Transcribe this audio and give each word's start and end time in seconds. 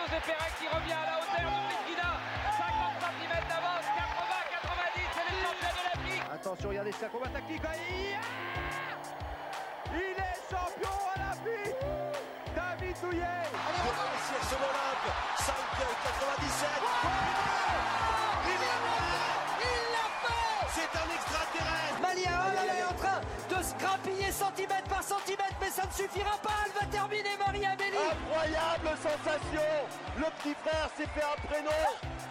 José 0.00 0.16
Pérez 0.24 0.52
qui 0.58 0.66
revient 0.66 0.96
à 0.96 1.04
la 1.04 1.16
hauteur 1.20 1.44
de 1.44 1.60
Medina. 1.68 2.16
50 2.56 3.04
cm 3.04 3.32
d'avance, 3.48 3.84
80, 3.84 4.32
90, 4.48 5.04
c'est 5.12 5.26
les 5.28 5.36
champions 5.44 5.76
de 5.76 5.84
l'Afrique. 5.84 6.24
Attention, 6.32 6.68
regardez 6.70 6.92
sa 6.92 7.08
combat 7.08 7.28
tactique. 7.28 7.62
Il 9.92 10.16
est 10.16 10.40
champion 10.48 10.96
olympique 11.16 11.76
David 12.56 12.96
Douillet 13.02 13.44
sur 14.48 14.58
l'Olympe, 14.58 15.08
5 15.36 15.52
97. 15.76 16.68
Il 18.46 18.56
fait 18.56 19.89
C'est 20.72 20.92
un 20.96 21.08
extraterrestre 21.14 22.00
Malia 22.00 22.30
elle 22.62 22.78
est 22.78 22.84
en 22.84 22.94
train 22.94 23.20
de 23.48 23.62
scrapiller 23.62 24.30
centimètre 24.30 24.88
par 24.88 25.02
centimètre, 25.02 25.56
mais 25.60 25.70
ça 25.70 25.82
ne 25.84 25.92
suffira 25.92 26.38
pas. 26.42 26.62
Elle 26.64 26.72
va 26.80 26.86
terminer 26.86 27.36
Maria 27.38 27.74
Belli. 27.76 27.96
Incroyable 27.96 28.96
sensation 29.02 29.68
Le 30.16 30.24
petit 30.38 30.54
frère 30.62 30.88
s'est 30.96 31.08
fait 31.08 31.22
un 31.22 31.46
prénom 31.48 31.80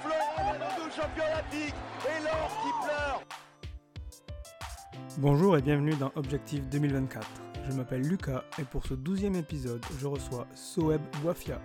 Florent 0.01 0.51
Manodou, 0.51 0.89
champion 0.95 1.23
olympique 1.25 1.75
Et 2.07 2.23
l'or 2.23 2.49
qui 2.63 2.85
pleure 2.85 3.21
Bonjour 5.17 5.57
et 5.57 5.61
bienvenue 5.61 5.95
dans 5.95 6.11
Objectif 6.15 6.61
2024. 6.69 7.27
Je 7.67 7.73
m'appelle 7.73 8.01
Lucas 8.01 8.43
et 8.57 8.63
pour 8.63 8.85
ce 8.85 8.93
douzième 8.93 9.35
épisode, 9.35 9.83
je 9.99 10.07
reçois 10.07 10.47
Soeb 10.55 11.01
Wafia. 11.25 11.59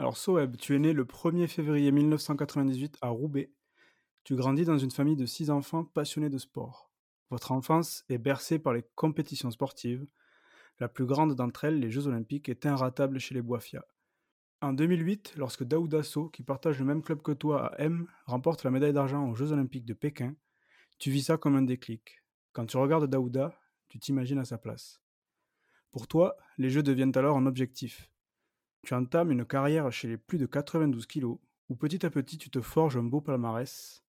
Alors 0.00 0.16
Soeb, 0.16 0.56
tu 0.56 0.74
es 0.74 0.78
né 0.78 0.94
le 0.94 1.04
1er 1.04 1.46
février 1.46 1.92
1998 1.92 2.96
à 3.02 3.08
Roubaix. 3.08 3.52
Tu 4.24 4.34
grandis 4.34 4.64
dans 4.64 4.78
une 4.78 4.90
famille 4.90 5.14
de 5.14 5.26
six 5.26 5.50
enfants 5.50 5.84
passionnés 5.84 6.30
de 6.30 6.38
sport. 6.38 6.90
Votre 7.28 7.52
enfance 7.52 8.06
est 8.08 8.16
bercée 8.16 8.58
par 8.58 8.72
les 8.72 8.82
compétitions 8.94 9.50
sportives. 9.50 10.06
La 10.78 10.88
plus 10.88 11.04
grande 11.04 11.34
d'entre 11.34 11.64
elles, 11.64 11.78
les 11.78 11.90
Jeux 11.90 12.06
Olympiques, 12.06 12.48
est 12.48 12.64
inratable 12.64 13.20
chez 13.20 13.34
les 13.34 13.42
Boifia. 13.42 13.84
En 14.62 14.72
2008, 14.72 15.34
lorsque 15.36 15.64
Daouda 15.64 16.02
So, 16.02 16.30
qui 16.30 16.44
partage 16.44 16.78
le 16.78 16.86
même 16.86 17.02
club 17.02 17.20
que 17.20 17.32
toi 17.32 17.66
à 17.66 17.82
M, 17.82 18.06
remporte 18.24 18.64
la 18.64 18.70
médaille 18.70 18.94
d'argent 18.94 19.28
aux 19.28 19.34
Jeux 19.34 19.52
Olympiques 19.52 19.84
de 19.84 19.92
Pékin, 19.92 20.34
tu 20.98 21.10
vis 21.10 21.24
ça 21.24 21.36
comme 21.36 21.56
un 21.56 21.62
déclic. 21.62 22.22
Quand 22.54 22.64
tu 22.64 22.78
regardes 22.78 23.04
Daouda, 23.04 23.54
tu 23.90 23.98
t'imagines 23.98 24.38
à 24.38 24.46
sa 24.46 24.56
place. 24.56 25.02
Pour 25.92 26.08
toi, 26.08 26.38
les 26.56 26.70
Jeux 26.70 26.82
deviennent 26.82 27.12
alors 27.16 27.36
un 27.36 27.44
objectif. 27.44 28.10
Tu 28.82 28.94
entames 28.94 29.30
une 29.30 29.44
carrière 29.44 29.92
chez 29.92 30.08
les 30.08 30.16
plus 30.16 30.38
de 30.38 30.46
92 30.46 31.06
kilos, 31.06 31.38
où 31.68 31.76
petit 31.76 32.04
à 32.04 32.10
petit 32.10 32.38
tu 32.38 32.50
te 32.50 32.60
forges 32.60 32.96
un 32.96 33.02
beau 33.02 33.20
palmarès. 33.20 34.02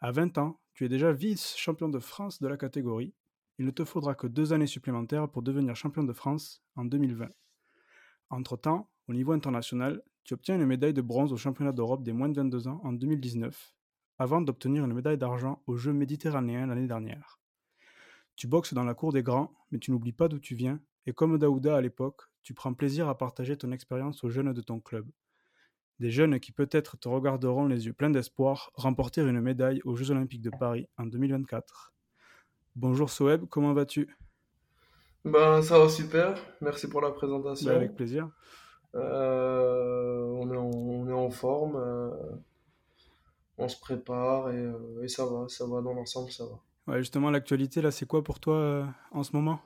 À 0.00 0.12
20 0.12 0.38
ans, 0.38 0.60
tu 0.72 0.84
es 0.84 0.88
déjà 0.88 1.12
vice-champion 1.12 1.88
de 1.88 1.98
France 1.98 2.40
de 2.40 2.48
la 2.48 2.56
catégorie. 2.56 3.14
Il 3.58 3.66
ne 3.66 3.70
te 3.70 3.84
faudra 3.84 4.14
que 4.14 4.26
deux 4.26 4.52
années 4.52 4.66
supplémentaires 4.66 5.28
pour 5.28 5.42
devenir 5.42 5.76
champion 5.76 6.04
de 6.04 6.12
France 6.12 6.62
en 6.76 6.84
2020. 6.84 7.28
Entre-temps, 8.30 8.88
au 9.08 9.12
niveau 9.12 9.32
international, 9.32 10.02
tu 10.24 10.34
obtiens 10.34 10.56
une 10.56 10.66
médaille 10.66 10.94
de 10.94 11.02
bronze 11.02 11.32
au 11.32 11.36
championnat 11.36 11.72
d'Europe 11.72 12.02
des 12.02 12.12
moins 12.12 12.28
de 12.28 12.36
22 12.36 12.68
ans 12.68 12.80
en 12.84 12.92
2019, 12.92 13.74
avant 14.18 14.40
d'obtenir 14.40 14.84
une 14.84 14.94
médaille 14.94 15.18
d'argent 15.18 15.62
aux 15.66 15.76
Jeux 15.76 15.92
méditerranéens 15.92 16.66
l'année 16.66 16.86
dernière. 16.86 17.40
Tu 18.36 18.46
boxes 18.46 18.74
dans 18.74 18.84
la 18.84 18.94
cour 18.94 19.12
des 19.12 19.22
grands, 19.22 19.52
mais 19.70 19.78
tu 19.78 19.90
n'oublies 19.90 20.12
pas 20.12 20.28
d'où 20.28 20.38
tu 20.38 20.54
viens, 20.54 20.80
et 21.08 21.14
comme 21.14 21.38
Daouda 21.38 21.74
à 21.74 21.80
l'époque, 21.80 22.20
tu 22.42 22.52
prends 22.52 22.74
plaisir 22.74 23.08
à 23.08 23.16
partager 23.16 23.56
ton 23.56 23.72
expérience 23.72 24.22
aux 24.24 24.28
jeunes 24.28 24.52
de 24.52 24.60
ton 24.60 24.78
club. 24.78 25.06
Des 26.00 26.10
jeunes 26.10 26.38
qui 26.38 26.52
peut-être 26.52 26.98
te 26.98 27.08
regarderont 27.08 27.66
les 27.66 27.86
yeux 27.86 27.94
pleins 27.94 28.10
d'espoir 28.10 28.70
remporter 28.74 29.22
une 29.22 29.40
médaille 29.40 29.80
aux 29.86 29.96
Jeux 29.96 30.10
Olympiques 30.10 30.42
de 30.42 30.50
Paris 30.50 30.86
en 30.98 31.06
2024. 31.06 31.94
Bonjour 32.76 33.08
Soeb, 33.08 33.46
comment 33.46 33.72
vas-tu? 33.72 34.14
Ben 35.24 35.62
ça 35.62 35.78
va 35.78 35.88
super, 35.88 36.38
merci 36.60 36.90
pour 36.90 37.00
la 37.00 37.10
présentation. 37.10 37.70
Ben, 37.70 37.76
Avec 37.76 37.96
plaisir. 37.96 38.28
Euh, 38.94 40.26
on, 40.26 40.52
est 40.52 40.56
en, 40.58 40.70
on 40.70 41.08
est 41.08 41.12
en 41.14 41.30
forme, 41.30 41.76
euh, 41.76 42.10
on 43.56 43.66
se 43.66 43.80
prépare 43.80 44.50
et, 44.50 44.58
euh, 44.58 45.02
et 45.02 45.08
ça 45.08 45.24
va, 45.24 45.48
ça 45.48 45.66
va 45.66 45.80
dans 45.80 45.94
l'ensemble, 45.94 46.30
ça 46.30 46.44
va. 46.44 46.92
Ouais, 46.92 46.98
justement, 46.98 47.30
l'actualité, 47.30 47.80
là, 47.80 47.90
c'est 47.90 48.06
quoi 48.06 48.22
pour 48.22 48.40
toi 48.40 48.86
en 49.10 49.22
ce 49.22 49.34
moment? 49.34 49.58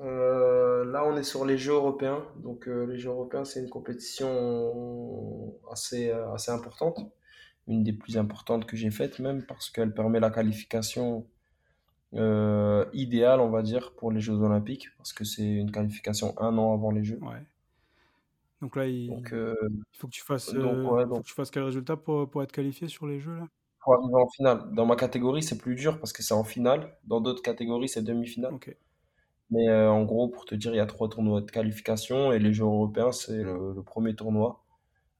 Euh, 0.00 0.84
là, 0.84 1.04
on 1.04 1.16
est 1.16 1.24
sur 1.24 1.44
les 1.44 1.58
Jeux 1.58 1.74
européens. 1.74 2.24
Donc, 2.36 2.68
euh, 2.68 2.84
les 2.86 2.98
Jeux 2.98 3.10
européens, 3.10 3.44
c'est 3.44 3.60
une 3.60 3.68
compétition 3.68 5.54
assez, 5.70 6.10
euh, 6.10 6.32
assez 6.34 6.52
importante, 6.52 7.00
une 7.66 7.82
des 7.82 7.92
plus 7.92 8.16
importantes 8.16 8.66
que 8.66 8.76
j'ai 8.76 8.90
faites 8.90 9.18
même 9.18 9.44
parce 9.46 9.70
qu'elle 9.70 9.92
permet 9.94 10.20
la 10.20 10.30
qualification 10.30 11.26
euh, 12.14 12.86
idéale, 12.92 13.40
on 13.40 13.50
va 13.50 13.62
dire, 13.62 13.94
pour 13.96 14.12
les 14.12 14.20
Jeux 14.20 14.36
olympiques 14.36 14.88
parce 14.98 15.12
que 15.12 15.24
c'est 15.24 15.44
une 15.46 15.72
qualification 15.72 16.34
un 16.40 16.56
an 16.58 16.72
avant 16.74 16.90
les 16.92 17.04
Jeux. 17.04 17.18
Ouais. 17.22 17.42
Donc 18.60 18.76
là, 18.76 18.86
il, 18.86 19.08
Donc, 19.08 19.30
il 19.32 19.98
faut 19.98 20.08
que 20.08 20.12
tu 20.12 20.22
fasses, 20.22 20.52
donc, 20.52 20.82
faut 20.84 21.20
que 21.20 21.26
tu 21.26 21.34
fasses 21.34 21.50
quel 21.50 21.62
résultat 21.64 21.96
pour, 21.96 22.28
pour 22.28 22.42
être 22.42 22.52
qualifié 22.52 22.88
sur 22.88 23.06
les 23.06 23.20
jeux 23.20 23.36
là? 23.36 23.48
Pour 23.82 23.94
arriver 23.94 24.14
en 24.14 24.28
finale. 24.28 24.72
Dans 24.72 24.86
ma 24.86 24.96
catégorie, 24.96 25.42
c'est 25.42 25.58
plus 25.58 25.74
dur 25.74 25.98
parce 25.98 26.12
que 26.12 26.22
c'est 26.22 26.34
en 26.34 26.44
finale. 26.44 26.96
Dans 27.04 27.20
d'autres 27.20 27.42
catégories, 27.42 27.88
c'est 27.88 28.02
demi-finale. 28.02 28.54
Ok. 28.54 28.76
Mais 29.50 29.68
euh, 29.68 29.90
en 29.90 30.04
gros, 30.04 30.28
pour 30.28 30.44
te 30.44 30.54
dire, 30.54 30.72
il 30.74 30.76
y 30.76 30.80
a 30.80 30.86
trois 30.86 31.08
tournois 31.08 31.40
de 31.40 31.50
qualification 31.50 32.32
et 32.32 32.38
les 32.38 32.52
Jeux 32.52 32.64
européens, 32.64 33.12
c'est 33.12 33.42
le, 33.42 33.72
le 33.74 33.82
premier 33.82 34.14
tournoi. 34.14 34.62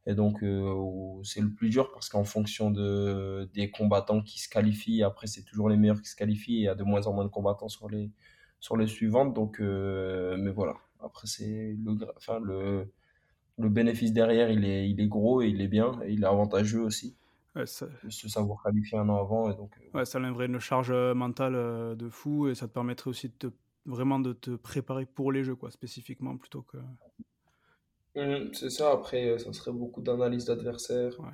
Et 0.06 0.14
donc, 0.14 0.42
euh, 0.42 1.22
c'est 1.24 1.40
le 1.40 1.52
plus 1.52 1.70
dur 1.70 1.92
parce 1.92 2.08
qu'en 2.08 2.24
fonction 2.24 2.70
de, 2.70 3.48
des 3.54 3.70
combattants 3.70 4.22
qui 4.22 4.40
se 4.40 4.48
qualifient, 4.48 5.02
après, 5.02 5.26
c'est 5.26 5.44
toujours 5.44 5.68
les 5.68 5.76
meilleurs 5.76 6.02
qui 6.02 6.08
se 6.10 6.16
qualifient 6.16 6.56
et 6.56 6.60
il 6.60 6.64
y 6.64 6.68
a 6.68 6.74
de 6.74 6.84
moins 6.84 7.06
en 7.06 7.12
moins 7.14 7.24
de 7.24 7.30
combattants 7.30 7.68
sur 7.68 7.88
les, 7.90 8.10
sur 8.60 8.76
les 8.76 8.86
suivantes. 8.86 9.34
Donc, 9.34 9.60
euh, 9.60 10.36
mais 10.38 10.50
voilà. 10.50 10.76
Après, 11.00 11.26
c'est 11.26 11.76
le, 11.84 11.96
enfin, 12.16 12.40
le, 12.40 12.92
le 13.58 13.68
bénéfice 13.70 14.12
derrière, 14.12 14.50
il 14.50 14.64
est, 14.64 14.90
il 14.90 15.00
est 15.00 15.08
gros 15.08 15.42
et 15.42 15.48
il 15.48 15.60
est 15.62 15.68
bien 15.68 16.00
et 16.04 16.12
il 16.12 16.22
est 16.24 16.26
avantageux 16.26 16.82
aussi 16.82 17.16
Ouais, 17.54 17.66
ça, 17.66 17.86
de 18.04 18.10
se 18.10 18.28
savoir 18.28 18.62
qualifier 18.62 18.98
un 18.98 19.08
an 19.08 19.16
avant. 19.20 19.50
Et 19.50 19.54
donc, 19.56 19.72
euh, 19.78 19.90
ouais, 19.94 20.04
ça 20.04 20.18
enlèverait 20.18 20.46
une 20.46 20.58
charge 20.58 20.92
mentale 20.92 21.96
de 21.96 22.08
fou 22.08 22.48
et 22.48 22.54
ça 22.54 22.68
te 22.68 22.72
permettrait 22.72 23.10
aussi 23.10 23.28
de 23.28 23.34
te, 23.34 23.46
vraiment 23.88 24.20
de 24.20 24.32
te 24.32 24.50
préparer 24.56 25.06
pour 25.06 25.32
les 25.32 25.42
jeux, 25.44 25.56
quoi, 25.56 25.70
spécifiquement, 25.70 26.36
plutôt 26.36 26.62
que. 26.62 26.78
Mhm, 28.14 28.52
c'est 28.54 28.70
ça. 28.70 28.92
Après, 28.92 29.28
euh, 29.30 29.38
ça 29.38 29.52
serait 29.52 29.72
beaucoup 29.72 30.02
d'analyse 30.02 30.44
d'adversaire, 30.46 31.18
Ouais. 31.20 31.26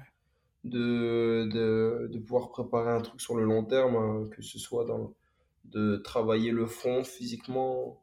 de, 0.65 1.49
de, 1.53 2.09
de 2.11 2.19
pouvoir 2.19 2.51
préparer 2.51 2.91
un 2.91 3.01
truc 3.01 3.21
sur 3.21 3.37
le 3.37 3.45
long 3.45 3.65
terme, 3.65 3.97
hein, 3.97 4.29
que 4.31 4.43
ce 4.43 4.59
soit 4.59 4.85
dans, 4.85 5.15
de 5.65 5.97
travailler 5.97 6.51
le 6.53 6.67
fond 6.67 7.05
physiquement, 7.05 8.03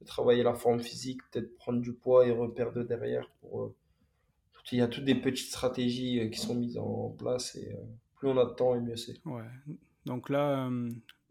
de 0.00 0.06
travailler 0.06 0.42
la 0.42 0.54
forme 0.54 0.80
physique, 0.80 1.20
peut-être 1.30 1.54
prendre 1.56 1.80
du 1.80 1.92
poids 1.92 2.26
et 2.26 2.30
reperdre 2.30 2.74
de 2.78 2.82
derrière. 2.82 3.28
Pour, 3.40 3.62
euh, 3.62 3.74
il 4.72 4.78
y 4.78 4.82
a 4.82 4.88
toutes 4.88 5.04
des 5.04 5.16
petites 5.16 5.48
stratégies 5.48 6.20
euh, 6.20 6.28
qui 6.28 6.38
sont 6.38 6.54
mises 6.54 6.78
en 6.78 7.10
place 7.18 7.56
et 7.56 7.72
euh, 7.72 7.80
plus 8.14 8.28
on 8.28 8.36
a 8.38 8.44
de 8.44 8.50
temps 8.54 8.76
et 8.76 8.80
mieux 8.80 8.96
c'est. 8.96 9.16
Ouais. 9.26 9.42
Donc 10.06 10.28
là, 10.28 10.70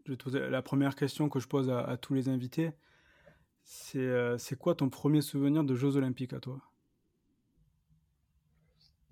je 0.04 0.12
vais 0.12 0.16
te 0.16 0.24
poser 0.24 0.48
la 0.48 0.62
première 0.62 0.94
question 0.96 1.28
que 1.28 1.40
je 1.40 1.48
pose 1.48 1.70
à, 1.70 1.80
à 1.80 1.96
tous 1.96 2.14
les 2.14 2.28
invités. 2.28 2.72
C'est 3.62 3.98
euh, 3.98 4.38
c'est 4.38 4.56
quoi 4.56 4.74
ton 4.74 4.88
premier 4.88 5.20
souvenir 5.20 5.64
de 5.64 5.74
Jeux 5.74 5.96
Olympiques 5.96 6.32
à 6.32 6.40
toi? 6.40 6.60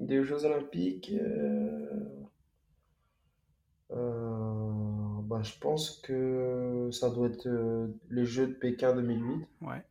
Des 0.01 0.23
Jeux 0.23 0.45
Olympiques, 0.45 1.13
euh, 1.13 2.09
euh, 3.91 5.21
bah, 5.23 5.43
je 5.43 5.59
pense 5.59 6.01
que 6.01 6.89
ça 6.93 7.11
doit 7.11 7.29
être 7.29 7.49
les 8.11 8.25
Jeux 8.25 8.47
de 8.47 8.53
Pékin 8.53 8.95
2008. 8.95 9.47
Ouais. 9.63 9.85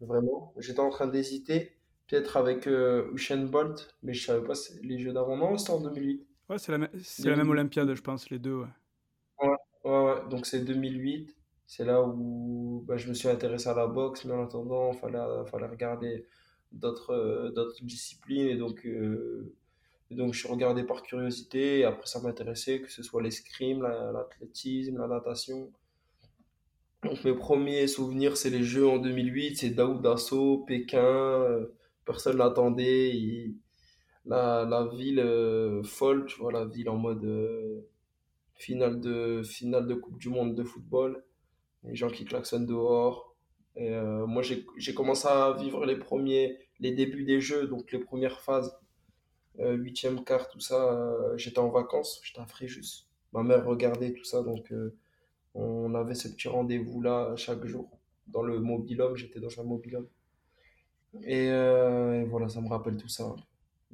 Vraiment. 0.00 0.52
J'étais 0.58 0.80
en 0.80 0.90
train 0.90 1.06
d'hésiter, 1.06 1.72
peut-être 2.06 2.36
avec 2.36 2.66
euh, 2.66 3.10
Usain 3.14 3.44
Bolt, 3.44 3.94
mais 4.02 4.12
je 4.12 4.24
savais 4.24 4.44
pas 4.44 4.54
les 4.82 4.98
jeux 4.98 5.12
d'avant. 5.12 5.36
Non, 5.36 5.56
c'était 5.56 5.72
en 5.72 5.80
2008. 5.80 6.26
Ouais, 6.48 6.58
c'est 6.58 6.72
la, 6.72 6.78
même 6.78 6.90
2008. 6.92 7.50
Olympiade, 7.50 7.94
je 7.94 8.02
pense, 8.02 8.30
les 8.30 8.38
deux. 8.38 8.56
Ouais. 8.56 8.68
Donc 10.30 10.46
c'est 10.46 10.60
2008. 10.64 11.34
C'est 11.66 11.84
là 11.84 12.02
où 12.02 12.84
bah, 12.86 12.96
je 12.96 13.08
me 13.08 13.14
suis 13.14 13.28
intéressé 13.28 13.68
à 13.68 13.74
la 13.74 13.86
boxe, 13.86 14.24
mais 14.24 14.34
en 14.34 14.44
attendant, 14.44 14.92
il 14.92 14.98
fallait, 14.98 15.18
fallait 15.50 15.66
regarder 15.66 16.26
d'autres 16.72 17.12
euh, 17.12 17.50
d'autres 17.52 17.82
disciplines. 17.84 18.48
Et 18.48 18.56
donc, 18.56 18.84
euh, 18.86 19.54
et 20.10 20.14
donc 20.16 20.34
je 20.34 20.48
par 20.86 21.02
curiosité. 21.02 21.80
Et 21.80 21.84
après, 21.84 22.06
ça 22.06 22.20
m'intéressait, 22.20 22.80
que 22.82 22.90
ce 22.90 23.02
soit 23.02 23.22
l'escrime, 23.22 23.82
la- 23.82 24.12
l'athlétisme, 24.12 24.98
la 24.98 25.08
natation. 25.08 25.72
Donc 27.04 27.22
mes 27.24 27.34
premiers 27.34 27.86
souvenirs, 27.86 28.36
c'est 28.36 28.50
les 28.50 28.62
Jeux 28.64 28.88
en 28.88 28.98
2008, 28.98 29.56
c'est 29.58 29.70
Daoud 29.70 30.16
So, 30.18 30.58
Pékin, 30.66 30.98
euh, 31.04 31.66
personne 32.06 32.38
l'attendait, 32.38 33.52
la, 34.26 34.64
la 34.64 34.86
ville 34.86 35.20
euh, 35.20 35.82
folle, 35.82 36.26
tu 36.26 36.38
vois, 36.40 36.52
la 36.52 36.64
ville 36.66 36.88
en 36.88 36.96
mode 36.96 37.24
finale 38.56 39.00
de, 39.00 39.42
finale 39.42 39.86
de 39.86 39.94
Coupe 39.94 40.18
du 40.18 40.28
Monde 40.28 40.54
de 40.54 40.64
football, 40.64 41.24
les 41.84 41.94
gens 41.94 42.10
qui 42.10 42.24
klaxonnent 42.24 42.66
dehors. 42.66 43.34
Euh, 43.76 44.26
moi, 44.26 44.42
j'ai, 44.42 44.94
commencé 44.94 45.28
à 45.28 45.52
vivre 45.58 45.84
les 45.86 45.96
premiers, 45.96 46.58
les 46.80 46.92
débuts 46.92 47.24
des 47.24 47.40
Jeux, 47.40 47.66
donc 47.66 47.92
les 47.92 47.98
premières 47.98 48.40
phases, 48.40 48.76
euh, 49.60 49.74
huitième 49.74 50.24
quart, 50.24 50.48
tout 50.48 50.60
ça, 50.60 50.92
euh, 50.92 51.36
j'étais 51.36 51.58
en 51.58 51.70
vacances, 51.70 52.20
j'étais 52.24 52.40
à 52.40 52.46
Fréjus. 52.46 53.08
Ma 53.32 53.42
mère 53.42 53.64
regardait 53.66 54.12
tout 54.12 54.24
ça, 54.24 54.42
donc... 54.42 54.72
euh, 54.72 54.96
on 55.54 55.94
avait 55.94 56.14
ce 56.14 56.28
petit 56.28 56.48
rendez-vous-là 56.48 57.34
chaque 57.36 57.64
jour. 57.66 57.88
dans 58.26 58.42
le 58.42 58.58
mobilhome, 58.58 59.16
j'étais 59.16 59.40
dans 59.40 59.60
un 59.60 59.64
mobilhome. 59.64 60.08
Et, 61.22 61.48
euh, 61.50 62.22
et 62.22 62.24
voilà, 62.24 62.48
ça 62.48 62.60
me 62.60 62.68
rappelle 62.68 62.96
tout 62.96 63.08
ça. 63.08 63.34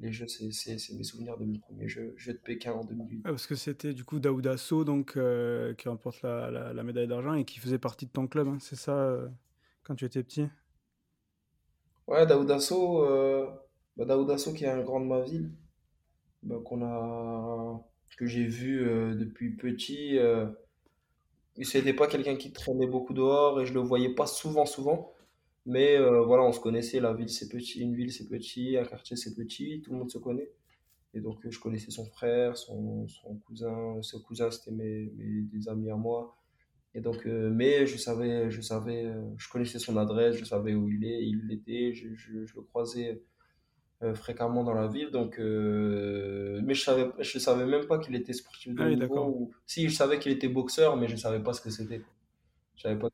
Les 0.00 0.12
jeux, 0.12 0.26
c'est 0.26 0.46
mes 0.94 1.04
souvenirs 1.04 1.38
de 1.38 1.44
mes 1.44 1.60
premiers 1.60 1.88
jeux, 1.88 2.12
jeux 2.16 2.32
de 2.32 2.38
Pékin 2.38 2.72
en 2.72 2.84
2008. 2.84 3.24
Ah, 3.24 3.30
parce 3.30 3.46
que 3.46 3.54
c'était 3.54 3.92
du 3.92 4.04
coup 4.04 4.18
Daouda 4.18 4.56
So 4.56 4.84
donc, 4.84 5.16
euh, 5.16 5.74
qui 5.74 5.88
remporte 5.88 6.22
la, 6.22 6.50
la- 6.50 6.72
la 6.72 6.82
médaille 6.82 7.06
d'argent 7.08 7.34
et 7.34 7.44
qui 7.44 7.60
faisait 7.60 7.78
partie 7.78 8.06
de 8.06 8.10
ton 8.10 8.26
club, 8.26 8.48
hein, 8.48 8.58
c'est 8.60 8.76
ça, 8.76 8.92
euh, 8.96 9.28
quand 9.84 9.94
tu 9.94 10.04
étais 10.06 10.22
petit? 10.22 10.48
Ouais, 12.06 12.26
Daoudasso, 12.26 13.04
euh, 13.04 13.46
bah, 13.96 14.04
qui 14.54 14.64
est 14.64 14.68
un 14.68 14.82
grand 14.82 15.00
de 15.00 15.06
ma 15.06 15.20
ville, 15.22 15.50
bah, 16.42 16.56
qu'on 16.64 16.82
a, 16.84 17.82
que 18.18 18.26
j'ai 18.26 18.46
vu 18.46 18.86
euh, 18.88 19.14
depuis 19.16 19.56
petit. 19.56 20.18
Euh, 20.18 20.46
c'était 21.62 21.92
pas 21.92 22.08
quelqu'un 22.08 22.34
qui 22.34 22.52
traînait 22.52 22.88
beaucoup 22.88 23.12
dehors 23.14 23.60
et 23.60 23.66
je 23.66 23.72
le 23.72 23.78
voyais 23.80 24.14
pas 24.14 24.26
souvent, 24.26 24.66
souvent. 24.66 25.12
Mais 25.66 25.96
euh, 25.98 26.22
voilà, 26.22 26.44
on 26.44 26.52
se 26.52 26.60
connaissait, 26.60 27.00
la 27.00 27.12
ville 27.14 27.28
c'est 27.30 27.48
petit, 27.48 27.80
une 27.80 27.94
ville 27.94 28.12
c'est 28.12 28.28
petit, 28.28 28.76
un 28.78 28.84
quartier 28.84 29.16
c'est 29.16 29.34
petit, 29.34 29.80
tout 29.82 29.92
le 29.92 29.98
monde 29.98 30.10
se 30.10 30.18
connaît. 30.18 30.50
Et 31.14 31.20
donc 31.20 31.44
euh, 31.46 31.50
je 31.50 31.60
connaissais 31.60 31.90
son 31.90 32.06
frère, 32.06 32.56
son, 32.56 33.06
son 33.08 33.36
cousin, 33.46 34.00
ses 34.02 34.20
cousins 34.22 34.50
c'était 34.50 34.72
mes, 34.72 35.10
mes- 35.16 35.42
des 35.42 35.68
amis 35.68 35.90
à 35.90 35.96
moi. 35.96 36.36
Et 36.94 37.00
donc, 37.00 37.26
euh, 37.26 37.50
mais 37.50 37.86
je 37.86 37.96
savais, 37.96 38.50
je 38.50 38.60
savais, 38.60 39.12
je 39.38 39.48
connaissais 39.48 39.78
son 39.78 39.96
adresse, 39.96 40.36
je 40.36 40.44
savais 40.44 40.74
où 40.74 40.88
il 40.88 41.04
est, 41.04 41.24
il 41.26 41.52
était, 41.52 41.92
je, 41.94 42.14
je, 42.14 42.44
je 42.46 42.54
le 42.56 42.62
croisais 42.62 43.22
fréquemment 44.14 44.64
dans 44.64 44.74
la 44.74 44.88
ville. 44.88 45.10
Donc, 45.10 45.38
euh, 45.38 46.60
mais 46.64 46.74
je 46.74 46.82
savais, 46.82 47.10
je 47.18 47.38
savais 47.38 47.66
même 47.66 47.86
pas 47.86 47.98
qu'il 47.98 48.14
était 48.14 48.32
sportif 48.32 48.74
de 48.74 48.82
Ah 48.82 48.88
niveau. 48.94 49.26
Ou... 49.28 49.50
Si, 49.66 49.88
je 49.88 49.94
savais 49.94 50.18
qu'il 50.18 50.32
était 50.32 50.48
boxeur, 50.48 50.96
mais 50.96 51.08
je 51.08 51.16
savais 51.16 51.42
pas 51.42 51.52
ce 51.52 51.60
que 51.60 51.70
c'était. 51.70 52.02
Je 52.80 52.84
savais 52.88 52.98
pas 52.98 53.10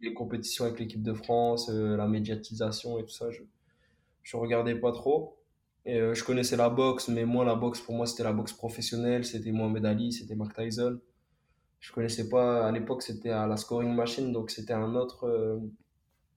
les 0.00 0.14
compétitions 0.14 0.64
avec 0.64 0.80
l'équipe 0.80 1.02
de 1.02 1.12
France, 1.12 1.68
euh, 1.68 1.94
la 1.94 2.08
médiatisation 2.08 2.98
et 2.98 3.02
tout 3.04 3.10
ça. 3.10 3.30
Je, 3.30 3.42
je 4.22 4.38
regardais 4.38 4.74
pas 4.74 4.92
trop. 4.92 5.38
Et 5.84 5.96
euh, 6.00 6.14
je 6.14 6.24
connaissais 6.24 6.56
la 6.56 6.70
boxe, 6.70 7.08
mais 7.08 7.26
moi, 7.26 7.44
la 7.44 7.54
boxe, 7.54 7.80
pour 7.82 7.94
moi, 7.94 8.06
c'était 8.06 8.24
la 8.24 8.32
boxe 8.32 8.54
professionnelle. 8.54 9.26
C'était 9.26 9.52
Mohamed 9.52 9.84
Ali, 9.86 10.12
c'était 10.12 10.36
Mike 10.36 10.54
Tyson. 10.54 10.98
Je 11.80 11.92
connaissais 11.92 12.28
pas, 12.30 12.66
à 12.66 12.72
l'époque, 12.72 13.02
c'était 13.02 13.30
à 13.30 13.46
la 13.46 13.56
scoring 13.58 13.94
machine, 13.94 14.32
donc 14.32 14.50
c'était 14.50 14.72
un 14.74 14.94
autre, 14.96 15.24
euh, 15.26 15.58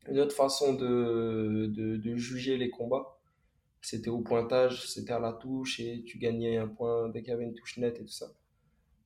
une 0.09 0.19
autre 0.19 0.35
façon 0.35 0.74
de, 0.75 1.68
de, 1.74 1.97
de 1.97 2.15
juger 2.18 2.57
les 2.57 2.69
combats. 2.69 3.19
C'était 3.81 4.09
au 4.09 4.21
pointage, 4.21 4.88
c'était 4.89 5.13
à 5.13 5.19
la 5.19 5.33
touche 5.33 5.80
et 5.81 6.03
tu 6.06 6.19
gagnais 6.19 6.57
un 6.57 6.68
point 6.68 7.09
dès 7.09 7.21
qu'il 7.21 7.31
y 7.31 7.33
avait 7.33 7.45
une 7.45 7.56
touche 7.56 7.77
nette 7.77 8.00
et 8.00 8.06
tout 8.06 8.12
ça. 8.12 8.27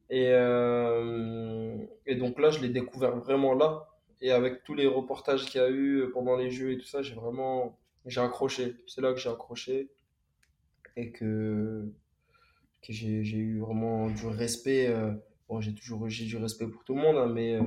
Et, 0.09 0.29
euh, 0.31 1.75
et 2.05 2.15
donc 2.15 2.39
là, 2.39 2.49
je 2.49 2.59
l'ai 2.61 2.69
découvert 2.69 3.15
vraiment 3.17 3.53
là. 3.53 3.87
Et 4.21 4.31
avec 4.31 4.63
tous 4.63 4.73
les 4.73 4.87
reportages 4.87 5.45
qu'il 5.45 5.61
y 5.61 5.63
a 5.63 5.69
eu 5.69 6.05
pendant 6.13 6.35
les 6.37 6.49
jeux 6.49 6.71
et 6.71 6.77
tout 6.77 6.85
ça, 6.85 7.01
j'ai 7.01 7.13
vraiment, 7.13 7.77
j'ai 8.05 8.21
accroché. 8.21 8.75
C'est 8.87 9.01
là 9.01 9.13
que 9.13 9.19
j'ai 9.19 9.29
accroché 9.29 9.89
et 10.95 11.11
que, 11.11 11.85
que 12.81 12.93
j'ai, 12.93 13.23
j'ai 13.23 13.37
eu 13.37 13.59
vraiment 13.59 14.09
du 14.09 14.27
respect. 14.27 14.87
euh, 14.87 15.11
bon, 15.47 15.61
j'ai 15.61 15.73
toujours 15.75 16.05
eu 16.07 16.09
j'ai 16.09 16.25
du 16.25 16.37
respect 16.37 16.67
pour 16.67 16.83
tout 16.83 16.95
le 16.95 17.01
monde, 17.01 17.17
hein, 17.17 17.27
mais 17.27 17.55
euh, 17.55 17.63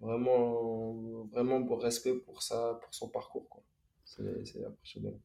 vraiment, 0.00 1.24
vraiment 1.32 1.60
beau 1.60 1.76
respect 1.76 2.14
pour 2.14 2.42
ça, 2.42 2.78
pour 2.82 2.92
son 2.94 3.08
parcours, 3.08 3.48
quoi. 3.48 3.62
C'est, 4.04 4.44
c'est 4.46 4.64
impressionnant. 4.64 5.18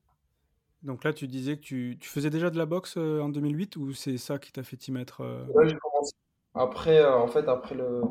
Donc 0.84 1.04
là, 1.06 1.14
tu 1.14 1.28
disais 1.28 1.56
que 1.56 1.62
tu, 1.62 1.98
tu 2.00 2.10
faisais 2.10 2.30
déjà 2.30 2.50
de 2.50 2.58
la 2.58 2.66
boxe 2.66 2.98
en 2.98 3.30
2008 3.30 3.78
ou 3.78 3.94
c'est 3.94 4.18
ça 4.18 4.38
qui 4.38 4.52
t'a 4.52 4.64
fait 4.64 4.76
t'y 4.76 4.92
mettre 4.92 5.22
euh? 5.22 5.46
Ouais, 5.54 5.70
j'ai 5.70 5.78
commencé. 5.78 6.14
Après, 6.56 7.00
euh, 7.00 7.18
en 7.18 7.28
fait, 7.28 7.48
après 7.48 7.76
le, 7.76 8.02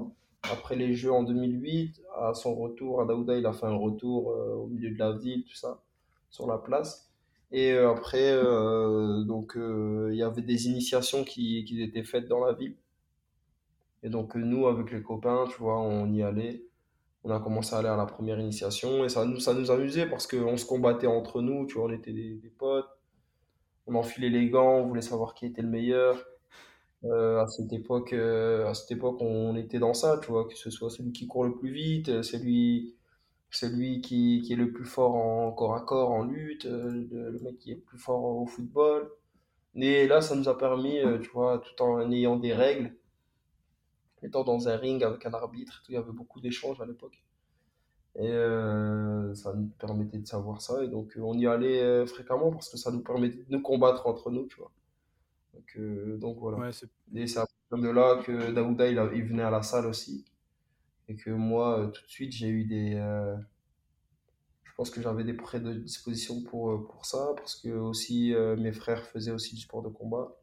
après 0.43 0.77
les 0.77 0.95
Jeux 0.95 1.13
en 1.13 1.23
2008, 1.23 2.03
à 2.17 2.35
son 2.35 2.55
retour, 2.55 3.01
à 3.01 3.07
Daouda, 3.07 3.37
il 3.37 3.47
a 3.47 3.53
fait 3.53 3.67
un 3.67 3.77
retour 3.77 4.31
euh, 4.33 4.55
au 4.55 4.67
milieu 4.67 4.91
de 4.91 4.99
la 4.99 5.13
ville, 5.13 5.45
tout 5.45 5.55
ça, 5.55 5.81
sur 6.31 6.47
la 6.47 6.59
place. 6.59 7.11
Et 7.53 7.73
euh, 7.73 7.91
après, 7.91 8.33
donc, 9.27 9.55
il 9.57 10.17
y 10.17 10.23
avait 10.23 10.43
des 10.43 10.69
initiations 10.69 11.25
qui, 11.25 11.65
qui 11.65 11.83
étaient 11.83 12.05
faites 12.05 12.29
dans 12.29 12.45
la 12.45 12.53
ville. 12.53 12.77
Et 14.03 14.09
donc, 14.09 14.35
nous, 14.35 14.67
avec 14.67 14.91
les 14.91 15.03
copains, 15.03 15.47
tu 15.49 15.59
vois, 15.59 15.81
on 15.81 16.13
y 16.13 16.23
allait. 16.23 16.65
On 17.25 17.31
a 17.31 17.39
commencé 17.39 17.75
à 17.75 17.79
aller 17.79 17.89
à 17.89 17.97
la 17.97 18.07
première 18.07 18.41
initiation 18.41 19.05
et 19.05 19.09
ça 19.09 19.25
nous, 19.25 19.39
ça 19.39 19.55
nous 19.55 19.71
amusait 19.71 20.07
parce 20.07 20.27
qu'on 20.27 20.57
se 20.57 20.67
combattait 20.67 21.07
entre 21.07 21.41
nous, 21.41 21.67
tu 21.67 21.75
vois, 21.75 21.85
on 21.85 21.93
était 21.93 22.13
des, 22.13 22.35
des 22.35 22.49
potes. 22.49 22.89
On 23.87 23.95
enfilait 23.95 24.29
les 24.29 24.51
gants, 24.51 24.79
on 24.79 24.87
voulait 24.89 25.03
savoir 25.03 25.35
qui 25.35 25.47
était 25.47 25.63
le 25.63 25.69
meilleur. 25.69 26.25
Euh, 27.05 27.43
à 27.43 27.49
cette 27.49 27.73
époque, 27.73 28.13
euh, 28.13 28.69
à 28.69 28.75
cette 28.75 28.93
époque, 28.93 29.21
on 29.21 29.57
était 29.57 29.81
dans 29.81 29.95
ça, 29.95 30.19
tu 30.23 30.31
vois, 30.31 30.47
que 30.47 30.57
ce 30.57 30.71
soit 30.71 30.89
celui 30.91 31.13
qui 31.13 31.27
court 31.27 31.45
le 31.45 31.55
plus 31.57 31.73
vite, 31.73 32.09
euh, 32.09 32.23
celui, 32.23 32.95
celui 33.51 34.01
qui, 34.01 34.47
est 34.51 34.57
le 34.57 34.73
plus 34.73 34.85
fort 34.85 35.17
en 35.17 35.53
corps 35.53 35.75
à 35.75 35.81
corps, 35.81 36.11
en 36.13 36.23
lutte, 36.25 36.65
le, 36.65 37.39
mec 37.43 37.59
qui 37.59 37.73
est 37.73 37.75
le 37.77 37.81
plus 37.81 37.99
fort 37.99 38.25
au 38.25 38.47
football. 38.47 39.11
Et 39.75 40.07
là, 40.07 40.21
ça 40.21 40.37
nous 40.37 40.49
a 40.49 40.57
permis, 40.59 40.99
tu 41.23 41.31
vois, 41.31 41.59
tout 41.59 41.83
en 41.83 42.11
ayant 42.13 42.37
des 42.37 42.53
règles, 42.55 42.95
étant 44.23 44.45
dans 44.45 44.69
un 44.69 44.77
ring 44.77 45.03
avec 45.03 45.25
un 45.27 45.33
arbitre, 45.33 45.83
il 45.89 45.95
y 45.95 45.97
avait 45.97 46.13
beaucoup 46.13 46.41
d'échanges 46.41 46.81
à 46.81 46.87
l'époque. 46.87 47.23
Et 48.17 48.31
ça 49.35 49.55
nous 49.55 49.69
permettait 49.79 50.19
de 50.19 50.27
savoir 50.27 50.61
ça. 50.61 50.85
Et 50.85 50.89
donc, 50.89 51.15
on 51.21 51.35
y 51.39 51.47
allait 51.47 52.07
fréquemment 52.07 52.51
parce 52.51 52.69
que 52.69 52.77
ça 52.77 52.91
nous 52.91 53.03
permettait 53.03 53.39
de 53.39 53.47
nous 53.49 53.63
combattre 53.63 54.07
entre 54.07 54.31
nous, 54.31 54.47
tu 54.47 54.59
vois. 54.59 54.71
Donc, 55.55 55.77
euh, 55.79 56.17
donc 56.19 56.39
voilà. 56.39 56.59
Ouais, 56.59 56.73
Et 57.15 57.27
c'est 57.27 57.39
à 57.39 57.47
partir 57.71 57.89
de 57.89 57.95
là 57.95 58.23
que 58.25 58.53
Daouda, 58.53 58.89
il, 58.89 58.99
a- 58.99 59.11
il 59.15 59.25
venait 59.25 59.43
à 59.43 59.51
la 59.51 59.63
salle 59.63 59.87
aussi. 59.87 60.25
Et 61.09 61.17
que 61.17 61.31
moi, 61.31 61.81
euh, 61.81 61.89
tout 61.89 62.03
de 62.05 62.11
suite, 62.11 62.33
j'ai 62.33 62.49
eu 62.49 62.65
des... 62.65 62.95
euh, 62.97 63.37
je 64.65 64.73
pense 64.77 64.91
que 64.91 65.01
j'avais 65.03 65.25
des 65.25 65.35
prédispositions 65.35 66.43
pour, 66.43 66.73
euh, 66.73 66.87
pour 66.91 67.07
ça, 67.07 67.33
parce 67.37 67.57
que 67.57 67.69
aussi 67.71 68.35
euh, 68.35 68.57
mes 68.57 68.73
frères 68.73 69.07
faisaient 69.07 69.31
aussi 69.31 69.55
du 69.55 69.61
sport 69.61 69.83
de 69.83 69.89
combat. 69.89 70.37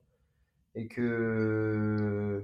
Et 0.75 0.87
que, 0.87 2.41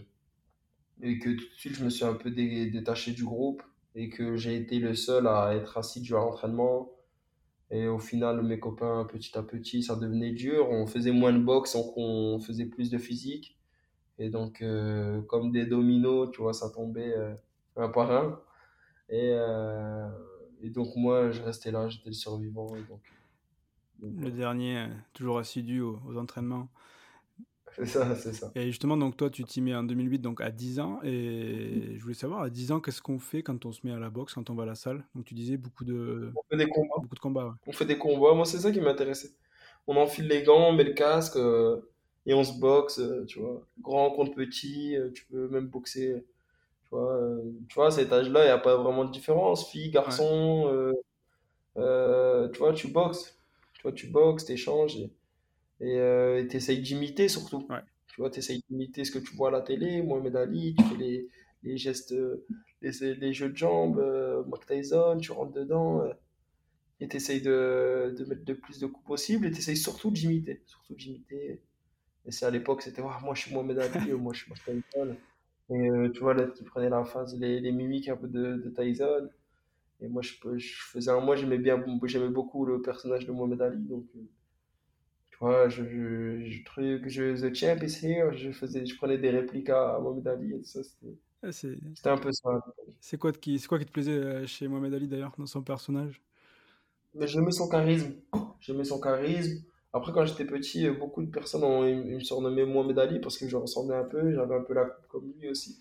et 1.01 1.19
que 1.19 1.29
tout 1.29 1.35
de 1.45 1.53
suite, 1.55 1.75
je 1.75 1.85
me 1.85 1.89
suis 1.89 2.03
un 2.05 2.13
peu 2.15 2.31
dé- 2.31 2.69
détaché 2.69 3.11
du 3.13 3.23
groupe. 3.23 3.63
Et 3.95 4.09
que 4.09 4.35
j'ai 4.35 4.57
été 4.57 4.79
le 4.79 4.93
seul 4.93 5.25
à 5.27 5.55
être 5.55 5.77
assidu 5.77 6.13
à 6.15 6.17
l'entraînement. 6.17 6.91
Et 7.71 7.87
au 7.87 7.97
final, 7.97 8.43
mes 8.43 8.59
copains, 8.59 9.05
petit 9.05 9.37
à 9.37 9.43
petit, 9.43 9.81
ça 9.81 9.95
devenait 9.95 10.31
dur. 10.31 10.69
On 10.69 10.85
faisait 10.85 11.11
moins 11.11 11.33
de 11.33 11.39
boxe, 11.39 11.73
donc 11.73 11.93
on 11.97 12.39
faisait 12.39 12.65
plus 12.65 12.89
de 12.89 12.97
physique. 12.97 13.57
Et 14.19 14.29
donc, 14.29 14.61
euh, 14.61 15.21
comme 15.23 15.51
des 15.51 15.65
dominos, 15.65 16.29
tu 16.31 16.41
vois, 16.41 16.53
ça 16.53 16.69
tombait 16.69 17.13
euh, 17.15 17.33
un 17.75 17.89
par 17.89 18.11
un. 18.11 18.39
Et, 19.09 19.31
euh, 19.33 20.07
et 20.61 20.69
donc, 20.69 20.95
moi, 20.95 21.31
je 21.31 21.41
restais 21.41 21.71
là, 21.71 21.87
j'étais 21.89 22.09
le 22.09 22.13
survivant. 22.13 22.75
et 22.75 22.83
donc, 22.83 23.01
donc 23.99 24.23
le 24.23 24.31
dernier, 24.31 24.87
toujours 25.13 25.39
assidu 25.39 25.81
aux, 25.81 25.99
aux 26.07 26.17
entraînements. 26.17 26.69
C'est 27.75 27.85
ça, 27.85 28.15
c'est 28.15 28.33
ça. 28.33 28.51
Et 28.55 28.67
justement, 28.67 28.95
donc 28.95 29.17
toi, 29.17 29.29
tu 29.29 29.43
t'y 29.43 29.61
mets 29.61 29.75
en 29.75 29.83
2008, 29.83 30.19
donc 30.19 30.39
à 30.39 30.49
10 30.49 30.79
ans. 30.79 30.99
Et 31.03 31.95
je 31.97 32.01
voulais 32.01 32.13
savoir, 32.13 32.43
à 32.43 32.49
10 32.49 32.71
ans, 32.71 32.79
qu'est-ce 32.79 33.01
qu'on 33.01 33.19
fait 33.19 33.43
quand 33.43 33.65
on 33.65 33.73
se 33.73 33.81
met 33.83 33.91
à 33.91 33.99
la 33.99 34.09
boxe, 34.09 34.33
quand 34.33 34.49
on 34.49 34.55
va 34.55 34.63
à 34.63 34.67
la 34.67 34.75
salle? 34.75 35.03
Donc 35.13 35.25
tu 35.25 35.33
disais 35.33 35.57
beaucoup 35.57 35.83
de, 35.83 36.31
On 36.35 36.41
fait 36.49 36.57
des 36.57 36.69
combats. 36.69 36.95
beaucoup 37.01 37.15
de 37.15 37.19
combats. 37.19 37.45
ouais. 37.47 37.53
On 37.67 37.73
fait 37.73 37.85
des 37.85 37.97
combats. 37.97 38.33
Moi, 38.33 38.45
c'est 38.45 38.59
ça 38.59 38.71
qui 38.71 38.79
m'intéressait. 38.79 39.31
On 39.87 39.97
enfile 39.97 40.27
les 40.27 40.43
gants, 40.43 40.69
on 40.69 40.73
met 40.73 40.85
le 40.85 40.93
casque 40.93 41.35
euh, 41.35 41.81
et 42.25 42.33
on 42.33 42.43
se 42.43 42.57
boxe, 42.59 42.99
euh, 42.99 43.25
tu 43.25 43.39
vois. 43.39 43.61
Grand 43.81 44.09
contre 44.11 44.33
petit, 44.33 44.95
euh, 44.95 45.11
tu 45.13 45.25
peux 45.25 45.49
même 45.49 45.67
boxer. 45.67 46.23
Tu 46.83 46.89
vois, 46.91 47.19
tu 47.67 47.75
vois 47.75 47.87
à 47.87 47.91
cet 47.91 48.13
âge-là, 48.13 48.43
il 48.43 48.45
n'y 48.45 48.51
a 48.51 48.57
pas 48.57 48.77
vraiment 48.77 49.05
de 49.05 49.11
différence. 49.11 49.69
Fille, 49.69 49.89
garçon, 49.89 50.93
tu 51.75 51.81
vois, 52.59 52.73
tu 52.73 52.87
boxes. 52.87 53.37
Tu 53.73 53.81
vois, 53.81 53.91
tu 53.91 54.07
boxes, 54.07 54.45
t'échanges 54.45 54.95
et 54.97 55.11
et 55.81 55.99
euh, 55.99 56.45
t'essayes 56.47 56.81
d'imiter 56.81 57.27
surtout. 57.27 57.65
Ouais. 57.69 57.81
Tu 58.07 58.21
vois, 58.21 58.29
t'essayes 58.29 58.63
d'imiter 58.69 59.03
ce 59.03 59.11
que 59.11 59.19
tu 59.19 59.35
vois 59.35 59.49
à 59.49 59.51
la 59.51 59.61
télé, 59.61 60.01
Mohamed 60.01 60.35
Ali, 60.35 60.75
tu 60.77 60.83
fais 60.85 60.95
les, 60.97 61.27
les 61.63 61.77
gestes, 61.77 62.13
euh, 62.13 62.45
les, 62.81 63.15
les 63.15 63.33
jeux 63.33 63.49
de 63.49 63.57
jambes, 63.57 63.99
euh, 63.99 64.43
Mike 64.45 64.65
Tyson, 64.65 65.17
tu 65.21 65.31
rentres 65.31 65.53
dedans 65.53 66.01
euh, 66.01 66.13
et 67.01 67.07
t'essayes 67.07 67.41
de, 67.41 68.15
de 68.17 68.25
mettre 68.25 68.43
le 68.47 68.57
plus 68.57 68.79
de 68.79 68.87
coups 68.87 69.05
possible 69.05 69.47
et 69.47 69.51
t'essayes 69.51 69.77
surtout 69.77 70.11
d'imiter. 70.11 70.61
Surtout 70.65 70.95
d'imiter. 70.95 71.61
Et 72.25 72.31
c'est 72.31 72.45
à 72.45 72.51
l'époque, 72.51 72.81
c'était 72.81 73.01
Ouah, 73.01 73.19
moi 73.21 73.35
je 73.35 73.41
suis 73.41 73.53
Mohamed 73.53 73.79
Ali, 73.79 74.13
ou 74.13 74.17
moi 74.21 74.33
je 74.33 74.43
suis 74.43 74.51
Mike 74.51 74.63
Tyson. 74.89 75.15
Et 75.71 75.89
euh, 75.89 76.09
tu 76.11 76.19
vois, 76.19 76.33
l'autre 76.33 76.53
qui 76.53 76.63
prenait 76.63 76.89
la 76.89 77.03
phase, 77.03 77.37
les, 77.39 77.59
les 77.59 77.71
mimiques 77.71 78.09
un 78.09 78.17
peu 78.17 78.27
de, 78.27 78.57
de 78.57 78.69
Tyson. 78.69 79.29
Et 80.01 80.07
moi, 80.07 80.21
je, 80.21 80.33
faisais 80.91 81.11
un, 81.11 81.21
moi 81.21 81.35
j'aimais 81.35 81.57
bien, 81.57 81.83
j'aimais 82.03 82.29
beaucoup 82.29 82.65
le 82.65 82.81
personnage 82.81 83.25
de 83.25 83.31
Mohamed 83.31 83.61
Ali, 83.61 83.83
donc. 83.83 84.05
Euh, 85.43 85.67
tu 85.69 85.69
vois, 85.69 85.69
je, 85.69 85.83
je, 85.85 86.49
je 86.49 86.63
trouvais 86.65 87.01
que 87.01 87.09
je, 87.09 87.35
The 87.49 87.53
Champ 87.53 87.77
is 87.85 88.05
here, 88.05 88.35
je 88.37 88.51
faisais, 88.51 88.85
je 88.85 88.95
prenais 88.97 89.17
des 89.17 89.29
répliques 89.29 89.69
à 89.69 89.99
Mohamed 89.99 90.27
Ali 90.27 90.53
et 90.53 90.57
tout 90.59 90.65
ça, 90.65 90.83
c'était 90.83 91.17
Ah, 91.43 91.51
c'était 91.51 92.09
un 92.09 92.17
peu 92.17 92.31
ça. 92.31 92.61
c'est 92.99 93.17
quoi, 93.17 93.31
qui, 93.31 93.61
quoi 93.67 93.79
qui 93.79 93.85
te 93.85 93.91
plaisait 93.91 94.11
euh, 94.11 94.47
chez 94.47 94.67
Mohamed 94.67 94.93
Ali 94.93 95.07
d'ailleurs, 95.07 95.33
dans 95.37 95.45
son 95.45 95.63
personnage? 95.63 96.21
Mais 97.13 97.27
j'aimais 97.27 97.51
son 97.51 97.67
charisme, 97.69 98.13
j'aimais 98.59 98.83
son 98.83 98.99
charisme. 98.99 99.63
Après, 99.93 100.11
quand 100.11 100.25
j'étais 100.25 100.45
petit, 100.45 100.85
euh, 100.87 100.93
beaucoup 100.93 101.23
de 101.23 101.31
personnes 101.31 101.63
ont, 101.63 101.85
ils, 101.85 102.05
ils 102.07 102.15
me 102.15 102.19
surnommaient 102.19 102.65
Mohamed 102.65 102.99
Ali 102.99 103.19
parce 103.19 103.37
que 103.37 103.47
je 103.47 103.55
ressemblais 103.57 103.95
un 103.95 104.03
peu, 104.03 104.33
j'avais 104.33 104.55
un 104.55 104.63
peu 104.63 104.73
la 104.73 104.85
coupe 104.85 105.07
comme 105.07 105.33
lui 105.39 105.49
aussi. 105.49 105.79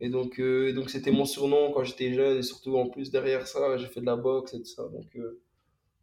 Et 0.00 0.10
donc, 0.10 0.40
euh, 0.40 0.72
donc 0.74 0.90
c'était 0.90 1.10
mon 1.12 1.24
surnom 1.26 1.72
quand 1.72 1.84
j'étais 1.84 2.12
jeune, 2.14 2.38
et 2.38 2.42
surtout 2.42 2.76
en 2.78 2.88
plus 2.90 3.10
derrière 3.10 3.46
ça, 3.48 3.76
j'ai 3.78 3.88
fait 3.88 4.00
de 4.00 4.06
la 4.06 4.16
boxe 4.16 4.54
et 4.54 4.58
tout 4.60 4.66
ça. 4.66 4.84
Donc, 4.88 5.14
euh, 5.16 5.40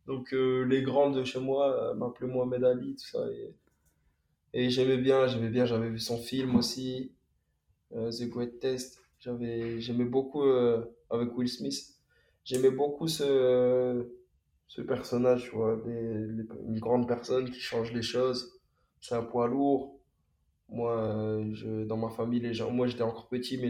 donc 0.07 0.33
euh, 0.33 0.63
les 0.63 0.83
grands 0.83 1.09
de 1.09 1.24
chez 1.24 1.39
moi 1.39 1.93
m'appelaient 1.95 2.27
Mohamed 2.27 2.63
Ali, 2.63 2.95
tout 2.95 3.05
ça. 3.05 3.25
Et, 4.53 4.69
j'aimais 4.69 4.97
bien, 4.97 5.27
j'avais 5.27 5.89
vu 5.89 6.00
son 6.00 6.17
film 6.17 6.55
aussi, 6.55 7.12
The 7.91 8.29
Great 8.29 8.59
Test. 8.59 9.01
J'aimais 9.19 10.05
beaucoup 10.05 10.43
avec 11.09 11.35
Will 11.35 11.50
Smith. 11.50 11.95
J'aimais 12.45 12.71
beaucoup 12.71 13.07
ce, 13.07 14.05
personnage, 14.88 15.51
tu 15.51 15.57
une 15.57 16.79
grande 16.79 17.07
personne 17.07 17.50
qui 17.51 17.59
change 17.59 17.91
les 17.91 18.03
choses. 18.03 18.59
C'est 19.01 19.15
un 19.15 19.24
poids 19.24 19.47
lourd. 19.47 20.00
Moi, 20.69 21.43
dans 21.85 21.97
ma 21.97 22.09
famille, 22.09 22.50
moi 22.71 22.88
j'étais 22.88 23.01
encore 23.01 23.27
petit, 23.27 23.57
mais 23.57 23.67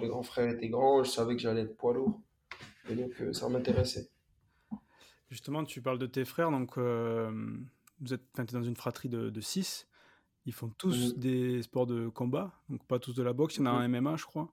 les, 0.00 0.08
grands 0.08 0.22
frères 0.22 0.50
étaient 0.50 0.68
grands. 0.68 1.04
Je 1.04 1.10
savais 1.10 1.36
que 1.36 1.42
j'allais 1.42 1.62
être 1.62 1.76
poids 1.76 1.94
lourd. 1.94 2.20
Et 2.90 2.94
donc, 2.94 3.12
ça 3.32 3.48
m'intéressait. 3.48 4.08
Justement, 5.30 5.64
tu 5.64 5.82
parles 5.82 5.98
de 5.98 6.06
tes 6.06 6.24
frères, 6.24 6.50
donc 6.50 6.78
euh, 6.78 7.30
vous 8.00 8.14
êtes 8.14 8.22
dans 8.52 8.62
une 8.62 8.76
fratrie 8.76 9.08
de, 9.08 9.30
de 9.30 9.40
six. 9.40 9.88
Ils 10.44 10.52
font 10.52 10.70
tous 10.78 11.14
mmh. 11.14 11.18
des 11.18 11.62
sports 11.62 11.86
de 11.86 12.08
combat, 12.08 12.52
donc 12.68 12.84
pas 12.86 13.00
tous 13.00 13.14
de 13.14 13.22
la 13.22 13.32
boxe. 13.32 13.56
Il 13.56 13.60
y 13.60 13.62
en 13.62 13.66
a 13.66 13.70
un 13.70 13.88
MMA, 13.88 14.16
je 14.16 14.24
crois. 14.24 14.52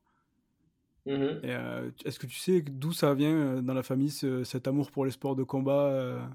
Mmh. 1.06 1.12
Euh, 1.12 1.92
est-ce 2.06 2.18
que 2.18 2.26
tu 2.26 2.38
sais 2.38 2.62
d'où 2.62 2.92
ça 2.92 3.14
vient 3.14 3.36
euh, 3.36 3.62
dans 3.62 3.74
la 3.74 3.84
famille 3.84 4.10
cet 4.10 4.68
amour 4.68 4.90
pour 4.90 5.06
les 5.06 5.12
sports 5.12 5.36
de 5.36 5.44
combat 5.44 6.28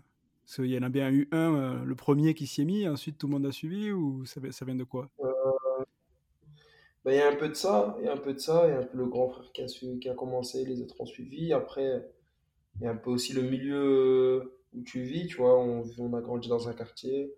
Parce 0.44 0.56
qu'il 0.56 0.66
y 0.66 0.78
en 0.78 0.82
a 0.82 0.88
bien 0.88 1.10
eu 1.10 1.28
un, 1.32 1.82
le 1.84 1.94
premier 1.96 2.34
qui 2.34 2.46
s'y 2.46 2.62
est 2.62 2.64
mis, 2.64 2.86
ensuite 2.86 3.18
tout 3.18 3.26
le 3.26 3.32
monde 3.32 3.46
a 3.46 3.52
suivi, 3.52 3.90
ou 3.90 4.24
ça, 4.24 4.40
ça 4.52 4.64
vient 4.64 4.76
de 4.76 4.84
quoi? 4.84 5.08
Ben, 7.04 7.12
il 7.12 7.16
y 7.16 7.20
a 7.20 7.28
un 7.28 7.36
peu 7.36 7.48
de 7.48 7.54
ça, 7.54 7.96
il 7.98 8.04
y 8.04 8.08
a 8.08 8.12
un 8.12 8.18
peu 8.18 8.34
de 8.34 8.38
ça, 8.38 8.66
il 8.66 8.70
y 8.70 8.76
a 8.76 8.80
un 8.80 8.84
peu 8.84 8.98
le 8.98 9.06
grand 9.06 9.30
frère 9.30 9.50
qui 9.52 9.62
a, 9.62 9.66
qui 9.66 10.08
a 10.08 10.14
commencé, 10.14 10.64
les 10.64 10.82
autres 10.82 11.00
ont 11.00 11.06
suivi. 11.06 11.52
Après, 11.52 12.06
il 12.80 12.84
y 12.84 12.86
a 12.86 12.90
un 12.90 12.96
peu 12.96 13.10
aussi 13.10 13.32
le 13.32 13.42
milieu 13.42 14.52
où 14.74 14.82
tu 14.82 15.02
vis, 15.02 15.26
tu 15.26 15.36
vois, 15.38 15.58
on, 15.58 15.84
on 15.98 16.14
a 16.14 16.20
grandi 16.20 16.48
dans 16.48 16.68
un 16.68 16.74
quartier. 16.74 17.32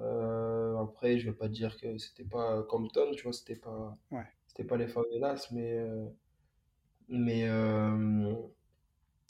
Euh, 0.00 0.76
après, 0.78 1.18
je 1.18 1.30
vais 1.30 1.36
pas 1.36 1.48
dire 1.48 1.76
que 1.78 1.96
c'était 1.98 2.24
pas 2.24 2.62
Compton, 2.64 3.12
tu 3.12 3.22
vois, 3.22 3.32
c'était 3.32 3.56
pas, 3.56 3.96
c'était 4.46 4.64
pas 4.64 4.76
les 4.76 4.88
favelas, 4.88 5.48
mais, 5.52 5.78
euh, 5.78 6.06
mais, 7.08 7.48
euh, 7.48 8.34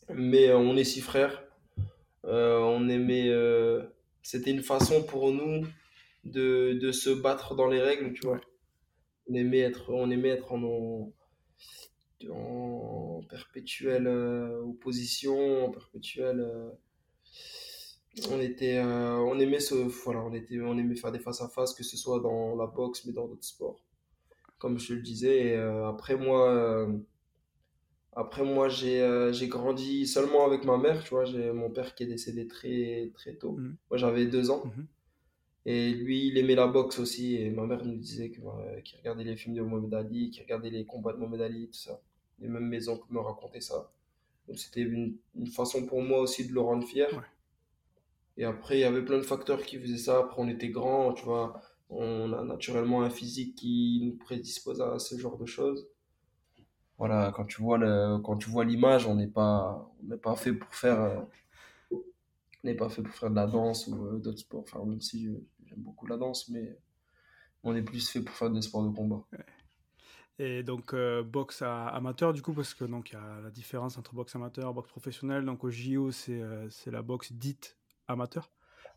mais 0.09 0.52
on 0.52 0.76
est 0.76 0.85
six 0.85 1.00
frères. 1.00 1.45
on 2.25 2.88
aimait, 2.88 3.31
c'était 4.23 4.50
une 4.50 4.62
façon 4.62 5.02
pour 5.05 5.33
nous 5.33 5.66
de, 6.25 6.78
de 6.81 6.93
se 6.93 7.11
battre 7.11 7.55
dans 7.55 7.69
les 7.69 7.81
règles, 7.81 8.12
tu 8.12 8.26
vois. 8.26 8.40
On 9.28 9.35
aimait 9.35 9.61
être, 9.61 9.93
on 9.93 10.11
aimait 10.11 10.31
être 10.31 10.52
en, 10.52 11.12
en 12.31 13.23
perpétuelle 13.29 14.07
euh, 14.07 14.63
opposition, 14.63 15.67
en 15.67 15.71
perpétuelle. 15.71 16.41
Euh, 16.41 16.71
on 18.31 18.41
était, 18.41 18.79
euh, 18.79 19.17
on 19.19 19.39
aimait 19.39 19.61
ce, 19.61 19.75
voilà, 19.75 20.21
on 20.23 20.33
était, 20.33 20.61
on 20.61 20.79
aimait 20.79 20.97
faire 20.97 21.13
des 21.13 21.19
face 21.19 21.43
à 21.43 21.49
face, 21.49 21.75
que 21.75 21.85
ce 21.85 21.97
soit 21.97 22.21
dans 22.21 22.57
la 22.57 22.67
boxe 22.67 23.05
mais 23.05 23.13
dans 23.13 23.29
d'autres 23.29 23.45
sports, 23.45 23.85
comme 24.59 24.79
je 24.79 24.95
le 24.95 25.03
disais. 25.03 25.55
après 25.57 26.17
moi, 26.17 26.89
après 28.13 28.43
moi, 28.43 28.71
j'ai, 28.71 29.31
j'ai 29.33 29.49
grandi 29.49 30.07
seulement 30.07 30.47
avec 30.47 30.65
ma 30.65 30.79
mère, 30.79 31.05
tu 31.05 31.11
vois. 31.11 31.27
J'ai 31.27 31.53
mon 31.53 31.71
père 31.71 31.95
qui 31.95 32.05
est 32.05 32.07
décédé 32.07 32.47
très, 32.47 33.11
très 33.15 33.35
tôt. 33.35 33.53
Mmh. 33.53 33.77
Moi, 33.91 33.99
j'avais 33.99 34.25
deux 34.25 34.51
ans. 34.51 34.65
Mmh. 34.65 34.83
Et 35.67 35.91
lui, 35.93 36.29
il 36.29 36.39
aimait 36.39 36.55
la 36.55 36.69
boxe 36.69 36.99
aussi. 36.99 37.37
Et 37.37 37.51
ma 37.51 37.67
mère 37.67 37.85
nous 37.85 37.97
disait 37.97 38.31
qu'il 38.31 38.43
regardait 38.99 39.25
les 39.25 39.37
films 39.37 39.57
de 39.57 39.63
Mohamed 39.63 39.93
Ali, 39.93 40.31
qu'il 40.31 40.43
regardait 40.45 40.71
les 40.71 40.87
combats 40.87 41.13
de 41.13 41.19
Mohamed 41.19 41.43
Ali, 41.43 41.67
tout 41.67 41.79
ça. 41.79 42.01
Et 42.43 42.49
même 42.49 42.66
mes 42.66 42.88
oncles 42.88 43.12
me 43.12 43.21
racontaient 43.21 43.61
ça. 43.61 43.90
Donc 44.47 44.59
c'était 44.59 44.83
une, 44.83 45.16
façon 45.52 45.87
pour 45.87 46.02
moi 46.02 46.21
aussi 46.21 46.47
de 46.47 46.52
le 46.52 46.61
rendre 46.61 46.87
fier. 46.87 47.09
Et 48.37 48.45
après, 48.45 48.78
il 48.78 48.81
y 48.81 48.85
avait 48.85 49.05
plein 49.05 49.16
de 49.16 49.23
facteurs 49.23 49.62
qui 49.62 49.78
faisaient 49.78 49.97
ça. 49.97 50.19
Après, 50.19 50.37
on 50.38 50.49
était 50.49 50.69
grands, 50.69 51.12
tu 51.14 51.25
vois. 51.25 51.61
On 51.88 52.33
a 52.33 52.43
naturellement 52.45 53.02
un 53.02 53.11
physique 53.11 53.55
qui 53.57 54.02
nous 54.05 54.16
prédispose 54.16 54.81
à 54.81 54.99
ce 54.99 55.16
genre 55.19 55.38
de 55.38 55.47
choses. 55.47 55.88
Voilà, 56.99 57.33
quand 57.35 57.45
tu 57.45 57.62
vois 57.62 57.78
le, 57.78 58.19
quand 58.19 58.37
tu 58.37 58.50
vois 58.50 58.64
l'image, 58.64 59.07
on 59.07 59.14
n'est 59.14 59.26
pas, 59.26 59.90
on 60.02 60.09
n'est 60.09 60.16
pas 60.16 60.35
fait 60.35 60.52
pour 60.52 60.75
faire, 60.75 61.00
euh, 61.00 61.21
n'est 62.64 62.75
pas 62.75 62.88
fait 62.88 63.02
pour 63.02 63.14
faire 63.14 63.31
de 63.31 63.37
la 63.37 63.47
danse 63.47 63.87
ou 63.87 64.07
euh, 64.07 64.19
d'autres 64.19 64.38
sports. 64.38 64.62
Enfin, 64.62 64.85
même 64.85 65.00
si 65.00 65.25
j'aime 65.66 65.78
beaucoup 65.78 66.07
la 66.07 66.16
danse, 66.16 66.49
mais 66.49 66.78
on 67.62 67.75
est 67.75 67.83
plus 67.83 68.09
fait 68.09 68.23
pour 68.23 68.35
faire 68.35 68.50
des 68.50 68.62
sports 68.62 68.85
de 68.85 68.95
combat. 68.95 69.25
Et 70.38 70.62
donc 70.62 70.93
euh, 70.93 71.23
boxe 71.23 71.62
amateur 71.62 72.35
du 72.35 72.43
coup 72.43 72.52
parce 72.52 72.75
que 72.75 72.85
donc 72.85 73.11
il 73.11 73.14
y 73.14 73.16
a 73.16 73.40
la 73.43 73.50
différence 73.50 73.97
entre 73.97 74.14
boxe 74.14 74.37
amateur, 74.37 74.75
boxe 74.75 74.90
professionnelle. 74.90 75.45
Donc 75.45 75.64
au 75.64 75.71
JO 75.71 76.11
c'est 76.11 76.40
euh, 76.40 76.69
c'est 76.69 76.90
la 76.90 77.02
boxe 77.02 77.33
dite 77.33 77.78
amateur 78.07 78.50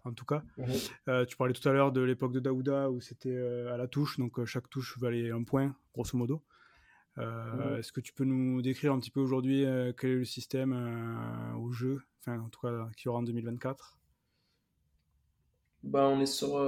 en 0.04 0.12
tout 0.12 0.26
cas. 0.26 0.44
Mhm. 0.58 0.68
Euh, 1.08 1.26
tu 1.26 1.38
parlais 1.38 1.54
tout 1.54 1.68
à 1.68 1.72
l'heure 1.72 1.94
de 1.94 2.02
l'époque 2.02 2.34
de 2.34 2.42
Daouda 2.42 2.90
où 2.92 3.00
c'était 3.00 3.38
à 3.72 3.78
la 3.78 3.88
touche 3.88 4.20
donc 4.20 4.44
chaque 4.46 4.70
touche 4.70 4.98
valait 4.98 5.32
un 5.32 5.44
point 5.44 5.76
grosso 5.94 6.18
modo. 6.18 6.44
Mhm. 7.16 7.78
Est-ce 7.78 7.92
que 7.92 8.02
tu 8.02 8.14
peux 8.14 8.24
nous 8.26 8.62
décrire 8.62 8.94
un 8.94 9.00
petit 9.00 9.12
peu 9.12 9.20
aujourd'hui 9.20 9.66
quel 9.98 10.12
est 10.12 10.16
le 10.16 10.26
système 10.26 10.74
au 11.58 11.72
jeu, 11.72 12.02
enfin 12.22 12.40
en 12.40 12.50
tout 12.50 12.62
cas 12.62 12.90
qui 12.98 13.10
aura 13.10 13.20
en 13.20 13.24
2024 13.24 13.98
Ben 15.84 16.04
on 16.04 16.20
est 16.22 16.26
sur 16.26 16.60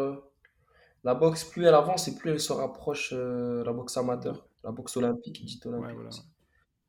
la 1.03 1.15
boxe, 1.15 1.45
plus 1.45 1.65
elle 1.65 1.73
avance 1.73 2.07
et 2.09 2.15
plus 2.15 2.31
elle 2.31 2.39
se 2.39 2.51
rapproche 2.51 3.13
de 3.13 3.63
la 3.65 3.71
boxe 3.71 3.95
amateur 3.95 4.45
la 4.63 4.71
boxe 4.71 4.97
olympique, 4.97 5.43
dite 5.45 5.65
olympique 5.65 5.97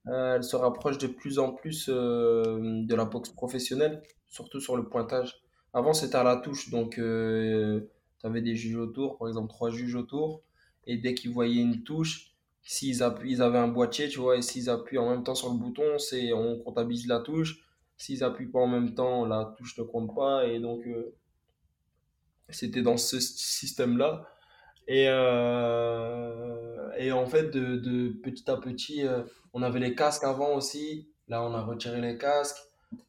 euh, 0.09 0.35
elle 0.37 0.43
se 0.43 0.57
rapproche 0.57 0.99
de 0.99 1.07
plus 1.07 1.39
en 1.39 1.53
plus 1.53 1.89
euh, 1.89 2.83
de 2.85 2.95
la 2.95 3.05
boxe 3.05 3.31
professionnelle, 3.31 4.03
surtout 4.29 4.61
sur 4.61 4.77
le 4.77 4.89
pointage. 4.89 5.43
Avant, 5.73 5.93
c'était 5.93 6.17
à 6.17 6.25
la 6.25 6.37
touche, 6.37 6.71
donc 6.71 6.99
euh, 6.99 7.89
tu 8.19 8.27
avais 8.27 8.43
des 8.43 8.57
juges 8.57 8.77
autour, 8.77 9.17
par 9.17 9.29
exemple 9.29 9.49
trois 9.49 9.71
juges 9.71 9.95
autour, 9.95 10.43
et 10.87 10.97
dès 10.97 11.15
qu'ils 11.15 11.31
voyaient 11.31 11.63
une 11.63 11.85
touche, 11.85 12.33
s'ils 12.65 13.05
ils 13.25 13.43
avaient 13.43 13.59
un 13.59 13.69
boîtier, 13.69 14.09
tu 14.09 14.19
vois, 14.19 14.37
et 14.37 14.43
s'ils 14.43 14.69
appuient 14.71 14.99
en 14.99 15.11
même 15.11 15.23
temps 15.23 15.37
sur 15.37 15.51
le 15.53 15.59
bouton, 15.59 15.99
c'est 15.99 16.33
on 16.33 16.59
comptabilise 16.59 17.07
la 17.07 17.21
touche. 17.21 17.65
S'ils 17.97 18.25
appuient 18.25 18.51
pas 18.51 18.59
en 18.59 18.67
même 18.67 18.95
temps, 18.95 19.25
la 19.25 19.55
touche 19.57 19.79
ne 19.79 19.85
compte 19.85 20.15
pas, 20.15 20.47
et 20.49 20.59
donc 20.59 20.85
c'était 22.49 22.83
dans 22.83 22.97
ce 22.97 23.21
système-là. 23.21 24.29
Et, 24.89 25.07
euh, 25.09 26.72
et 26.99 27.13
en 27.13 27.27
fait, 27.27 27.51
de, 27.51 27.77
de, 27.77 28.09
petit 28.09 28.51
à 28.51 28.57
petit, 28.57 29.07
euh, 29.07 29.23
on 29.53 29.63
avait 29.63 29.81
les 29.81 29.95
casques 29.95 30.25
avant 30.25 30.55
aussi. 30.55 31.09
Là, 31.29 31.43
on 31.43 31.55
a 31.55 31.63
retiré 31.63 32.01
les 32.01 32.19
casques. 32.19 32.59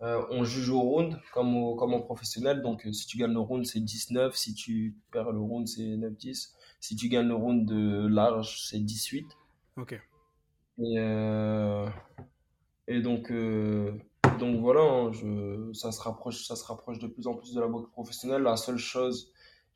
Euh, 0.01 0.23
on 0.29 0.43
juge 0.45 0.69
au 0.69 0.79
round 0.79 1.19
comme, 1.33 1.55
au, 1.57 1.75
comme 1.75 1.93
en 1.93 2.01
professionnel. 2.01 2.61
Donc, 2.61 2.87
si 2.91 3.07
tu 3.07 3.17
gagnes 3.17 3.33
le 3.33 3.39
round, 3.39 3.65
c'est 3.65 3.79
19. 3.79 4.35
Si 4.35 4.53
tu 4.53 4.95
perds 5.11 5.31
le 5.31 5.39
round, 5.39 5.67
c'est 5.67 5.81
9-10. 5.81 6.53
Si 6.79 6.95
tu 6.95 7.09
gagnes 7.09 7.27
le 7.27 7.35
round 7.35 7.65
de 7.65 8.07
large, 8.07 8.61
c'est 8.69 8.79
18. 8.79 9.25
Ok. 9.77 9.99
Et, 10.79 10.97
et 12.87 13.01
donc, 13.01 13.31
donc 14.39 14.59
voilà, 14.59 14.81
hein, 14.81 15.11
je, 15.11 15.71
ça, 15.73 15.91
se 15.91 16.01
rapproche, 16.01 16.45
ça 16.45 16.55
se 16.55 16.65
rapproche 16.65 16.99
de 16.99 17.07
plus 17.07 17.27
en 17.27 17.35
plus 17.35 17.53
de 17.53 17.61
la 17.61 17.67
boxe 17.67 17.89
professionnelle. 17.91 18.41
La 18.41 18.57
seule 18.57 18.77
chose 18.77 19.32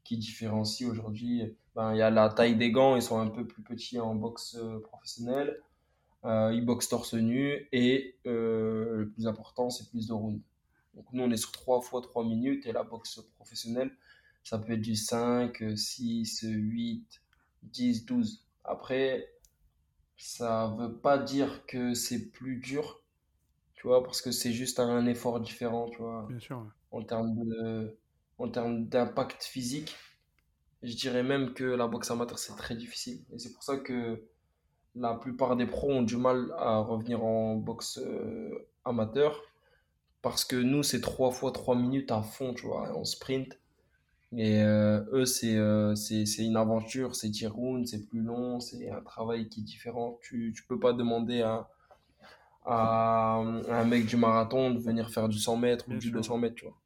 qui 0.08 0.18
différencie 0.18 0.90
aujourd'hui. 0.90 1.54
Ben, 1.76 1.94
il 1.94 1.98
y 1.98 2.02
a 2.02 2.10
la 2.10 2.30
taille 2.30 2.56
des 2.56 2.72
gants, 2.72 2.96
ils 2.96 3.02
sont 3.02 3.20
un 3.20 3.28
peu 3.28 3.46
plus 3.46 3.62
petits 3.62 4.00
en 4.00 4.16
boxe 4.16 4.56
euh, 4.56 4.80
professionnelle. 4.80 5.62
Euh, 6.24 6.52
ils 6.54 6.66
boxent 6.66 6.88
torse 6.88 7.14
nu 7.14 7.68
et 7.74 8.16
euh, 8.26 9.00
le 9.00 9.10
plus 9.10 9.28
important, 9.28 9.70
c'est 9.70 9.90
plus 9.90 10.08
de 10.08 10.14
rounds. 10.14 10.42
Donc 10.96 11.06
nous, 11.12 11.24
on 11.24 11.30
est 11.30 11.38
sur 11.38 11.52
3 11.52 11.82
fois 11.82 12.02
3 12.02 12.24
minutes 12.24 12.66
et 12.66 12.72
la 12.72 12.84
boxe 12.84 13.20
professionnelle, 13.36 13.92
ça 14.44 14.58
peut 14.58 14.74
être 14.74 14.82
du 14.82 14.96
5, 14.96 15.62
6, 15.76 16.46
8, 16.48 17.22
10, 17.64 18.06
12. 18.06 18.46
Après, 18.64 19.30
ça 20.16 20.74
veut 20.80 20.98
pas 20.98 21.18
dire 21.18 21.66
que 21.66 21.94
c'est 21.94 22.32
plus 22.32 22.56
dur, 22.56 23.02
tu 23.76 23.88
vois, 23.88 24.04
parce 24.04 24.22
que 24.22 24.32
c'est 24.32 24.54
juste 24.54 24.80
un 24.80 25.06
effort 25.06 25.42
différent, 25.42 25.90
tu 25.90 25.98
vois. 25.98 26.26
Bien 26.30 26.40
sûr. 26.40 26.66
En 26.92 27.04
termes 27.04 27.36
de, 27.36 27.98
en 28.38 28.50
termes 28.50 28.86
d'impact 28.88 29.44
physique. 29.44 29.96
Je 30.84 30.96
dirais 30.96 31.24
même 31.24 31.53
que 31.53 31.63
la 31.63 31.88
boxe 31.88 32.12
amateur, 32.12 32.38
c'est 32.38 32.56
très 32.56 32.75
difficile. 32.75 33.24
Et 33.34 33.39
c'est 33.39 33.51
pour 33.53 33.63
ça 33.63 33.77
que 33.77 34.24
la 34.96 35.15
plupart 35.15 35.56
des 35.56 35.65
pros 35.65 35.91
ont 35.91 36.03
du 36.03 36.17
mal 36.17 36.53
à 36.58 36.77
revenir 36.77 37.24
en 37.24 37.56
boxe 37.56 38.00
euh, 38.00 38.67
amateur. 38.86 39.41
Parce 40.22 40.44
que 40.44 40.56
nous, 40.56 40.84
c'est 40.84 41.01
3 41.01 41.32
fois 41.32 41.51
3 41.51 41.75
minutes 41.75 42.12
à 42.12 42.22
fond, 42.22 42.53
tu 42.53 42.67
vois, 42.67 42.96
en 42.96 43.06
sprint. 43.06 43.60
Et 44.36 44.62
euh, 44.62 45.00
eux, 45.13 45.24
euh, 45.46 45.96
c'est 45.96 46.25
c'est 46.25 46.46
une 46.46 46.58
aventure, 46.58 47.15
c'est 47.15 47.29
10 47.29 47.48
rounds, 47.48 47.89
c'est 47.89 48.06
plus 48.08 48.22
long, 48.22 48.60
c'est 48.60 48.89
un 48.89 49.01
travail 49.01 49.48
qui 49.48 49.62
est 49.62 49.63
différent. 49.63 50.20
Tu 50.22 50.53
ne 50.56 50.67
peux 50.67 50.79
pas 50.79 50.91
demander 50.91 51.41
à, 51.44 51.70
à, 52.65 53.36
un 53.38 53.86
mec 53.86 54.06
du 54.06 54.17
marathon 54.17 54.72
de 54.72 54.79
venir 54.79 55.10
faire 55.10 55.29
du 55.29 55.39
100 55.39 55.58
mètres 55.58 55.86
ou 55.88 55.94
du 55.96 56.12
200 56.12 56.38
mètres, 56.39 56.56
tu 56.56 56.65
vois. 56.65 56.77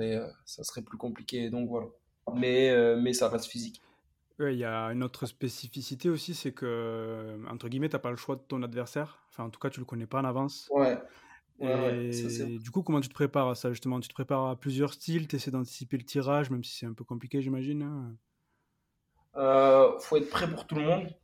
Euh, 0.00 0.28
ça 0.44 0.64
serait 0.64 0.82
plus 0.82 0.98
compliqué. 0.98 1.50
Donc 1.50 1.68
voilà. 1.68 1.86
Mais, 2.34 2.70
euh, 2.70 2.96
mais 3.00 3.12
ça 3.12 3.28
reste 3.28 3.46
physique. 3.46 3.80
Ouais, 4.38 4.54
il 4.54 4.58
y 4.58 4.64
a 4.64 4.86
une 4.86 5.04
autre 5.04 5.26
spécificité 5.26 6.08
aussi, 6.08 6.34
c'est 6.34 6.52
que, 6.52 7.38
entre 7.48 7.68
guillemets, 7.68 7.88
t'as 7.88 8.00
pas 8.00 8.10
le 8.10 8.16
choix 8.16 8.34
de 8.34 8.40
ton 8.40 8.62
adversaire. 8.64 9.22
Enfin, 9.28 9.44
en 9.44 9.50
tout 9.50 9.60
cas, 9.60 9.70
tu 9.70 9.78
le 9.78 9.86
connais 9.86 10.06
pas 10.06 10.20
en 10.20 10.24
avance. 10.24 10.68
Ouais, 10.72 10.98
ouais, 11.60 11.74
ouais, 11.74 12.12
ça 12.12 12.28
c'est 12.28 12.50
Et 12.50 12.58
du 12.58 12.70
coup, 12.72 12.82
comment 12.82 13.00
tu 13.00 13.08
te 13.08 13.14
prépares 13.14 13.48
à 13.48 13.54
ça, 13.54 13.70
justement? 13.70 14.00
Tu 14.00 14.08
te 14.08 14.14
prépares 14.14 14.46
à 14.46 14.56
plusieurs 14.56 14.94
styles, 14.94 15.28
tu 15.28 15.36
essaies 15.36 15.52
d'anticiper 15.52 15.98
le 15.98 16.04
tirage, 16.04 16.50
même 16.50 16.64
si 16.64 16.76
c'est 16.78 16.86
un 16.86 16.94
peu 16.94 17.04
compliqué, 17.04 17.42
j'imagine, 17.42 17.82
hein? 17.82 18.16
Euh, 19.36 19.98
faut 20.00 20.16
être 20.16 20.30
prêt 20.30 20.50
pour 20.50 20.66
tout 20.66 20.74
le 20.74 20.82
monde. 20.82 21.14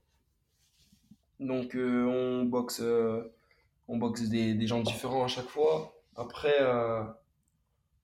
Donc, 1.40 1.74
euh, 1.74 2.04
on 2.04 2.44
boxe, 2.44 2.80
euh, 2.80 3.22
on 3.88 3.96
boxe 3.96 4.28
des, 4.28 4.54
des 4.54 4.66
gens 4.66 4.82
différents 4.82 5.24
à 5.24 5.28
chaque 5.28 5.48
fois. 5.48 6.00
Après, 6.14 6.54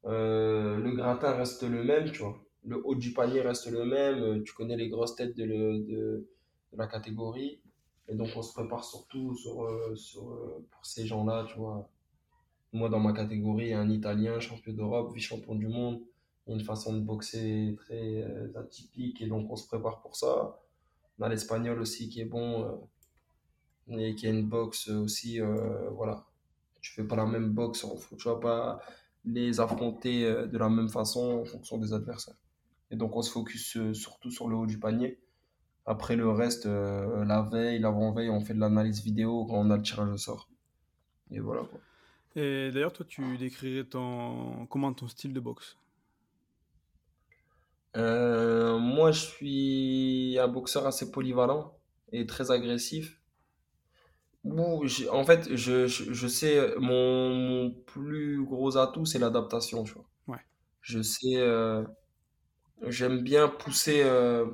euh, 0.07 0.77
le 0.79 0.93
gratin 0.93 1.33
reste 1.35 1.63
le 1.65 1.83
même, 1.85 2.11
tu 2.13 2.21
vois. 2.23 2.39
Le 2.65 2.81
haut 2.87 2.95
du 2.95 3.13
panier 3.13 3.41
reste 3.41 3.67
le 3.71 3.85
même. 3.85 4.23
euh, 4.23 4.43
Tu 4.45 4.55
connais 4.55 4.77
les 4.77 4.89
grosses 4.89 5.17
têtes 5.17 5.37
de, 5.37 5.45
le- 5.45 5.79
de, 5.81 6.29
la 6.77 6.87
catégorie. 6.87 7.61
Et 8.09 8.15
donc, 8.15 8.29
on 8.37 8.43
se 8.43 8.53
prépare 8.53 8.85
surtout 8.85 9.35
sur, 9.37 9.65
euh, 9.65 9.95
sur, 9.97 10.23
pour 10.71 10.87
ces 10.87 11.07
gens-là, 11.07 11.47
tu 11.49 11.59
vois. 11.59 11.89
Moi, 12.73 12.89
dans 12.89 13.01
ma 13.01 13.13
catégorie, 13.13 13.73
un 13.75 13.91
Italien, 13.91 14.41
champion 14.41 14.73
d'Europe, 14.73 15.15
vice-champion 15.15 15.55
du 15.57 15.69
monde. 15.69 16.03
Une 16.49 16.61
façon 16.61 16.95
de 16.95 17.01
boxer 17.01 17.75
très 17.79 18.25
atypique 18.57 19.21
et 19.23 19.27
donc 19.27 19.51
on 19.51 19.57
se 19.57 19.67
prépare 19.67 20.01
pour 20.03 20.17
ça. 20.17 20.61
On 21.19 21.25
a 21.25 21.29
l'Espagnol 21.29 21.81
aussi 21.81 22.09
qui 22.09 22.21
est 22.21 22.25
bon 22.27 22.81
et 23.89 24.15
qui 24.15 24.27
a 24.27 24.31
une 24.31 24.49
boxe 24.49 24.89
aussi. 24.89 25.41
voilà. 25.93 26.25
Tu 26.81 26.93
fais 26.93 27.05
pas 27.05 27.17
la 27.17 27.27
même 27.27 27.51
boxe, 27.51 27.85
tu 28.19 28.29
vas 28.29 28.37
pas 28.37 28.81
les 29.27 29.61
affronter 29.61 30.25
euh, 30.25 30.47
de 30.47 30.57
la 30.57 30.69
même 30.69 30.89
façon 30.89 31.41
en 31.41 31.45
fonction 31.45 31.79
des 31.79 31.93
adversaires. 31.93 32.37
Et 32.91 32.97
donc 32.97 33.17
on 33.17 33.23
se 33.23 33.31
focus 33.31 33.77
euh, 33.77 33.93
surtout 33.93 34.31
sur 34.31 34.49
le 34.49 34.57
haut 34.57 34.67
du 34.67 34.79
panier. 34.79 35.19
Après 35.85 36.17
le 36.17 36.31
reste, 36.31 36.67
euh, 36.67 37.25
la 37.25 37.43
veille, 37.43 37.79
l'avant-veille, 37.79 38.31
on 38.31 38.41
fait 38.41 38.55
de 38.55 38.61
l'analyse 38.61 39.03
vidéo 39.03 39.45
quand 39.47 39.57
on 39.57 39.71
a 39.71 39.77
le 39.77 39.83
tirage 39.83 40.11
au 40.11 40.17
sort. 40.17 40.49
Et 41.31 41.41
voilà 41.41 41.63
quoi. 41.63 41.81
Et 42.37 42.71
d'ailleurs, 42.71 42.93
toi, 42.93 43.07
tu 43.09 43.39
décrirais 43.39 43.85
ton... 43.85 44.67
comment 44.67 44.93
ton 44.93 45.09
style 45.09 45.33
de 45.33 45.41
boxe? 45.41 45.79
Euh, 47.97 48.79
moi, 48.79 49.11
je 49.11 49.21
suis 49.21 50.39
un 50.39 50.49
boxeur 50.49 50.87
assez 50.87 51.11
polyvalent 51.11 51.73
et 52.13 52.27
très 52.27 52.51
agressif. 52.51 53.19
Ouh, 54.47 54.87
j'ai- 54.87 55.09
en 55.11 55.25
fait, 55.25 55.55
je, 55.57 55.87
je, 55.87 56.13
je 56.13 56.27
sais, 56.29 56.75
mon, 56.79 57.35
mon 57.35 57.71
plus 57.87 58.45
gros 58.45 58.77
atout, 58.77 59.05
c'est 59.05 59.19
l'adaptation, 59.19 59.85
tu 59.85 59.93
vois. 59.95 60.09
Ouais. 60.29 60.41
Je 60.83 61.03
sais, 61.03 61.37
euh, 61.39 61.85
j'aime 62.89 63.23
bien 63.23 63.49
pousser, 63.49 64.03
euh, 64.05 64.47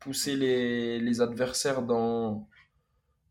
pousser 0.00 0.36
les, 0.36 0.98
les 1.00 1.20
adversaires 1.20 1.82
dans, 1.82 2.48